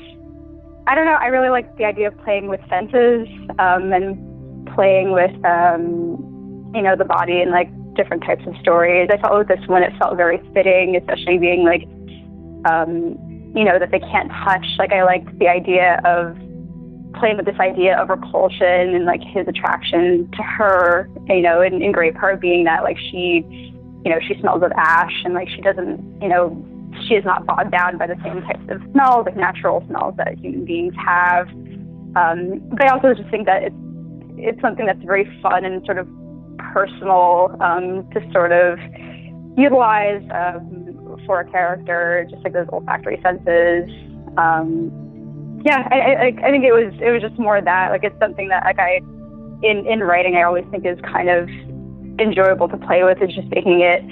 I 0.90 0.96
don't 0.96 1.06
know. 1.06 1.20
I 1.22 1.28
really 1.28 1.50
like 1.50 1.78
the 1.78 1.86
idea 1.86 2.08
of 2.08 2.18
playing 2.24 2.48
with 2.48 2.62
senses 2.68 3.28
um, 3.60 3.94
and 3.94 4.68
playing 4.74 5.12
with, 5.12 5.30
um, 5.46 6.72
you 6.74 6.82
know, 6.82 6.96
the 6.96 7.06
body 7.06 7.42
and 7.42 7.52
like 7.52 7.70
different 7.94 8.24
types 8.24 8.42
of 8.48 8.56
stories. 8.60 9.08
I 9.14 9.18
felt 9.22 9.38
with 9.38 9.48
this 9.48 9.68
one, 9.68 9.84
it 9.84 9.94
felt 10.00 10.18
very 10.18 10.42
fitting, 10.52 10.96
especially 10.96 11.38
being 11.38 11.64
like, 11.64 11.84
um, 12.66 13.14
you 13.56 13.64
know, 13.64 13.78
that 13.78 13.92
they 13.92 14.00
can't 14.00 14.32
touch. 14.44 14.66
Like 14.80 14.92
I 14.92 15.04
liked 15.04 15.38
the 15.38 15.48
idea 15.48 16.02
of 16.06 16.36
playing 17.20 17.38
with 17.38 17.46
this 17.46 17.60
idea 17.60 17.96
of 17.96 18.10
repulsion 18.10 18.96
and 18.96 19.06
like 19.06 19.22
his 19.22 19.48
attraction 19.48 20.28
to 20.38 20.42
her, 20.42 21.08
you 21.28 21.42
know, 21.42 21.62
and, 21.62 21.84
in 21.84 21.92
great 21.92 22.16
part 22.16 22.42
being 22.42 22.64
that 22.64 22.82
like 22.82 22.98
she, 22.98 23.46
you 24.04 24.10
know, 24.10 24.18
she 24.28 24.34
smells 24.40 24.64
of 24.64 24.72
ash 24.76 25.22
and 25.24 25.36
like 25.36 25.50
she 25.50 25.62
doesn't, 25.62 26.20
you 26.20 26.30
know, 26.30 26.50
she 27.10 27.16
is 27.16 27.26
not 27.26 27.46
bogged 27.46 27.72
down 27.72 27.98
by 27.98 28.08
the 28.08 28.16
same 28.24 28.42
types 28.44 28.64
of 28.70 28.82
smells, 28.92 29.26
like 29.26 29.36
natural 29.36 29.84
smells 29.88 30.14
that 30.18 30.38
human 30.38 30.64
beings 30.64 30.94
have. 30.96 31.50
Um, 32.16 32.62
but 32.70 32.86
I 32.86 32.94
also 32.94 33.14
just 33.14 33.30
think 33.30 33.46
that 33.48 33.64
it's 33.64 33.76
it's 34.38 34.62
something 34.62 34.86
that's 34.86 35.04
very 35.04 35.26
fun 35.42 35.66
and 35.66 35.84
sort 35.86 35.98
of 35.98 36.08
personal 36.74 37.58
um, 37.60 38.08
to 38.14 38.22
sort 38.32 38.54
of 38.54 38.80
utilize 39.58 40.24
um, 40.32 41.22
for 41.26 41.42
a 41.42 41.52
character, 41.52 42.26
just 42.30 42.42
like 42.44 42.54
those 42.54 42.68
olfactory 42.72 43.20
senses. 43.22 43.90
Um, 44.38 45.62
yeah, 45.66 45.88
I, 45.92 45.98
I, 45.98 46.48
I 46.48 46.52
think 46.52 46.64
it 46.64 46.72
was 46.72 46.94
it 47.02 47.12
was 47.12 47.22
just 47.22 47.38
more 47.38 47.60
that 47.60 47.92
like 47.92 48.04
it's 48.04 48.18
something 48.20 48.48
that 48.48 48.64
like 48.64 48.80
I 48.80 49.02
in 49.62 49.86
in 49.86 50.00
writing 50.00 50.36
I 50.36 50.44
always 50.44 50.66
think 50.72 50.86
is 50.86 50.98
kind 51.02 51.30
of 51.30 51.50
enjoyable 52.20 52.70
to 52.70 52.78
play 52.78 53.04
with 53.04 53.22
is 53.22 53.34
just 53.36 53.48
making 53.50 53.82
it 53.82 54.04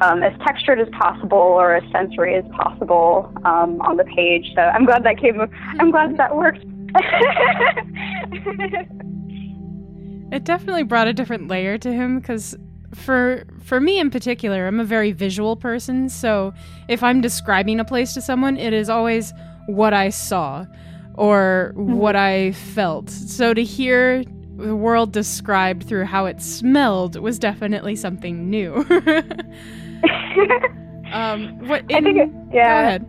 um, 0.00 0.22
as 0.22 0.32
textured 0.44 0.80
as 0.80 0.88
possible 0.98 1.38
or 1.38 1.74
as 1.74 1.82
sensory 1.92 2.34
as 2.34 2.44
possible 2.52 3.32
um, 3.44 3.80
on 3.82 3.96
the 3.96 4.04
page. 4.04 4.52
So 4.54 4.60
I'm 4.60 4.84
glad 4.84 5.04
that 5.04 5.18
came. 5.18 5.40
I'm 5.80 5.90
glad 5.90 6.16
that 6.16 6.36
worked. 6.36 6.64
it 10.32 10.44
definitely 10.44 10.82
brought 10.82 11.08
a 11.08 11.12
different 11.12 11.48
layer 11.48 11.78
to 11.78 11.92
him 11.92 12.20
because 12.20 12.56
for 12.94 13.44
for 13.62 13.80
me 13.80 13.98
in 13.98 14.10
particular, 14.10 14.66
I'm 14.66 14.80
a 14.80 14.84
very 14.84 15.12
visual 15.12 15.56
person. 15.56 16.08
So 16.08 16.52
if 16.88 17.02
I'm 17.02 17.20
describing 17.20 17.80
a 17.80 17.84
place 17.84 18.14
to 18.14 18.20
someone, 18.20 18.56
it 18.56 18.72
is 18.72 18.88
always 18.88 19.32
what 19.66 19.92
I 19.92 20.10
saw 20.10 20.66
or 21.14 21.72
mm-hmm. 21.76 21.94
what 21.94 22.16
I 22.16 22.52
felt. 22.52 23.10
So 23.10 23.54
to 23.54 23.64
hear 23.64 24.24
the 24.56 24.76
world 24.76 25.12
described 25.12 25.86
through 25.86 26.04
how 26.04 26.26
it 26.26 26.40
smelled 26.40 27.16
was 27.16 27.38
definitely 27.38 27.96
something 27.96 28.48
new. 28.48 28.86
um, 31.12 31.66
what? 31.66 31.84
In, 31.90 31.96
I 31.96 32.00
think, 32.00 32.18
it, 32.18 32.30
yeah. 32.52 32.72
Go 32.72 32.86
ahead. 32.88 33.06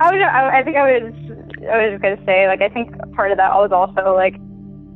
I 0.00 0.10
was, 0.10 0.50
I, 0.52 0.62
think 0.64 0.76
I 0.76 0.98
was, 0.98 1.14
I 1.70 1.88
was 1.88 2.00
gonna 2.02 2.22
say, 2.26 2.48
like, 2.48 2.60
I 2.60 2.68
think 2.68 2.96
part 3.14 3.30
of 3.30 3.38
that 3.38 3.54
was 3.54 3.70
also 3.70 4.14
like 4.14 4.34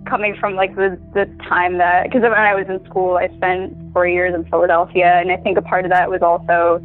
coming 0.09 0.35
from 0.41 0.55
like 0.55 0.75
the 0.75 0.99
the 1.14 1.27
time 1.49 1.79
that 1.79 2.05
because 2.05 2.23
when 2.23 2.33
I 2.33 2.55
was 2.55 2.66
in 2.69 2.85
school, 2.87 3.16
I 3.16 3.29
spent 3.37 3.77
four 3.93 4.07
years 4.07 4.35
in 4.35 4.45
Philadelphia, 4.47 5.21
and 5.21 5.31
I 5.31 5.37
think 5.37 5.59
a 5.59 5.62
part 5.62 5.85
of 5.85 5.91
that 5.91 6.11
was 6.11 6.23
also, 6.23 6.81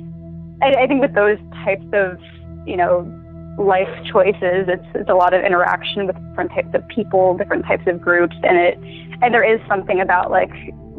I, 0.62 0.84
I 0.84 0.88
think 0.88 1.02
with 1.02 1.16
those 1.16 1.38
types 1.64 1.86
of, 1.94 2.20
you 2.68 2.78
know, 2.78 3.10
life 3.58 3.90
choices, 4.12 4.68
it's 4.68 4.86
it's 4.94 5.10
a 5.10 5.16
lot 5.16 5.34
of 5.34 5.44
interaction 5.44 6.08
with 6.08 6.16
different 6.30 6.52
types 6.52 6.74
of 6.74 6.88
people, 6.88 7.38
different 7.38 7.66
types 7.66 7.88
of 7.88 8.02
groups, 8.02 8.36
and 8.44 8.58
it 8.58 8.78
and 9.22 9.34
there 9.34 9.44
is 9.44 9.60
something 9.68 10.00
about 10.00 10.32
like 10.32 10.52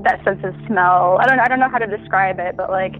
that 0.05 0.22
sense 0.24 0.40
of 0.44 0.55
smell. 0.66 1.18
I 1.20 1.26
don't 1.26 1.38
I 1.40 1.46
don't 1.48 1.61
know 1.61 1.68
how 1.68 1.78
to 1.78 1.86
describe 1.86 2.38
it, 2.38 2.57
but 2.57 2.70
like 2.70 2.94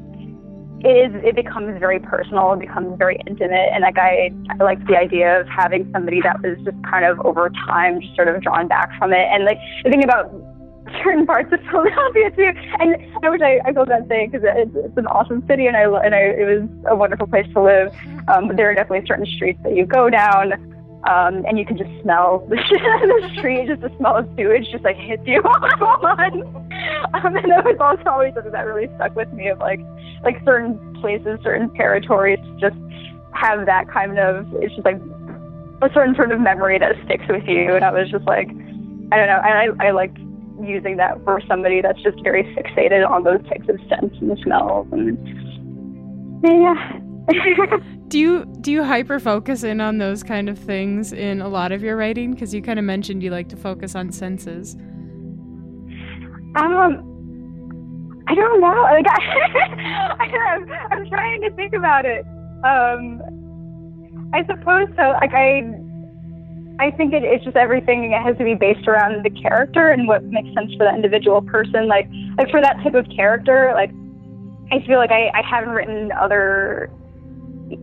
it 0.85 0.97
is 0.97 1.13
it 1.25 1.35
becomes 1.37 1.79
very 1.79 2.01
personal, 2.01 2.53
it 2.53 2.61
becomes 2.61 2.99
very 2.99 3.19
intimate 3.27 3.71
and 3.73 3.83
like 3.83 3.99
I 3.99 4.31
I 4.51 4.63
like 4.63 4.85
the 4.87 4.97
idea 4.97 5.41
of 5.41 5.49
having 5.49 5.91
somebody 5.93 6.21
that 6.23 6.43
was 6.43 6.59
just 6.65 6.77
kind 6.85 7.05
of 7.05 7.21
over 7.21 7.51
time 7.67 8.01
just 8.01 8.15
sort 8.17 8.29
of 8.29 8.43
drawn 8.43 8.69
back 8.69 8.91
from 8.99 9.13
it. 9.13 9.27
And 9.31 9.45
like 9.45 9.59
the 9.85 9.91
thing 9.91 10.05
about 10.05 10.33
certain 11.03 11.27
parts 11.27 11.53
of 11.53 11.61
Philadelphia 11.71 12.31
too. 12.37 12.53
And 12.81 12.97
I 13.25 13.31
wish 13.31 13.41
I, 13.41 13.61
I 13.65 13.73
feel 13.73 13.87
that 13.87 14.07
saying 14.09 14.31
because 14.31 14.47
it's, 14.47 14.71
it's 14.75 14.97
an 14.97 15.07
awesome 15.07 15.47
city 15.47 15.67
and 15.67 15.77
I 15.77 15.85
and 15.85 16.15
I 16.15 16.21
it 16.37 16.45
was 16.45 16.69
a 16.89 16.97
wonderful 16.97 17.27
place 17.27 17.47
to 17.55 17.63
live. 17.63 17.95
Um, 18.29 18.49
but 18.49 18.57
there 18.57 18.71
are 18.71 18.75
definitely 18.75 19.07
certain 19.07 19.27
streets 19.27 19.61
that 19.63 19.77
you 19.77 19.87
go 19.87 20.11
down 20.11 20.74
Um, 21.05 21.45
and 21.45 21.59
you 21.59 21.67
can 21.67 21.77
just 21.77 21.91
smell 22.03 22.47
the 22.49 22.57
shit 22.57 22.81
on 22.81 23.09
the 23.09 23.29
street, 23.37 23.69
just 23.69 23.83
the 23.83 23.93
smell 23.99 24.17
of 24.17 24.29
sewage 24.37 24.65
just 24.73 24.85
like 24.85 24.97
hits 24.97 25.23
you 25.27 25.41
on. 25.45 26.41
Um, 27.13 27.37
and 27.37 27.51
that 27.51 27.65
was 27.65 27.77
also 27.79 28.09
always 28.09 28.33
something 28.33 28.53
that 28.53 28.65
really 28.67 28.89
stuck 28.97 29.15
with 29.15 29.31
me 29.33 29.49
of 29.49 29.59
like, 29.59 29.81
like 30.23 30.43
certain 30.45 30.79
places, 31.01 31.39
certain 31.43 31.73
territories 31.75 32.39
just 32.59 32.77
have 33.35 33.67
that 33.67 33.89
kind 33.91 34.19
of, 34.19 34.47
it's 34.63 34.73
just 34.75 34.87
like 34.87 35.01
a 35.83 35.93
certain 35.93 36.15
sort 36.15 36.33
of 36.33 36.41
memory 36.41 36.79
that 36.79 36.97
sticks 37.05 37.25
with 37.29 37.45
you. 37.45 37.75
And 37.75 37.85
I 37.85 37.93
was 37.93 38.11
just 38.11 38.25
like, 38.25 38.49
I 39.13 39.17
don't 39.17 39.29
know, 39.29 39.43
I, 39.45 39.69
I 39.81 39.91
like 39.91 40.17
using 40.63 40.97
that 40.97 41.23
for 41.25 41.43
somebody 41.47 41.83
that's 41.83 42.01
just 42.03 42.17
very 42.23 42.45
fixated 42.57 43.07
on 43.09 43.25
those 43.25 43.43
types 43.45 43.69
of 43.69 43.77
scents 43.89 44.17
and 44.21 44.39
smells. 44.43 44.89
And 44.91 45.19
yeah. 46.43 47.01
do 48.09 48.19
you 48.19 48.45
do 48.61 48.71
you 48.71 48.85
hyper 48.85 49.19
focus 49.19 49.63
in 49.63 49.81
on 49.81 49.99
those 49.99 50.23
kind 50.23 50.49
of 50.49 50.59
things 50.59 51.13
in 51.13 51.41
a 51.41 51.49
lot 51.49 51.73
of 51.73 51.83
your 51.83 51.97
writing? 51.97 52.33
Because 52.33 52.53
you 52.53 52.61
kind 52.61 52.79
of 52.79 52.85
mentioned 52.85 53.23
you 53.23 53.31
like 53.31 53.49
to 53.49 53.57
focus 53.57 53.95
on 53.95 54.13
senses. 54.13 54.75
Um, 56.57 57.15
I 58.29 58.35
don't 58.35 58.61
know. 58.61 58.83
Like 58.83 59.07
I, 59.09 60.27
I'm, 60.51 60.73
I'm 60.93 61.09
trying 61.09 61.41
to 61.43 61.51
think 61.53 61.73
about 61.73 62.05
it. 62.05 62.25
Um, 62.65 63.21
I 64.35 64.45
suppose 64.47 64.89
so. 64.97 65.03
Like 65.21 65.33
I, 65.33 65.63
I 66.81 66.91
think 66.91 67.13
it, 67.13 67.23
it's 67.23 67.45
just 67.45 67.57
everything 67.57 68.13
has 68.13 68.37
to 68.39 68.45
be 68.45 68.55
based 68.55 68.87
around 68.87 69.25
the 69.25 69.31
character 69.31 69.91
and 69.91 70.09
what 70.09 70.25
makes 70.25 70.53
sense 70.55 70.73
for 70.75 70.85
that 70.85 70.95
individual 70.95 71.41
person. 71.43 71.89
Like, 71.89 72.09
like 72.37 72.51
for 72.51 72.61
that 72.61 72.77
type 72.83 72.95
of 72.95 73.07
character, 73.15 73.73
like 73.75 73.91
I 74.73 74.85
feel 74.87 74.99
like 74.99 75.11
I, 75.11 75.31
I 75.35 75.43
haven't 75.49 75.71
written 75.71 76.11
other 76.13 76.91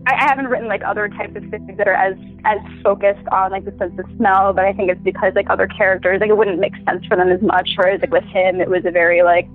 I 0.06 0.16
haven't 0.16 0.48
written 0.48 0.68
like 0.68 0.84
other 0.84 1.10
types 1.10 1.36
of 1.36 1.44
things 1.50 1.78
that 1.78 1.88
are 1.88 1.94
as 1.94 2.16
as 2.46 2.60
focused 2.84 3.28
on 3.32 3.52
like 3.52 3.66
the 3.66 3.76
sense 3.78 3.98
of 4.00 4.06
smell, 4.18 4.54
but 4.54 4.66
I 4.66 4.74
think 4.74 4.92
it's 4.92 5.02
because 5.02 5.34
like 5.36 5.50
other 5.50 5.68
characters 5.68 6.20
like 6.22 6.30
it 6.30 6.38
wouldn't 6.38 6.60
make 6.60 6.74
sense 6.88 7.06
for 7.06 7.18
them 7.18 7.30
as 7.30 7.42
much. 7.42 7.72
Whereas 7.76 8.02
like 8.02 8.12
with 8.12 8.24
him, 8.26 8.62
it 8.62 8.70
was 8.70 8.86
a 8.86 8.92
very 8.92 9.24
like 9.24 9.48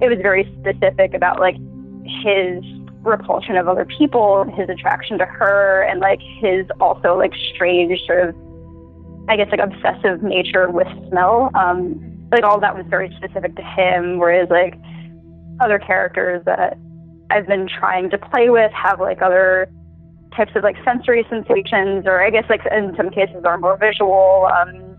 it 0.00 0.08
was 0.08 0.18
very 0.22 0.44
specific 0.60 1.14
about 1.14 1.40
like 1.40 1.56
his 2.22 2.62
repulsion 3.02 3.56
of 3.56 3.68
other 3.68 3.86
people, 3.86 4.44
his 4.56 4.68
attraction 4.68 5.18
to 5.18 5.24
her, 5.24 5.82
and 5.82 6.00
like 6.00 6.20
his 6.40 6.66
also 6.80 7.16
like 7.16 7.32
strange 7.54 7.98
sort 8.06 8.28
of 8.28 8.34
I 9.28 9.36
guess 9.36 9.48
like 9.50 9.60
obsessive 9.60 10.22
nature 10.22 10.70
with 10.70 10.88
smell. 11.08 11.50
Um, 11.54 12.28
like 12.30 12.44
all 12.44 12.60
that 12.60 12.76
was 12.76 12.84
very 12.88 13.14
specific 13.16 13.56
to 13.56 13.62
him, 13.62 14.18
whereas 14.18 14.48
like 14.50 14.74
other 15.60 15.78
characters 15.78 16.42
that 16.44 16.76
I've 17.30 17.46
been 17.46 17.68
trying 17.68 18.10
to 18.10 18.18
play 18.18 18.50
with 18.50 18.72
have 18.72 19.00
like 19.00 19.22
other 19.22 19.70
types 20.36 20.52
of 20.54 20.62
like 20.62 20.76
sensory 20.84 21.26
sensations, 21.28 22.06
or 22.06 22.22
I 22.22 22.30
guess 22.30 22.44
like 22.48 22.60
in 22.70 22.94
some 22.96 23.10
cases 23.10 23.44
are 23.44 23.58
more 23.58 23.76
visual. 23.76 24.48
Um, 24.50 24.90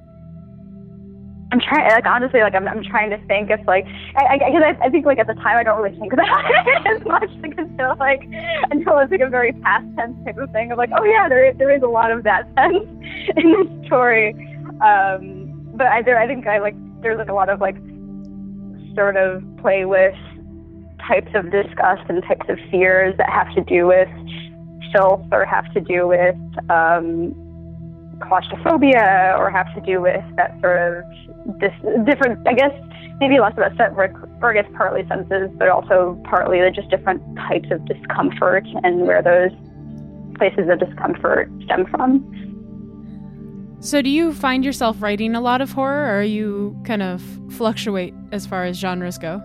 I'm 1.51 1.59
trying, 1.59 1.89
like 1.91 2.05
honestly, 2.05 2.39
like 2.39 2.55
I'm, 2.55 2.67
I'm 2.67 2.84
trying 2.84 3.09
to 3.09 3.17
think 3.27 3.49
if 3.49 3.59
like, 3.67 3.86
I, 4.15 4.36
I, 4.36 4.38
cause 4.39 4.63
I, 4.63 4.86
I 4.86 4.89
think 4.89 5.05
like 5.05 5.19
at 5.19 5.27
the 5.27 5.34
time 5.34 5.57
I 5.57 5.63
don't 5.63 5.82
really 5.82 5.97
think 5.99 6.13
about 6.13 6.27
it 6.45 6.88
as 6.88 7.05
much 7.05 7.29
like, 7.41 7.57
until 7.57 7.95
like 7.99 8.23
until 8.71 8.99
it's 8.99 9.11
like 9.11 9.21
a 9.21 9.29
very 9.29 9.51
past 9.61 9.86
tense 9.97 10.15
type 10.25 10.38
of 10.38 10.49
thing 10.51 10.71
of 10.71 10.77
like, 10.77 10.91
oh 10.97 11.03
yeah, 11.03 11.27
there 11.27 11.53
there 11.53 11.75
is 11.75 11.84
a 11.84 11.88
lot 11.88 12.11
of 12.11 12.23
that 12.23 12.47
sense 12.55 12.88
in 13.36 13.51
this 13.51 13.88
story. 13.88 14.32
Um, 14.79 15.51
but 15.75 15.88
I 15.88 16.01
there 16.01 16.19
I 16.19 16.27
think 16.27 16.47
I 16.47 16.59
like 16.59 16.75
there's 17.01 17.17
like 17.17 17.29
a 17.29 17.34
lot 17.34 17.49
of 17.49 17.59
like 17.59 17.75
sort 18.95 19.17
of 19.17 19.43
play 19.61 19.84
with 19.86 20.15
types 21.08 21.32
of 21.36 21.52
disgust 21.52 22.04
and 22.10 22.24
types 22.24 22.45
of 22.49 22.58
fears 22.70 23.16
that 23.18 23.30
have 23.30 23.54
to 23.56 23.62
do 23.62 23.88
with 23.88 24.10
filth 24.93 25.26
or 25.32 25.45
have 25.45 25.72
to 25.74 25.82
do 25.82 26.08
with 26.08 26.36
um, 26.70 27.34
claustrophobia 28.22 29.36
or 29.38 29.49
have 29.49 29.74
to 29.76 29.82
do 29.82 30.02
with 30.02 30.24
that 30.36 30.60
sort 30.62 30.80
of 30.80 31.60
this 31.60 31.74
different, 32.06 32.47
I 32.47 32.54
guess, 32.54 32.72
maybe 33.20 33.39
less 33.39 33.54
about 33.54 33.76
set, 33.78 33.91
or, 33.93 34.14
or 34.41 34.52
I 34.52 34.62
guess 34.62 34.72
partly 34.76 35.08
senses, 35.08 35.49
but 35.58 35.70
also 35.70 36.20
partly 36.30 36.60
the 36.60 36.72
just 36.72 36.89
different 36.89 37.22
types 37.38 37.70
of 37.72 37.86
discomfort 37.86 38.66
and 38.84 39.02
where 39.02 39.22
those 39.22 39.52
places 40.38 40.70
of 40.70 40.80
discomfort 40.80 41.49
stem 41.66 41.86
from. 41.88 42.28
So, 43.80 44.02
do 44.02 44.10
you 44.10 44.34
find 44.34 44.64
yourself 44.64 45.02
writing 45.02 45.34
a 45.34 45.41
lot 45.41 45.62
of 45.62 45.72
horror, 45.72 46.18
or 46.18 46.22
you 46.22 46.80
kind 46.86 47.02
of 47.02 47.24
fluctuate 47.49 48.14
as 48.32 48.45
far 48.45 48.64
as 48.66 48.78
genres 48.78 49.18
go? 49.18 49.41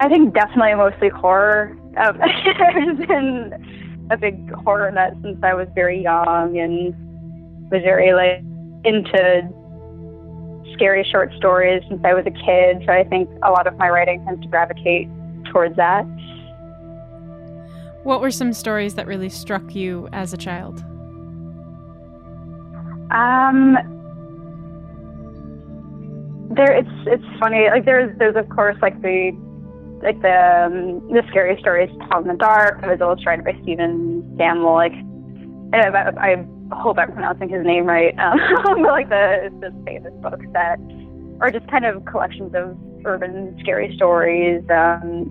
I 0.00 0.08
think 0.08 0.34
definitely 0.34 0.74
mostly 0.74 1.10
horror. 1.10 1.76
Um, 1.98 2.18
I've 2.22 3.06
been 3.06 4.08
a 4.10 4.16
big 4.16 4.50
horror 4.64 4.90
nut 4.90 5.12
since 5.22 5.38
I 5.42 5.52
was 5.52 5.68
very 5.74 6.02
young 6.02 6.58
and 6.58 6.94
was 7.70 7.82
very 7.82 8.14
like 8.14 8.42
into 8.84 9.48
scary 10.72 11.04
short 11.04 11.30
stories 11.36 11.82
since 11.88 12.00
I 12.02 12.14
was 12.14 12.24
a 12.26 12.30
kid. 12.30 12.82
So 12.86 12.92
I 12.92 13.04
think 13.04 13.28
a 13.42 13.50
lot 13.50 13.66
of 13.66 13.76
my 13.76 13.90
writing 13.90 14.24
tends 14.24 14.40
to 14.42 14.48
gravitate 14.48 15.06
towards 15.52 15.76
that. 15.76 16.04
What 18.02 18.22
were 18.22 18.30
some 18.30 18.54
stories 18.54 18.94
that 18.94 19.06
really 19.06 19.28
struck 19.28 19.74
you 19.74 20.08
as 20.14 20.32
a 20.32 20.38
child? 20.38 20.82
Um, 23.10 23.76
there 26.56 26.72
it's 26.72 26.88
it's 27.06 27.38
funny. 27.38 27.68
Like 27.68 27.84
there's 27.84 28.16
there's 28.18 28.36
of 28.36 28.48
course 28.48 28.76
like 28.80 29.02
the 29.02 29.32
like 30.02 30.20
the 30.22 30.66
um, 30.66 31.06
the 31.08 31.22
scary 31.28 31.58
stories 31.60 31.90
in 31.90 32.26
the 32.26 32.36
dark. 32.38 32.82
It 32.82 32.88
was 32.88 33.00
illustrated 33.00 33.44
by 33.44 33.52
Stephen 33.62 34.24
Samuel. 34.38 34.74
Like 34.74 34.94
I, 35.72 36.10
I 36.16 36.46
hope 36.74 36.98
I'm 36.98 37.12
pronouncing 37.12 37.48
his 37.48 37.64
name 37.64 37.84
right. 37.86 38.16
Um, 38.18 38.38
but 38.82 38.92
like 38.92 39.08
the 39.08 39.52
the 39.60 39.70
famous 39.84 40.12
books 40.22 40.46
that 40.52 40.78
are 41.40 41.50
just 41.50 41.68
kind 41.70 41.84
of 41.84 42.04
collections 42.04 42.54
of 42.54 42.76
urban 43.04 43.56
scary 43.60 43.94
stories. 43.96 44.62
Um, 44.70 45.30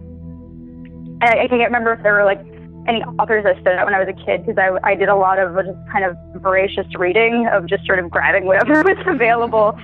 I, 1.22 1.44
I 1.44 1.48
can't 1.48 1.62
remember 1.62 1.94
if 1.94 2.04
there 2.04 2.14
were 2.14 2.26
like 2.26 2.40
any 2.88 3.04
authors 3.20 3.44
that 3.44 3.60
stood 3.62 3.74
out 3.74 3.86
when 3.86 3.94
I 3.94 4.00
was 4.00 4.08
a 4.08 4.26
kid 4.26 4.46
because 4.46 4.58
I, 4.58 4.72
I 4.88 4.96
did 4.96 5.10
a 5.10 5.16
lot 5.16 5.38
of 5.38 5.54
just 5.56 5.78
kind 5.92 6.06
of 6.06 6.16
voracious 6.42 6.88
reading 6.98 7.48
of 7.52 7.68
just 7.68 7.86
sort 7.86 8.00
of 8.00 8.10
grabbing 8.10 8.46
whatever 8.46 8.82
was 8.86 8.98
available. 9.06 9.78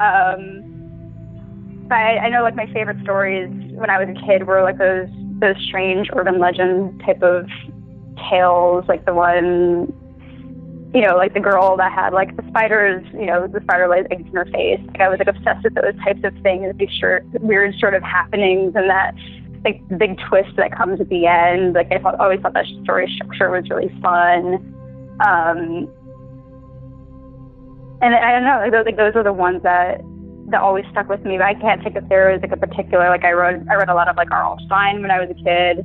Um, 0.00 0.64
but 1.88 1.96
I, 1.96 2.18
I 2.18 2.28
know 2.28 2.42
like 2.42 2.56
my 2.56 2.66
favorite 2.72 2.98
stories 3.02 3.48
when 3.78 3.90
I 3.90 4.02
was 4.02 4.08
a 4.08 4.26
kid 4.26 4.46
were 4.46 4.62
like 4.62 4.78
those 4.78 5.08
those 5.40 5.56
strange 5.66 6.08
urban 6.14 6.38
legend 6.38 7.00
type 7.06 7.22
of 7.22 7.48
tales, 8.28 8.84
like 8.88 9.04
the 9.06 9.14
one, 9.14 9.92
you 10.92 11.00
know, 11.00 11.16
like 11.16 11.34
the 11.34 11.40
girl 11.40 11.76
that 11.76 11.92
had 11.92 12.12
like 12.12 12.36
the 12.36 12.42
spiders, 12.48 13.06
you 13.12 13.26
know, 13.26 13.46
the 13.46 13.60
spider 13.60 13.88
lays 13.88 14.06
eggs 14.10 14.28
in 14.28 14.34
her 14.34 14.46
face. 14.46 14.80
Like 14.88 15.00
I 15.00 15.08
was 15.08 15.18
like 15.18 15.28
obsessed 15.28 15.62
with 15.64 15.74
those 15.74 15.94
types 16.04 16.20
of 16.24 16.34
things, 16.42 16.74
these 16.76 16.90
weird 17.40 17.74
sort 17.78 17.94
of 17.94 18.02
happenings, 18.02 18.74
and 18.74 18.90
that 18.90 19.14
like 19.64 19.80
big 19.98 20.18
twist 20.28 20.50
that 20.56 20.76
comes 20.76 21.00
at 21.00 21.08
the 21.08 21.26
end. 21.26 21.74
Like 21.74 21.92
I 21.92 21.98
thought, 21.98 22.18
always 22.20 22.40
thought 22.40 22.54
that 22.54 22.66
story 22.82 23.10
structure 23.14 23.50
was 23.50 23.68
really 23.70 23.90
fun. 24.02 24.74
Um, 25.20 25.88
and 28.00 28.14
I 28.14 28.32
don't 28.32 28.44
know, 28.44 28.58
like 28.62 28.72
those, 28.72 28.86
like 28.86 28.96
those 28.96 29.16
are 29.16 29.24
the 29.24 29.32
ones 29.32 29.62
that 29.62 30.00
that 30.50 30.60
always 30.60 30.84
stuck 30.90 31.08
with 31.08 31.24
me. 31.24 31.38
But 31.38 31.46
I 31.46 31.54
can't 31.54 31.82
think 31.82 31.96
if 31.96 32.08
there 32.08 32.32
was 32.32 32.40
like 32.42 32.52
a 32.52 32.56
particular 32.56 33.08
like 33.08 33.24
I 33.24 33.32
wrote 33.32 33.62
I 33.70 33.74
read 33.74 33.88
a 33.88 33.94
lot 33.94 34.08
of 34.08 34.16
like 34.16 34.30
R.L. 34.30 34.58
Stine 34.66 35.02
when 35.02 35.10
I 35.10 35.20
was 35.20 35.30
a 35.30 35.34
kid. 35.34 35.84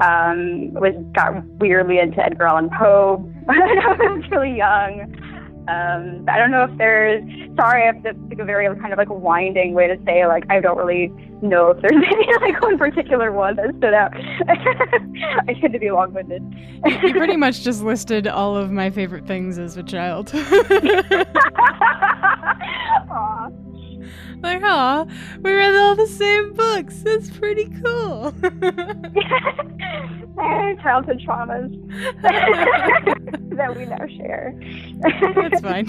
Um, 0.00 0.72
was 0.72 0.94
got 1.14 1.44
weirdly 1.60 1.98
into 1.98 2.24
Edgar 2.24 2.46
Allan 2.46 2.70
Poe 2.70 3.16
when 3.44 3.60
I 3.62 3.94
was 3.94 4.24
really 4.30 4.56
young. 4.56 5.14
Um, 5.68 6.24
I 6.28 6.38
don't 6.38 6.50
know 6.50 6.64
if 6.64 6.76
there's 6.76 7.22
sorry 7.56 7.86
if 7.88 8.02
that's 8.02 8.18
like 8.28 8.40
a 8.40 8.44
very 8.44 8.66
kind 8.80 8.92
of 8.92 8.98
like 8.98 9.10
winding 9.10 9.74
way 9.74 9.86
to 9.86 9.96
say 10.04 10.26
like 10.26 10.44
I 10.50 10.58
don't 10.60 10.76
really 10.76 11.12
know 11.40 11.70
if 11.70 11.80
there's 11.82 11.92
any 12.12 12.52
like 12.52 12.60
one 12.62 12.78
particular 12.78 13.30
one 13.30 13.54
that 13.56 13.72
stood 13.78 13.94
out. 13.94 14.12
I 15.48 15.54
tend 15.60 15.72
to 15.72 15.78
be 15.78 15.92
long 15.92 16.14
winded. 16.14 16.42
you 16.84 17.12
pretty 17.12 17.36
much 17.36 17.62
just 17.62 17.82
listed 17.82 18.26
all 18.26 18.56
of 18.56 18.72
my 18.72 18.90
favorite 18.90 19.26
things 19.26 19.56
as 19.58 19.76
a 19.76 19.84
child. 19.84 20.32
Like, 24.42 24.60
oh, 24.64 25.06
we 25.42 25.52
read 25.52 25.74
all 25.74 25.94
the 25.94 26.08
same 26.08 26.52
books. 26.52 27.02
That's 27.02 27.30
pretty 27.30 27.70
cool. 27.84 28.34
Childhood 30.82 31.22
traumas 31.24 31.70
that 33.56 33.76
we 33.76 33.84
now 33.84 34.04
share. 34.16 34.58
That's 35.36 35.60
fine. 35.60 35.86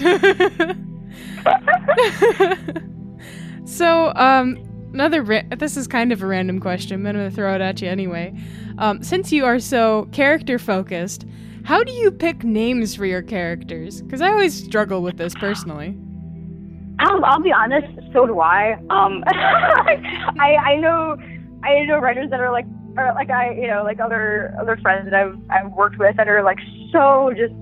so, 3.66 4.12
um, 4.14 4.56
another. 4.92 5.22
Ra- 5.22 5.42
this 5.58 5.76
is 5.76 5.88
kind 5.88 6.12
of 6.12 6.22
a 6.22 6.26
random 6.26 6.60
question, 6.60 7.02
but 7.02 7.10
I'm 7.10 7.16
going 7.16 7.30
to 7.30 7.34
throw 7.34 7.54
it 7.56 7.60
at 7.60 7.82
you 7.82 7.88
anyway. 7.88 8.32
Um, 8.78 9.02
since 9.02 9.32
you 9.32 9.44
are 9.44 9.58
so 9.58 10.08
character 10.12 10.60
focused, 10.60 11.26
how 11.64 11.82
do 11.82 11.92
you 11.92 12.12
pick 12.12 12.44
names 12.44 12.94
for 12.94 13.06
your 13.06 13.22
characters? 13.22 14.02
Because 14.02 14.20
I 14.20 14.28
always 14.28 14.54
struggle 14.54 15.02
with 15.02 15.16
this 15.16 15.34
personally. 15.34 15.96
I'll, 16.98 17.24
I'll 17.24 17.42
be 17.42 17.52
honest, 17.52 17.88
so 18.12 18.26
do 18.26 18.40
I. 18.40 18.74
Um, 18.90 19.24
I 19.26 20.56
I 20.60 20.76
know 20.76 21.16
I 21.62 21.84
know 21.86 21.98
writers 21.98 22.30
that 22.30 22.40
are 22.40 22.52
like 22.52 22.66
or 22.96 23.12
like 23.14 23.30
I 23.30 23.52
you 23.52 23.66
know 23.66 23.82
like 23.82 24.00
other 24.00 24.54
other 24.60 24.76
friends 24.82 25.10
that 25.10 25.14
I've 25.14 25.36
I've 25.50 25.72
worked 25.72 25.98
with 25.98 26.16
that 26.16 26.28
are 26.28 26.42
like 26.42 26.58
so 26.92 27.32
just 27.36 27.54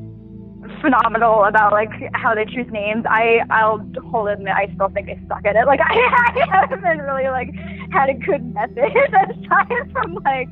phenomenal 0.80 1.45
about 1.45 1.72
like 1.72 1.91
how 2.14 2.35
they 2.35 2.45
choose 2.45 2.66
names. 2.70 3.05
I 3.09 3.41
I'll 3.51 3.85
wholly 4.11 4.35
admit 4.35 4.53
I 4.55 4.72
still 4.74 4.89
think 4.89 5.07
they 5.07 5.18
suck 5.28 5.45
at 5.45 5.57
it. 5.57 5.66
Like 5.66 5.80
I, 5.80 5.95
I 6.51 6.66
haven't 6.68 6.99
really 6.99 7.28
like 7.28 7.51
had 7.93 8.11
a 8.11 8.14
good 8.14 8.55
method 8.55 8.76
aside 9.09 9.93
from 9.93 10.14
like 10.24 10.49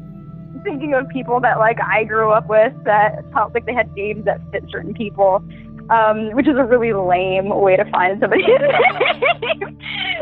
thinking 0.65 0.95
of 0.95 1.09
people 1.09 1.41
that 1.41 1.59
like 1.59 1.79
I 1.81 2.05
grew 2.05 2.31
up 2.31 2.49
with 2.49 2.73
that 2.85 3.25
felt 3.33 3.55
like 3.55 3.67
they 3.67 3.75
had 3.75 3.91
names 3.93 4.25
that 4.25 4.41
fit 4.53 4.65
certain 4.71 4.95
people. 4.95 5.43
Um, 5.91 6.31
which 6.37 6.47
is 6.47 6.55
a 6.57 6.65
really 6.65 6.93
lame 6.93 7.49
way 7.49 7.77
to 7.77 7.85
find 7.91 8.21
somebody's 8.21 8.47
name. 8.61 9.77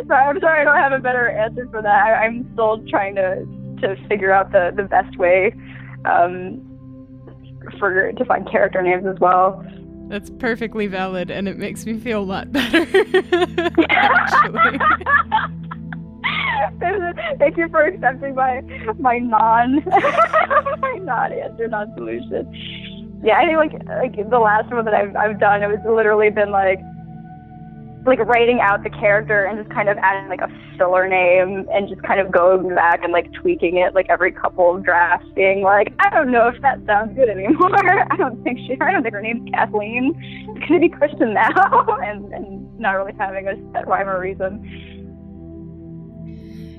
so 0.09 0.15
I'm 0.15 0.41
sorry 0.41 0.63
I 0.63 0.65
don't 0.65 0.77
have 0.77 0.93
a 0.93 0.99
better 0.99 1.29
answer 1.29 1.69
for 1.71 1.83
that. 1.83 2.07
I, 2.07 2.25
I'm 2.25 2.49
still 2.55 2.83
trying 2.89 3.17
to 3.17 3.45
to 3.83 3.95
figure 4.09 4.33
out 4.33 4.51
the 4.51 4.73
the 4.75 4.85
best 4.85 5.19
way 5.19 5.53
um, 6.07 6.59
for 7.79 8.13
to 8.13 8.25
find 8.25 8.51
character 8.51 8.81
names 8.81 9.05
as 9.07 9.21
well. 9.21 9.63
That's 10.09 10.31
perfectly 10.31 10.87
valid, 10.87 11.31
and 11.31 11.47
it 11.47 11.59
makes 11.59 11.85
me 11.85 11.99
feel 11.99 12.21
a 12.21 12.25
lot 12.25 12.51
better. 12.51 12.87
Thank 17.39 17.57
you 17.57 17.69
for 17.69 17.85
accepting 17.85 18.35
my 18.35 18.61
my 18.99 19.19
non 19.19 19.85
my 20.81 20.99
non 21.03 21.33
answer, 21.33 21.69
non 21.69 21.93
solution. 21.95 22.51
Yeah, 23.23 23.39
I 23.39 23.47
think 23.47 23.57
like 23.57 23.73
like 23.89 24.31
the 24.31 24.39
last 24.39 24.71
one 24.73 24.85
that 24.85 24.95
I've 24.95 25.15
I've 25.17 25.41
done, 25.41 25.63
it 25.63 25.69
was 25.69 25.81
literally 25.85 26.31
been 26.31 26.51
like 26.51 26.79
like 28.07 28.21
writing 28.21 28.61
out 28.61 28.83
the 28.83 28.91
character 28.91 29.45
and 29.45 29.59
just 29.59 29.71
kind 29.75 29.89
of 29.89 29.97
adding 29.99 30.29
like 30.29 30.41
a 30.41 30.49
filler 30.79 31.09
name 31.09 31.67
and 31.73 31.89
just 31.89 32.03
kind 32.03 32.21
of 32.21 32.31
going 32.33 32.75
back 32.75 33.03
and 33.03 33.13
like 33.13 33.31
tweaking 33.33 33.77
it 33.77 33.95
like 33.95 34.07
every 34.09 34.33
couple 34.33 34.77
of 34.77 34.85
drafts, 34.85 35.27
being 35.35 35.63
like, 35.63 35.93
I 35.99 36.11
don't 36.11 36.31
know 36.31 36.49
if 36.49 36.61
that 36.63 36.79
sounds 36.87 37.15
good 37.17 37.29
anymore. 37.29 37.71
I 38.11 38.17
don't 38.17 38.43
think 38.45 38.59
she, 38.67 38.77
I 38.81 38.93
don't 38.93 39.03
think 39.03 39.15
her 39.15 39.21
name's 39.21 39.49
Kathleen. 39.51 40.15
It's 40.57 40.67
gonna 40.67 40.81
be 40.81 40.89
Kristen 40.89 41.35
now, 41.35 41.99
and 42.03 42.33
and 42.33 42.79
not 42.79 42.93
really 42.93 43.15
having 43.19 43.47
a 43.49 43.55
set 43.73 43.87
rhyme 43.87 44.09
or 44.09 44.21
reason. 44.21 44.98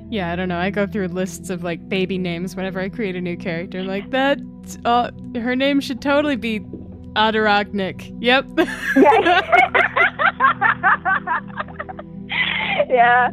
Yeah, 0.10 0.32
I 0.32 0.36
don't 0.36 0.50
know. 0.50 0.58
I 0.58 0.72
go 0.72 0.88
through 0.88 1.10
lists 1.10 1.52
of 1.52 1.64
like 1.64 1.88
baby 1.88 2.18
names 2.18 2.56
whenever 2.56 2.80
I 2.80 2.90
create 2.90 3.16
a 3.16 3.22
new 3.22 3.38
character. 3.38 3.80
I'm 3.80 3.84
Like 3.84 4.10
that, 4.10 4.40
uh, 4.84 5.12
her 5.36 5.56
name 5.56 5.82
should 5.82 6.02
totally 6.02 6.36
be 6.36 6.62
Adirachnik. 7.16 8.16
Yep. 8.20 8.48
yeah. 12.90 13.30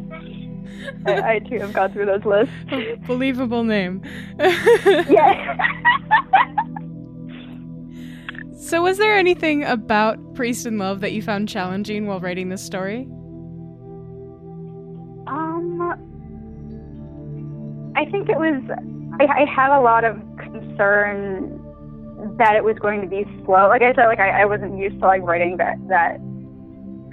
I, 1.07 1.35
I 1.35 1.39
too 1.39 1.59
have 1.61 1.73
gone 1.73 1.93
through 1.93 2.07
those 2.07 2.25
lists. 2.25 2.53
Believable 3.07 3.63
name. 3.65 4.03
yeah. 4.39 5.57
so, 8.59 8.83
was 8.83 8.99
there 8.99 9.17
anything 9.17 9.65
about 9.65 10.35
Priest 10.35 10.67
in 10.67 10.79
Love 10.79 11.01
that 11.01 11.13
you 11.13 11.23
found 11.23 11.49
challenging 11.49 12.07
while 12.07 12.21
writing 12.21 12.51
this 12.51 12.63
story? 12.63 13.09
Um, 15.27 16.06
I 17.97 18.05
think 18.11 18.29
it 18.29 18.37
was. 18.37 18.63
I, 19.19 19.25
I 19.25 19.45
had 19.47 19.77
a 19.77 19.81
lot 19.81 20.05
of 20.05 20.17
concern 20.39 21.63
that 22.39 22.55
it 22.55 22.63
was 22.63 22.79
going 22.79 23.01
to 23.01 23.07
be 23.07 23.25
slow. 23.45 23.69
Like 23.69 23.83
I 23.83 23.95
said, 23.95 24.07
like 24.07 24.21
I, 24.21 24.43
I 24.43 24.45
wasn't 24.45 24.79
used 24.79 25.01
to 25.01 25.07
like 25.07 25.23
writing 25.23 25.57
that 25.57 25.77
that 25.89 26.19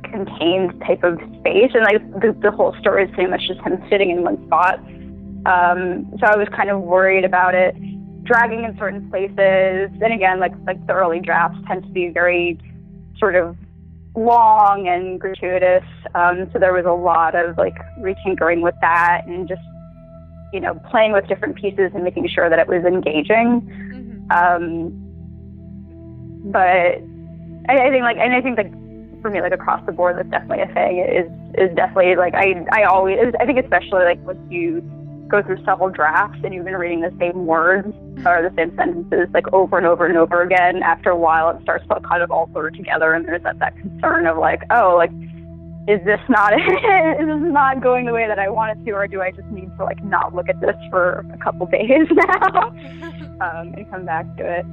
contained 0.04 0.80
type 0.86 1.04
of 1.04 1.18
space, 1.40 1.72
and 1.74 1.84
like 1.84 2.22
the, 2.22 2.38
the 2.42 2.52
whole 2.52 2.76
story 2.80 3.06
is 3.06 3.12
pretty 3.14 3.30
much 3.30 3.48
just 3.48 3.62
him 3.62 3.82
sitting 3.90 4.10
in 4.10 4.24
one 4.24 4.46
spot. 4.46 4.80
Um, 5.46 6.12
so 6.20 6.28
I 6.28 6.38
was 6.38 6.48
kind 6.56 6.70
of 6.70 6.82
worried 6.82 7.26
about 7.26 7.56
it 7.56 7.76
dragging 8.24 8.64
in 8.64 8.78
certain 8.78 9.10
places. 9.10 9.90
And 10.02 10.14
again, 10.14 10.40
like 10.40 10.54
like 10.68 10.86
the 10.88 10.94
early 10.94 11.22
drafts 11.22 11.60
tend 11.68 11.84
to 11.84 11.90
be 11.90 12.10
very 12.10 12.60
sort 13.18 13.36
of 13.36 13.56
long 14.16 14.88
and 14.88 15.20
gratuitous. 15.20 15.84
Um, 16.14 16.50
so 16.52 16.60
there 16.60 16.74
was 16.74 16.86
a 16.86 16.92
lot 16.92 17.36
of 17.36 17.58
like 17.58 17.76
retinkering 18.00 18.62
with 18.62 18.76
that 18.82 19.24
and 19.28 19.48
just 19.48 19.62
you 20.54 20.60
know 20.60 20.76
playing 20.90 21.12
with 21.12 21.28
different 21.28 21.56
pieces 21.56 21.92
and 21.94 22.04
making 22.04 22.28
sure 22.28 22.50
that 22.50 22.60
it 22.60 22.68
was 22.68 22.86
engaging. 22.86 23.62
Mm-hmm. 23.62 24.32
Um, 24.32 25.04
but 26.52 27.02
I, 27.70 27.88
I 27.88 27.90
think 27.90 28.04
like 28.04 28.18
and 28.18 28.34
I 28.34 28.42
think 28.42 28.58
like 28.58 28.72
for 29.22 29.30
me 29.30 29.42
like 29.42 29.54
across 29.54 29.84
the 29.86 29.92
board 29.92 30.18
that's 30.18 30.30
definitely 30.30 30.62
a 30.62 30.74
thing 30.74 31.00
is 31.00 31.30
is 31.58 31.76
definitely 31.76 32.16
like 32.16 32.36
I 32.36 32.66
I 32.72 32.84
always 32.84 33.18
I 33.40 33.46
think 33.46 33.60
especially 33.60 34.04
like 34.04 34.20
once 34.26 34.40
you 34.50 34.82
go 35.30 35.42
through 35.42 35.64
several 35.66 35.90
drafts 35.90 36.40
and 36.44 36.54
you've 36.54 36.66
been 36.66 36.76
reading 36.76 37.02
the 37.02 37.14
same 37.18 37.48
words 37.48 37.88
or 38.26 38.48
the 38.48 38.54
same 38.56 38.76
sentences 38.76 39.28
like 39.34 39.52
over 39.54 39.78
and 39.78 39.88
over 39.88 40.06
and 40.06 40.18
over 40.18 40.42
again 40.42 40.84
after 40.84 41.10
a 41.10 41.18
while 41.18 41.50
it 41.50 41.62
starts 41.64 41.88
to 41.88 42.00
kind 42.02 42.22
of 42.22 42.30
all 42.30 42.46
blur 42.46 42.70
together 42.70 43.14
and 43.14 43.26
there's 43.26 43.42
that, 43.44 43.58
that 43.60 43.76
concern 43.78 44.28
of 44.28 44.38
like 44.38 44.62
oh 44.70 44.96
like 44.96 45.12
is 45.88 46.00
this 46.06 46.20
not 46.30 46.54
is 46.60 47.28
this 47.28 47.52
not 47.52 47.82
going 47.82 48.06
the 48.06 48.14
way 48.14 48.28
that 48.28 48.40
I 48.40 48.50
want 48.50 48.80
it 48.80 48.86
to 48.86 48.92
or 48.92 49.08
do 49.08 49.22
I 49.22 49.32
just 49.32 49.48
need 49.48 49.70
to 49.78 49.84
like 49.84 50.04
not 50.04 50.34
look 50.34 50.50
at 50.50 50.60
this 50.62 50.76
for 50.90 51.26
a 51.34 51.38
couple 51.44 51.66
days 51.72 52.08
now 52.12 52.68
um, 53.42 53.74
and 53.76 53.90
come 53.90 54.06
back 54.06 54.26
to 54.38 54.60
it 54.60 54.66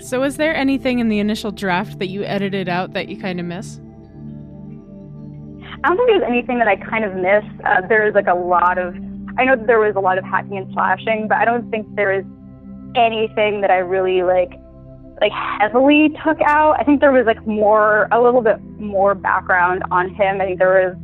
so, 0.00 0.20
was 0.20 0.36
there 0.36 0.54
anything 0.54 0.98
in 0.98 1.08
the 1.08 1.18
initial 1.18 1.50
draft 1.50 1.98
that 1.98 2.08
you 2.08 2.24
edited 2.24 2.68
out 2.68 2.92
that 2.94 3.08
you 3.08 3.20
kind 3.20 3.40
of 3.40 3.46
miss? 3.46 3.80
I 5.82 5.88
don't 5.88 5.96
think 5.96 6.08
there's 6.08 6.22
anything 6.26 6.58
that 6.58 6.68
I 6.68 6.76
kind 6.76 7.04
of 7.04 7.14
miss. 7.14 7.44
Uh, 7.64 7.86
there's 7.86 8.14
like 8.14 8.26
a 8.26 8.34
lot 8.34 8.78
of, 8.78 8.94
I 9.38 9.44
know 9.44 9.56
there 9.56 9.78
was 9.78 9.94
a 9.96 10.00
lot 10.00 10.18
of 10.18 10.24
hacking 10.24 10.58
and 10.58 10.72
slashing, 10.72 11.26
but 11.28 11.38
I 11.38 11.44
don't 11.44 11.70
think 11.70 11.86
there 11.96 12.12
is 12.12 12.24
anything 12.96 13.60
that 13.62 13.70
I 13.70 13.78
really 13.78 14.22
like, 14.22 14.52
like 15.20 15.32
heavily 15.32 16.10
took 16.24 16.40
out. 16.46 16.76
I 16.78 16.84
think 16.84 17.00
there 17.00 17.12
was 17.12 17.26
like 17.26 17.46
more, 17.46 18.08
a 18.10 18.20
little 18.20 18.40
bit 18.40 18.60
more 18.78 19.14
background 19.14 19.82
on 19.90 20.14
him. 20.14 20.40
I 20.40 20.46
think 20.46 20.58
there 20.58 20.88
was 20.88 20.96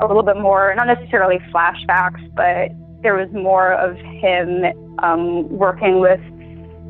a 0.00 0.06
little 0.06 0.22
bit 0.22 0.36
more, 0.36 0.74
not 0.76 0.86
necessarily 0.86 1.38
flashbacks, 1.52 2.22
but 2.34 2.70
there 3.02 3.14
was 3.14 3.28
more 3.32 3.72
of 3.74 3.96
him 3.96 4.64
um, 5.02 5.48
working 5.48 6.00
with 6.00 6.20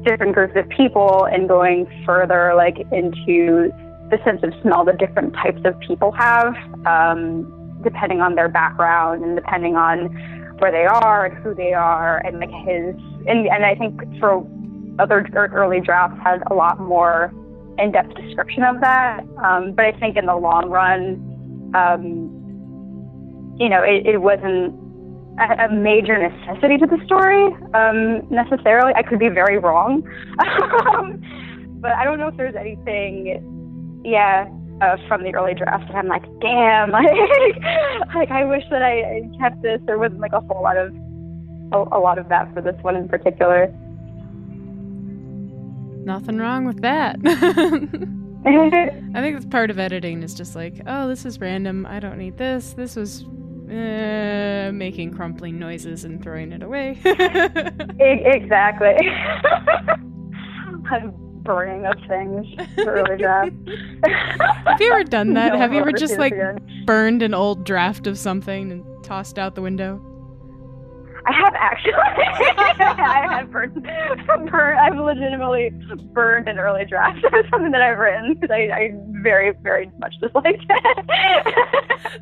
different 0.05 0.35
groups 0.35 0.55
of 0.57 0.69
people 0.69 1.27
and 1.31 1.49
going 1.49 1.87
further 2.07 2.53
like 2.57 2.79
into 2.93 3.71
the 4.11 4.19
sense 4.25 4.41
of 4.43 4.53
smell 4.63 4.85
that 4.85 4.99
different 4.99 5.35
types 5.35 5.61
of 5.65 5.79
people 5.81 6.11
have, 6.13 6.55
um, 6.87 7.81
depending 7.83 8.21
on 8.21 8.35
their 8.35 8.49
background 8.49 9.25
and 9.25 9.37
depending 9.37 9.77
on 9.77 10.09
where 10.59 10.71
they 10.71 10.85
are 10.85 11.27
and 11.27 11.43
who 11.43 11.55
they 11.55 11.73
are 11.73 12.19
and 12.27 12.39
like 12.39 12.51
his 12.51 12.95
and 13.27 13.47
and 13.49 13.65
I 13.65 13.75
think 13.75 13.99
for 14.19 14.45
other 15.01 15.27
early 15.35 15.81
drafts 15.81 16.21
had 16.23 16.43
a 16.51 16.55
lot 16.55 16.81
more 16.81 17.33
in-depth 17.79 18.15
description 18.15 18.63
of 18.63 18.81
that. 18.81 19.21
Um, 19.43 19.73
but 19.73 19.85
I 19.87 19.93
think 19.93 20.17
in 20.17 20.27
the 20.27 20.37
long 20.37 20.69
run, 20.69 21.73
um, 21.75 23.57
you 23.59 23.69
know, 23.69 23.83
it, 23.83 24.07
it 24.07 24.19
wasn't 24.19 24.75
a, 25.39 25.65
a 25.65 25.73
major 25.73 26.17
necessity 26.19 26.77
to 26.79 26.87
the 26.87 27.01
story 27.05 27.47
um, 27.75 28.29
necessarily. 28.31 28.93
I 28.95 29.03
could 29.03 29.19
be 29.19 29.29
very 29.29 29.59
wrong, 29.59 30.03
but 31.81 31.93
I 31.93 32.05
don't 32.05 32.19
know 32.19 32.29
if 32.29 32.37
there's 32.37 32.57
anything, 32.57 34.03
yeah, 34.05 34.49
uh, 34.81 34.97
from 35.09 35.23
the 35.23 35.35
early 35.35 35.55
draft 35.55 35.87
that 35.89 35.97
I'm 35.97 36.09
like, 36.09 36.25
damn, 36.41 36.91
like, 36.93 37.07
like 38.15 38.31
I 38.31 38.45
wish 38.45 38.65
that 38.71 38.83
I 38.83 39.29
kept 39.39 39.63
this. 39.63 39.81
There 39.87 39.99
wasn't 39.99 40.21
like 40.21 40.33
a 40.33 40.41
whole 40.41 40.63
lot 40.63 40.77
of 40.77 40.95
a, 41.73 41.97
a 41.97 42.01
lot 42.01 42.19
of 42.19 42.29
that 42.29 42.53
for 42.55 42.63
this 42.63 42.77
one 42.83 42.97
in 42.97 43.09
particular. 43.09 43.73
Nothing 46.11 46.39
wrong 46.39 46.65
with 46.65 46.83
that. 46.83 47.21
I 48.45 49.21
think 49.21 49.37
that's 49.37 49.47
part 49.47 49.71
of 49.71 49.79
editing 49.79 50.25
is 50.25 50.35
just 50.35 50.57
like, 50.57 50.81
oh, 50.89 51.07
this 51.07 51.25
is 51.25 51.39
random. 51.39 51.87
I 51.87 52.01
don't 52.01 52.19
need 52.19 52.37
this. 52.37 52.73
This 52.73 52.97
was 52.97 53.23
uh, 53.23 54.73
making 54.75 55.15
crumpling 55.15 55.57
noises 55.57 56.03
and 56.05 56.21
throwing 56.21 56.51
it 56.51 56.65
away. 56.65 56.99
exactly. 58.01 58.97
I'm 60.91 61.13
burning 61.45 61.87
up 61.87 61.97
things 62.09 62.45
early 62.79 63.17
draft. 63.17 63.53
Have 64.67 64.81
you 64.81 64.91
ever 64.93 65.05
done 65.05 65.35
that? 65.35 65.53
No, 65.53 65.59
Have 65.61 65.73
you 65.73 65.79
ever 65.79 65.93
just 65.93 66.19
like 66.19 66.33
again. 66.33 66.83
burned 66.87 67.23
an 67.23 67.35
old 67.35 67.65
draft 67.65 68.09
of 68.09 68.19
something 68.19 68.73
and 68.73 69.05
tossed 69.05 69.39
out 69.39 69.55
the 69.55 69.63
window? 69.63 70.05
I 71.27 71.33
have 71.33 71.55
actually. 71.55 71.93
I 73.03 73.27
have 73.31 73.51
burned, 73.51 73.83
burned. 74.51 74.79
I've 74.79 74.97
legitimately 74.97 75.71
burned 76.13 76.49
an 76.49 76.59
early 76.59 76.85
draft 76.85 77.25
of 77.25 77.33
something 77.51 77.71
that 77.73 77.83
I've 77.83 77.99
written 77.99 78.35
because 78.35 78.51
I, 78.51 78.71
I 78.73 78.91
very, 79.23 79.53
very 79.63 79.91
much 79.99 80.15
dislike 80.21 80.61
it. 80.69 81.55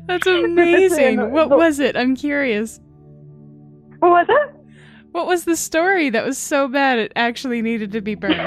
That's 0.07 0.27
amazing. 0.27 1.31
what 1.31 1.49
was 1.49 1.79
it? 1.79 1.95
I'm 1.95 2.15
curious. 2.15 2.79
What 3.99 4.11
was 4.11 4.27
it? 4.29 4.55
What 5.11 5.27
was 5.27 5.45
the 5.45 5.55
story 5.55 6.09
that 6.11 6.25
was 6.25 6.37
so 6.37 6.67
bad 6.67 6.99
it 6.99 7.11
actually 7.15 7.61
needed 7.61 7.91
to 7.93 8.01
be 8.01 8.15
burned? 8.19 8.33
it 8.33 8.45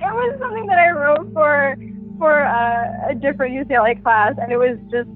was 0.00 0.38
something 0.40 0.66
that 0.66 0.78
I 0.78 0.90
wrote 0.90 1.32
for 1.32 1.76
for 2.18 2.44
uh, 2.44 3.10
a 3.10 3.14
different 3.14 3.54
UCLA 3.54 4.02
class, 4.02 4.34
and 4.40 4.50
it 4.50 4.56
was 4.56 4.76
just 4.90 5.08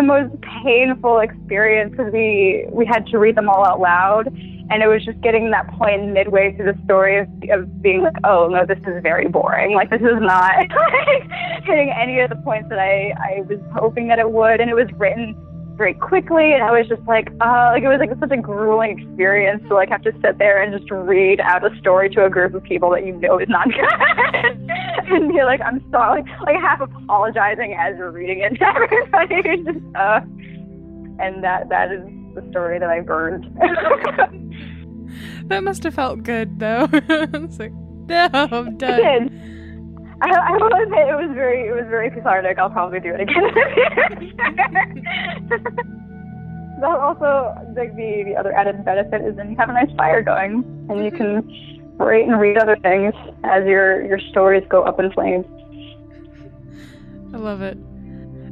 the 0.00 0.06
most 0.06 0.34
painful 0.64 1.18
experience 1.18 1.90
because 1.90 2.12
we 2.12 2.66
we 2.70 2.86
had 2.86 3.06
to 3.08 3.18
read 3.18 3.36
them 3.36 3.48
all 3.48 3.66
out 3.66 3.80
loud, 3.80 4.28
and 4.28 4.82
it 4.82 4.86
was 4.86 5.04
just 5.04 5.20
getting 5.20 5.50
that 5.50 5.68
point 5.72 6.12
midway 6.12 6.56
through 6.56 6.72
the 6.72 6.78
story 6.84 7.18
of, 7.18 7.28
of 7.50 7.82
being 7.82 8.02
like, 8.02 8.16
oh 8.24 8.48
no, 8.48 8.64
this 8.64 8.78
is 8.78 9.02
very 9.02 9.28
boring. 9.28 9.74
Like 9.74 9.90
this 9.90 10.00
is 10.00 10.20
not 10.20 10.54
hitting 11.64 11.90
any 11.90 12.20
of 12.20 12.30
the 12.30 12.36
points 12.36 12.70
that 12.70 12.78
I 12.78 13.12
I 13.18 13.42
was 13.42 13.60
hoping 13.74 14.08
that 14.08 14.18
it 14.18 14.30
would, 14.30 14.60
and 14.60 14.70
it 14.70 14.74
was 14.74 14.88
written 14.96 15.36
very 15.80 15.94
quickly, 15.94 16.52
and 16.52 16.62
I 16.62 16.70
was 16.70 16.86
just 16.88 17.00
like, 17.08 17.30
uh, 17.40 17.70
like 17.72 17.82
it 17.82 17.88
was 17.88 17.98
like 18.00 18.10
such 18.20 18.30
a 18.30 18.36
grueling 18.36 19.00
experience 19.00 19.62
to 19.68 19.74
like 19.74 19.88
have 19.88 20.02
to 20.02 20.12
sit 20.20 20.36
there 20.36 20.60
and 20.62 20.78
just 20.78 20.90
read 20.90 21.40
out 21.40 21.64
a 21.64 21.74
story 21.78 22.10
to 22.10 22.26
a 22.26 22.28
group 22.28 22.52
of 22.52 22.62
people 22.62 22.90
that 22.90 23.06
you 23.06 23.14
know 23.14 23.38
is 23.38 23.48
not 23.48 23.66
good, 23.72 24.70
and 25.10 25.32
be 25.32 25.42
like, 25.42 25.62
I'm 25.62 25.82
sorry, 25.90 26.22
like, 26.22 26.40
like 26.42 26.56
half 26.56 26.82
apologizing 26.82 27.72
as 27.72 27.96
you're 27.96 28.10
reading 28.10 28.40
it 28.40 28.58
to 28.58 28.66
everybody, 28.76 29.64
just, 29.64 29.96
uh, 29.96 30.20
and 31.18 31.42
that 31.42 31.70
that 31.70 31.90
is 31.90 32.04
the 32.34 32.46
story 32.50 32.78
that 32.78 32.90
I 32.90 33.00
burned. 33.00 33.46
that 35.48 35.64
must 35.64 35.82
have 35.84 35.94
felt 35.94 36.22
good 36.22 36.58
though. 36.58 36.90
it's 36.92 37.58
like, 37.58 37.72
no, 37.72 38.28
I'm 38.34 38.76
done. 38.76 39.56
I, 40.22 40.28
I 40.28 40.52
will 40.52 40.82
admit 40.82 41.08
it 41.08 41.16
was 41.16 41.30
very 41.34 41.68
it 41.68 41.72
was 41.72 41.86
very 41.88 42.10
cathartic. 42.10 42.58
I'll 42.58 42.70
probably 42.70 43.00
do 43.00 43.14
it 43.14 43.20
again. 43.20 43.50
That 46.80 46.98
also 46.98 47.54
the, 47.74 47.92
the 47.94 48.24
the 48.24 48.36
other 48.36 48.54
added 48.54 48.82
benefit 48.86 49.20
is 49.20 49.36
then 49.36 49.50
you 49.50 49.56
have 49.58 49.68
a 49.68 49.72
nice 49.74 49.94
fire 49.98 50.22
going 50.22 50.64
and 50.88 51.04
you 51.04 51.10
can 51.10 51.94
write 51.98 52.26
and 52.26 52.40
read 52.40 52.56
other 52.56 52.76
things 52.76 53.12
as 53.44 53.66
your 53.66 54.02
your 54.06 54.18
stories 54.30 54.64
go 54.70 54.82
up 54.84 54.98
in 54.98 55.12
flames. 55.12 55.44
I 57.34 57.36
love 57.36 57.60
it. 57.60 57.76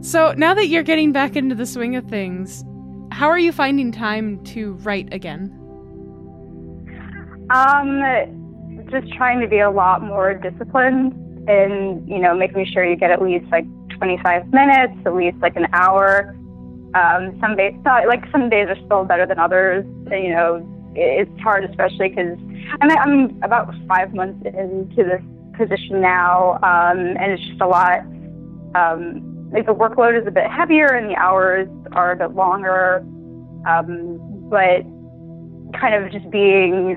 So 0.03 0.33
now 0.37 0.53
that 0.55 0.66
you're 0.69 0.83
getting 0.83 1.11
back 1.11 1.37
into 1.37 1.55
the 1.55 1.64
swing 1.64 1.97
of 1.97 2.05
things, 2.05 2.64
how 3.11 3.29
are 3.29 3.39
you 3.39 3.51
finding 3.51 3.91
time 3.93 4.45
to 4.45 4.75
write 4.75 5.12
again? 5.12 5.55
Um, 7.49 8.85
just 8.91 9.11
trying 9.14 9.41
to 9.41 9.49
be 9.49 9.61
a 9.61 9.71
lot 9.71 10.03
more 10.03 10.35
disciplined 10.35 11.14
and 11.49 12.09
you 12.09 12.19
know 12.19 12.35
making 12.35 12.67
sure 12.73 12.85
you 12.85 12.97
get 12.97 13.11
at 13.11 13.23
least 13.23 13.47
like 13.51 13.67
25 13.99 14.53
minutes, 14.53 14.95
at 15.05 15.15
least 15.15 15.37
like 15.39 15.57
an 15.57 15.67
hour. 15.73 16.35
Um, 16.95 17.39
some 17.41 17.57
days, 17.57 17.75
like 17.85 18.25
some 18.33 18.49
days 18.49 18.69
are 18.69 18.77
still 18.87 19.05
better 19.05 19.27
than 19.27 19.39
others. 19.39 19.85
You 20.11 20.31
know, 20.31 20.93
it's 20.95 21.31
hard, 21.41 21.65
especially 21.65 22.09
because 22.09 22.39
I'm, 22.81 22.91
I'm 22.91 23.43
about 23.43 23.73
five 23.87 24.15
months 24.15 24.45
into 24.47 25.05
this 25.05 25.23
position 25.57 26.01
now, 26.01 26.55
um, 26.63 26.99
and 26.99 27.33
it's 27.33 27.45
just 27.47 27.61
a 27.61 27.67
lot. 27.67 28.01
Um, 28.75 29.51
like 29.51 29.67
the 29.67 29.75
workload 29.75 30.21
is 30.21 30.27
a 30.27 30.31
bit 30.31 30.51
heavier 30.51 30.87
and 30.87 31.11
the 31.11 31.17
hours 31.17 31.69
are 31.93 32.13
a 32.13 32.17
bit 32.17 32.33
longer, 32.33 32.99
um, 33.67 34.19
but 34.51 34.83
kind 35.79 35.95
of 35.95 36.11
just 36.13 36.31
being. 36.31 36.97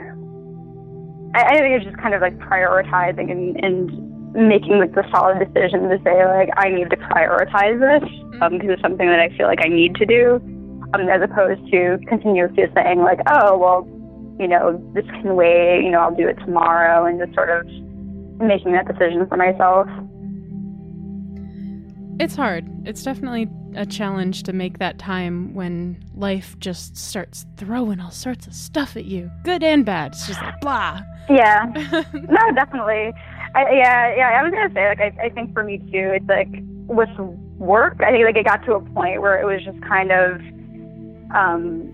I, 1.33 1.43
I 1.43 1.59
think 1.59 1.75
it's 1.75 1.85
just 1.85 1.97
kind 1.97 2.13
of 2.13 2.21
like 2.21 2.37
prioritizing 2.39 3.31
and, 3.31 3.63
and 3.63 4.10
making 4.33 4.79
like 4.79 4.93
the 4.95 5.03
solid 5.11 5.39
decision 5.39 5.89
to 5.89 5.99
say 6.03 6.25
like 6.25 6.49
I 6.57 6.69
need 6.69 6.89
to 6.89 6.97
prioritize 6.97 7.79
this 7.79 8.09
because 8.31 8.41
um, 8.41 8.69
it's 8.69 8.81
something 8.81 9.07
that 9.07 9.19
I 9.19 9.29
feel 9.37 9.47
like 9.47 9.59
I 9.63 9.67
need 9.67 9.95
to 9.95 10.05
do, 10.05 10.35
um, 10.93 11.09
as 11.09 11.21
opposed 11.21 11.69
to 11.71 11.99
continuously 12.07 12.63
saying 12.73 12.99
like 12.99 13.19
oh 13.27 13.57
well, 13.57 13.87
you 14.39 14.47
know 14.47 14.81
this 14.93 15.05
can 15.05 15.35
wait, 15.35 15.83
you 15.83 15.91
know 15.91 15.99
I'll 15.99 16.15
do 16.15 16.27
it 16.27 16.35
tomorrow, 16.45 17.05
and 17.05 17.19
just 17.19 17.33
sort 17.35 17.49
of 17.49 17.65
making 18.39 18.71
that 18.73 18.87
decision 18.87 19.27
for 19.27 19.37
myself. 19.37 19.87
It's 22.19 22.35
hard. 22.35 22.69
It's 22.85 23.03
definitely 23.03 23.49
a 23.75 23.85
challenge 23.85 24.43
to 24.43 24.53
make 24.53 24.79
that 24.79 24.99
time 24.99 25.53
when 25.53 26.03
life 26.13 26.55
just 26.59 26.95
starts 26.95 27.45
throwing 27.57 27.99
all 27.99 28.11
sorts 28.11 28.47
of 28.47 28.53
stuff 28.53 28.95
at 28.95 29.05
you, 29.05 29.31
good 29.43 29.63
and 29.63 29.85
bad. 29.85 30.11
It's 30.11 30.27
just 30.27 30.41
like 30.41 30.59
blah. 30.61 31.01
Yeah. 31.29 31.65
no, 32.13 32.51
definitely. 32.53 33.13
Yeah, 33.55 34.15
yeah. 34.15 34.39
I 34.39 34.43
was 34.43 34.51
gonna 34.51 34.73
say, 34.73 34.87
like, 34.87 34.99
I, 35.01 35.25
I 35.25 35.29
think 35.29 35.53
for 35.53 35.63
me 35.63 35.77
too, 35.77 36.11
it's 36.15 36.27
like 36.27 36.49
with 36.87 37.09
work. 37.57 37.97
I 38.01 38.11
think 38.11 38.25
like 38.25 38.35
it 38.35 38.45
got 38.45 38.65
to 38.65 38.75
a 38.75 38.81
point 38.81 39.21
where 39.21 39.39
it 39.39 39.45
was 39.45 39.63
just 39.63 39.81
kind 39.81 40.11
of 40.11 40.41
um, 41.35 41.87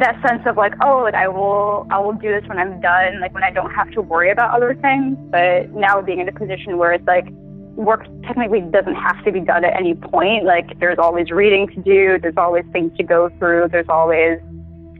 that 0.00 0.20
sense 0.26 0.42
of 0.46 0.56
like, 0.56 0.74
oh, 0.82 1.02
like 1.02 1.14
I 1.14 1.28
will, 1.28 1.86
I 1.90 1.98
will 1.98 2.14
do 2.14 2.28
this 2.28 2.48
when 2.48 2.58
I'm 2.58 2.80
done, 2.80 3.20
like 3.20 3.34
when 3.34 3.44
I 3.44 3.50
don't 3.50 3.70
have 3.70 3.90
to 3.92 4.02
worry 4.02 4.30
about 4.30 4.54
other 4.54 4.74
things. 4.74 5.16
But 5.30 5.70
now 5.72 6.00
being 6.00 6.20
in 6.20 6.28
a 6.28 6.32
position 6.32 6.78
where 6.78 6.92
it's 6.92 7.06
like 7.06 7.28
work 7.76 8.06
technically 8.24 8.62
doesn't 8.62 8.94
have 8.94 9.22
to 9.24 9.32
be 9.32 9.40
done 9.40 9.64
at 9.64 9.76
any 9.76 9.94
point. 9.94 10.44
Like 10.44 10.78
there's 10.80 10.98
always 10.98 11.30
reading 11.30 11.68
to 11.68 11.82
do. 11.82 12.18
There's 12.20 12.36
always 12.36 12.64
things 12.72 12.96
to 12.96 13.04
go 13.04 13.28
through. 13.38 13.68
There's 13.70 13.88
always, 13.88 14.40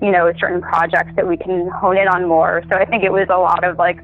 you 0.03 0.11
know, 0.11 0.31
certain 0.39 0.61
projects 0.61 1.13
that 1.17 1.27
we 1.27 1.37
can 1.37 1.71
hone 1.71 1.97
in 1.97 2.07
on 2.09 2.29
more. 2.29 2.63
So 2.71 2.77
I 2.77 2.85
think 2.85 3.03
it 3.03 3.13
was 3.13 3.27
a 3.31 3.39
lot 3.39 3.65
of 3.65 3.79
like 3.79 3.99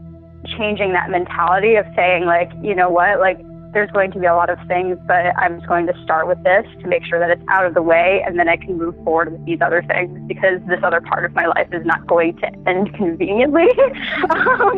changing 0.59 0.93
that 0.93 1.11
mentality 1.11 1.77
of 1.77 1.87
saying 1.97 2.25
like, 2.25 2.51
you 2.63 2.75
know 2.75 2.91
what, 2.91 3.21
like 3.21 3.39
there's 3.73 3.91
going 3.91 4.13
to 4.13 4.19
be 4.19 4.27
a 4.27 4.35
lot 4.35 4.51
of 4.51 4.59
things, 4.69 4.99
but 5.07 5.33
I'm 5.39 5.57
just 5.57 5.69
going 5.69 5.87
to 5.87 5.95
start 6.05 6.29
with 6.29 6.43
this 6.45 6.65
to 6.83 6.87
make 6.87 7.05
sure 7.05 7.19
that 7.19 7.31
it's 7.31 7.43
out 7.49 7.65
of 7.65 7.75
the 7.75 7.83
way, 7.83 8.23
and 8.27 8.39
then 8.39 8.49
I 8.49 8.57
can 8.57 8.77
move 8.77 8.95
forward 9.03 9.33
with 9.33 9.45
these 9.47 9.61
other 9.63 9.83
things 9.83 10.19
because 10.29 10.61
this 10.69 10.81
other 10.83 11.01
part 11.01 11.25
of 11.25 11.33
my 11.33 11.47
life 11.47 11.69
is 11.73 11.85
not 11.87 12.07
going 12.07 12.37
to 12.39 12.47
end 12.69 12.95
conveniently. 12.95 13.65
um, 14.31 14.77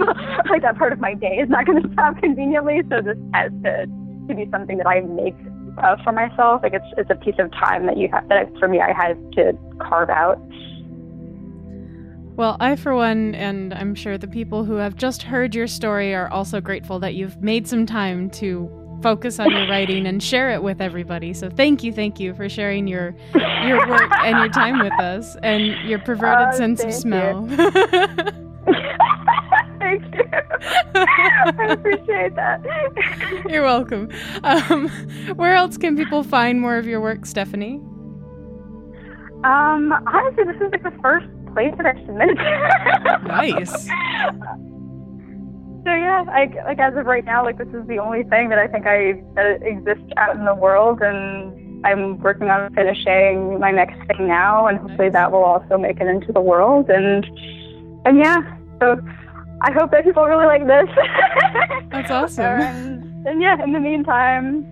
like 0.49 0.63
that 0.63 0.77
part 0.79 0.93
of 0.93 1.01
my 1.01 1.15
day 1.15 1.39
is 1.43 1.49
not 1.49 1.67
going 1.67 1.83
to 1.83 1.93
stop 1.93 2.19
conveniently, 2.21 2.83
so 2.89 3.03
this 3.03 3.19
has 3.35 3.51
to 3.65 3.87
to 4.29 4.35
be 4.35 4.49
something 4.51 4.79
that 4.79 4.87
I 4.87 5.01
make 5.01 5.37
uh, 5.83 5.97
for 6.05 6.13
myself. 6.13 6.63
Like 6.63 6.75
it's 6.75 6.87
it's 6.97 7.11
a 7.11 7.17
piece 7.17 7.37
of 7.39 7.51
time 7.53 7.87
that 7.87 7.97
you 7.97 8.09
have 8.13 8.29
that 8.29 8.47
for 8.59 8.69
me 8.69 8.81
I 8.81 8.93
had 8.93 9.19
to 9.33 9.59
carve 9.81 10.11
out. 10.11 10.41
Well, 12.37 12.57
I, 12.59 12.75
for 12.75 12.97
one, 12.97 13.37
and 13.37 13.73
I'm 13.73 13.95
sure 13.95 14.19
the 14.19 14.27
people 14.27 14.65
who 14.65 14.75
have 14.75 14.97
just 14.97 15.23
heard 15.23 15.55
your 15.55 15.69
story 15.69 16.13
are 16.15 16.29
also 16.29 16.61
grateful 16.61 16.99
that 16.99 17.15
you've 17.15 17.41
made 17.41 17.69
some 17.69 17.87
time 17.87 18.29
to 18.31 18.69
focus 19.03 19.39
on 19.39 19.51
your 19.51 19.69
writing 19.69 20.07
and 20.07 20.23
share 20.23 20.51
it 20.51 20.63
with 20.63 20.81
everybody. 20.81 21.33
So 21.33 21.51
thank 21.51 21.85
you, 21.85 21.93
thank 21.93 22.19
you 22.19 22.35
for 22.35 22.49
sharing 22.49 22.89
your 22.89 23.15
your 23.35 23.87
work 23.89 24.11
and 24.25 24.39
your 24.39 24.49
time 24.49 24.81
with 24.81 24.93
us 24.95 25.37
and 25.43 25.67
your 25.89 26.01
perverted 26.01 26.49
oh, 26.55 26.57
sense 26.57 26.83
of 26.83 26.93
smell. 26.93 27.47
thank 29.79 30.03
you. 30.15 30.25
I 30.95 31.69
appreciate 31.71 32.35
that. 32.35 32.65
You're 33.49 33.63
welcome. 33.63 34.11
Um, 34.43 34.89
where 35.37 35.55
else 35.55 35.77
can 35.77 35.97
people 35.97 36.25
find 36.25 36.61
more 36.61 36.79
of 36.79 36.87
your 36.87 37.01
work, 37.01 37.27
Stephanie? 37.27 37.81
Um, 39.45 39.93
honestly, 40.07 40.45
this 40.45 40.57
is 40.57 40.73
like 40.73 40.83
the 40.83 40.99
first 41.03 41.27
I 41.57 42.07
submitted. 42.07 42.37
nice. 43.27 43.89
So 45.85 45.91
yeah, 45.91 46.25
I, 46.29 46.51
like 46.65 46.79
as 46.79 46.97
of 46.97 47.05
right 47.05 47.25
now, 47.27 47.45
like 47.45 47.59
this 47.59 47.69
is 47.69 47.87
the 47.87 47.99
only 47.99 48.23
thing 48.25 48.49
that 48.49 48.59
I 48.59 48.67
think 48.67 48.87
I 48.87 49.23
that 49.35 49.61
exists 49.63 50.11
out 50.17 50.35
in 50.35 50.47
the 50.47 50.55
world, 50.55 51.03
and 51.03 51.85
I'm 51.85 52.19
working 52.21 52.49
on 52.49 52.73
finishing 52.75 53.61
my 53.61 53.71
next 53.71 53.99
thing 54.09 54.27
now, 54.27 54.67
and 54.67 54.79
hopefully 54.79 55.11
that 55.11 55.31
will 55.31 55.45
also 55.45 55.77
make 55.77 56.01
it 56.01 56.07
into 56.07 56.33
the 56.33 56.41
world. 56.41 56.89
And 56.89 57.27
and 58.07 58.17
yeah, 58.17 58.39
so 58.81 58.99
I 59.61 59.73
hope 59.73 59.91
that 59.91 60.05
people 60.05 60.25
really 60.25 60.47
like 60.47 60.67
this. 60.67 60.89
That's 61.91 62.11
awesome. 62.11 62.45
and, 62.45 63.27
and 63.27 63.43
yeah, 63.43 63.63
in 63.63 63.73
the 63.73 63.81
meantime, 63.81 64.67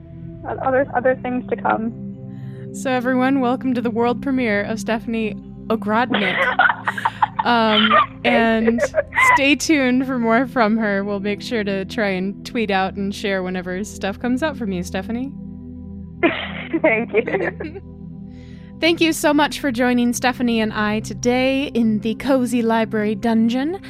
other 0.47 0.87
other 0.97 1.15
things 1.17 1.47
to 1.51 1.57
come. 1.57 2.73
So 2.73 2.91
everyone, 2.91 3.41
welcome 3.41 3.75
to 3.75 3.83
the 3.83 3.91
world 3.91 4.23
premiere 4.23 4.63
of 4.63 4.81
Stephanie 4.81 5.35
Ogrodnik. 5.77 6.39
Um, 7.45 7.91
and 8.25 8.81
stay 9.35 9.57
tuned 9.57 10.07
for 10.07 10.19
more 10.19 10.47
from 10.47 10.77
her. 10.77 11.05
We'll 11.05 11.21
make 11.21 11.43
sure 11.43 11.65
to 11.65 11.85
try 11.85 12.09
and 12.09 12.45
tweet 12.47 12.71
out 12.71 12.95
and 12.95 13.15
share 13.15 13.43
whenever 13.43 13.83
stuff 13.85 14.19
comes 14.21 14.43
out 14.43 14.57
from 14.57 14.73
you, 14.73 14.83
Stephanie. 14.83 15.33
Thank 16.83 17.13
you. 17.13 17.83
Thank 18.81 19.01
you 19.01 19.13
so 19.13 19.33
much 19.33 19.61
for 19.61 19.71
joining 19.71 20.13
Stephanie 20.13 20.61
and 20.61 20.73
I 20.73 21.01
today 21.01 21.67
in 21.69 22.01
the 22.01 22.15
Cozy 22.17 22.63
Library 22.63 23.15
Dungeon. 23.15 23.81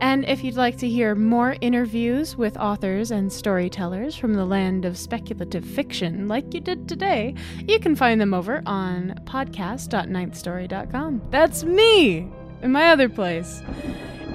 And 0.00 0.24
if 0.24 0.42
you'd 0.42 0.56
like 0.56 0.78
to 0.78 0.88
hear 0.88 1.14
more 1.14 1.56
interviews 1.60 2.36
with 2.36 2.56
authors 2.56 3.10
and 3.10 3.32
storytellers 3.32 4.16
from 4.16 4.34
the 4.34 4.44
land 4.44 4.84
of 4.84 4.98
speculative 4.98 5.64
fiction, 5.64 6.28
like 6.28 6.54
you 6.54 6.60
did 6.60 6.88
today, 6.88 7.34
you 7.66 7.78
can 7.78 7.94
find 7.94 8.20
them 8.20 8.34
over 8.34 8.62
on 8.66 9.14
podcast.ninthstory.com. 9.24 11.22
That's 11.30 11.64
me 11.64 12.28
in 12.62 12.72
my 12.72 12.88
other 12.90 13.08
place. 13.08 13.62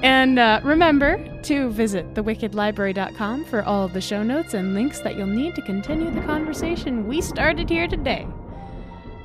And 0.02 0.38
uh, 0.38 0.60
remember 0.62 1.18
to 1.42 1.70
visit 1.70 2.14
thewickedlibrary.com 2.14 3.44
for 3.46 3.62
all 3.64 3.84
of 3.84 3.92
the 3.92 4.00
show 4.00 4.22
notes 4.22 4.54
and 4.54 4.74
links 4.74 5.00
that 5.00 5.16
you'll 5.16 5.26
need 5.26 5.54
to 5.56 5.62
continue 5.62 6.10
the 6.10 6.20
conversation 6.22 7.08
we 7.08 7.20
started 7.20 7.68
here 7.68 7.88
today. 7.88 8.26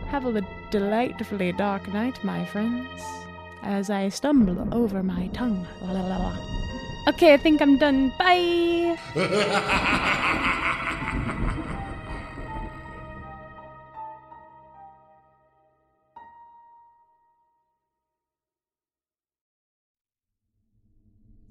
Have 0.08 0.26
a 0.26 0.42
delightfully 0.72 1.52
dark 1.54 1.88
night, 1.94 2.24
my 2.24 2.44
friends 2.46 3.23
as 3.64 3.90
I 3.90 4.10
stumble 4.10 4.74
over 4.74 5.02
my 5.02 5.28
tongue. 5.28 5.66
La, 5.82 5.92
la, 5.92 6.18
la, 6.18 6.38
okay, 7.10 7.34
I 7.34 7.38
think 7.38 7.62
I'm 7.62 7.78
done. 7.78 8.14
Bye! 8.20 8.98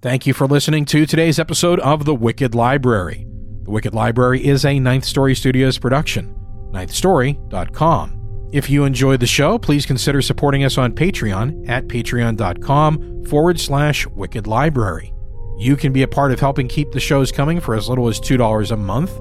Thank 0.03 0.27
you 0.27 0.35
for 0.35 0.49
listening 0.49 0.85
to 0.87 1.07
today's 1.07 1.39
episode 1.39 1.79
of 1.79 2.05
The 2.05 2.15
Wicked 2.15 2.57
Library. 2.57 3.25
The 3.63 3.71
Wicked 3.71 3.95
Library 3.95 4.45
is 4.45 4.65
a 4.65 4.81
Ninth 4.81 5.05
Story 5.05 5.37
Studios 5.37 5.79
production. 5.79 6.35
NinthStory.com. 6.73 8.22
If 8.53 8.69
you 8.69 8.85
enjoyed 8.85 9.21
the 9.21 9.27
show, 9.27 9.59
please 9.59 9.87
consider 9.87 10.21
supporting 10.21 10.63
us 10.63 10.77
on 10.77 10.93
Patreon 10.93 11.71
at 11.71 11.89
patreon.com 11.89 13.25
forward 13.25 13.59
slash 13.59 14.07
Wicked 14.09 14.47
Library. 14.47 15.15
You 15.57 15.75
can 15.75 15.91
be 15.91 16.03
a 16.03 16.09
part 16.09 16.33
of 16.33 16.41
helping 16.41 16.69
keep 16.69 16.93
the 16.93 17.01
shows 17.01 17.33
coming 17.33 17.61
for 17.61 17.75
as 17.75 17.89
little 17.89 18.09
as 18.09 18.21
$2 18.21 18.71
a 18.71 18.77
month. 18.77 19.19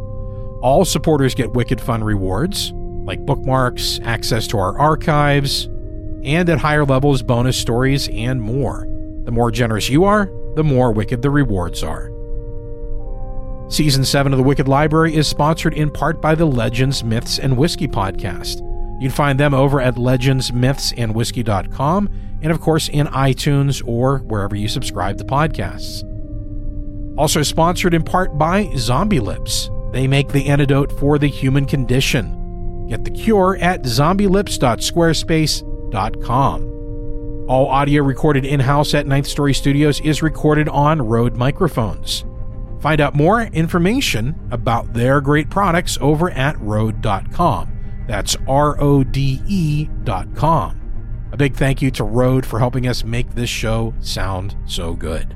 All 0.61 0.83
supporters 0.83 1.33
get 1.33 1.53
Wicked 1.53 1.79
Fun 1.79 2.03
rewards, 2.03 2.73
like 3.05 3.25
bookmarks, 3.25 4.01
access 4.03 4.47
to 4.47 4.57
our 4.57 4.77
archives, 4.77 5.69
and 6.25 6.49
at 6.49 6.59
higher 6.59 6.85
levels, 6.85 7.23
bonus 7.23 7.55
stories 7.55 8.09
and 8.09 8.41
more. 8.41 8.85
The 9.23 9.31
more 9.31 9.49
generous 9.49 9.87
you 9.87 10.03
are, 10.03 10.29
the 10.55 10.63
more 10.63 10.91
wicked 10.91 11.21
the 11.21 11.29
rewards 11.29 11.83
are. 11.83 12.11
Season 13.69 14.03
7 14.03 14.33
of 14.33 14.37
The 14.37 14.43
Wicked 14.43 14.67
Library 14.67 15.15
is 15.15 15.25
sponsored 15.25 15.73
in 15.73 15.89
part 15.89 16.21
by 16.21 16.35
the 16.35 16.45
Legends, 16.45 17.01
Myths, 17.01 17.39
and 17.39 17.55
Whiskey 17.55 17.87
podcast. 17.87 18.67
You 19.01 19.09
can 19.09 19.15
find 19.15 19.39
them 19.39 19.55
over 19.55 19.81
at 19.81 19.95
legendsmythsandwhiskey.com 19.95 22.09
and, 22.43 22.51
of 22.51 22.61
course, 22.61 22.87
in 22.87 23.07
iTunes 23.07 23.81
or 23.83 24.19
wherever 24.19 24.55
you 24.55 24.67
subscribe 24.67 25.17
to 25.17 25.23
podcasts. 25.23 26.03
Also 27.17 27.41
sponsored 27.41 27.95
in 27.95 28.03
part 28.03 28.37
by 28.37 28.71
Zombie 28.77 29.19
Lips. 29.19 29.71
They 29.91 30.05
make 30.05 30.29
the 30.29 30.49
antidote 30.49 30.99
for 30.99 31.17
the 31.17 31.25
human 31.25 31.65
condition. 31.65 32.85
Get 32.89 33.03
the 33.03 33.09
cure 33.09 33.57
at 33.59 33.81
zombielips.squarespace.com. 33.81 36.67
All 37.49 37.67
audio 37.69 38.03
recorded 38.03 38.45
in 38.45 38.59
house 38.59 38.93
at 38.93 39.07
Ninth 39.07 39.25
Story 39.25 39.55
Studios 39.55 39.99
is 40.01 40.21
recorded 40.21 40.69
on 40.69 41.01
Rode 41.01 41.35
microphones. 41.35 42.23
Find 42.81 43.01
out 43.01 43.15
more 43.15 43.41
information 43.41 44.39
about 44.51 44.93
their 44.93 45.21
great 45.21 45.49
products 45.49 45.97
over 45.99 46.29
at 46.29 46.61
Rode.com. 46.61 47.80
That's 48.11 48.35
R 48.45 48.75
O 48.81 49.05
D 49.05 49.41
E.com. 49.47 51.29
A 51.31 51.37
big 51.37 51.55
thank 51.55 51.81
you 51.81 51.89
to 51.91 52.03
Rode 52.03 52.45
for 52.45 52.59
helping 52.59 52.85
us 52.85 53.05
make 53.05 53.33
this 53.35 53.49
show 53.49 53.93
sound 54.01 54.57
so 54.65 54.95
good. 54.95 55.33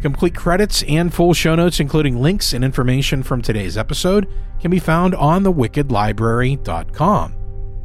Complete 0.00 0.36
credits 0.36 0.84
and 0.84 1.12
full 1.12 1.34
show 1.34 1.56
notes, 1.56 1.80
including 1.80 2.22
links 2.22 2.52
and 2.52 2.64
information 2.64 3.24
from 3.24 3.42
today's 3.42 3.76
episode, 3.76 4.32
can 4.60 4.70
be 4.70 4.78
found 4.78 5.16
on 5.16 5.42
thewickedlibrary.com. 5.42 7.34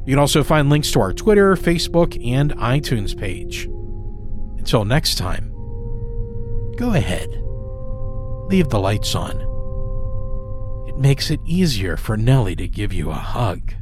You 0.06 0.12
can 0.12 0.20
also 0.20 0.44
find 0.44 0.70
links 0.70 0.92
to 0.92 1.00
our 1.00 1.12
Twitter, 1.12 1.56
Facebook, 1.56 2.24
and 2.24 2.56
iTunes 2.58 3.18
page. 3.18 3.66
Until 4.60 4.86
next 4.86 5.18
time, 5.18 5.50
go 6.78 6.94
ahead. 6.94 7.30
Leave 8.52 8.70
the 8.70 8.80
lights 8.80 9.16
on. 9.16 9.36
It 10.88 10.96
makes 11.00 11.32
it 11.32 11.40
easier 11.44 11.98
for 11.98 12.16
Nellie 12.16 12.56
to 12.56 12.68
give 12.68 12.94
you 12.94 13.10
a 13.10 13.16
hug. 13.16 13.74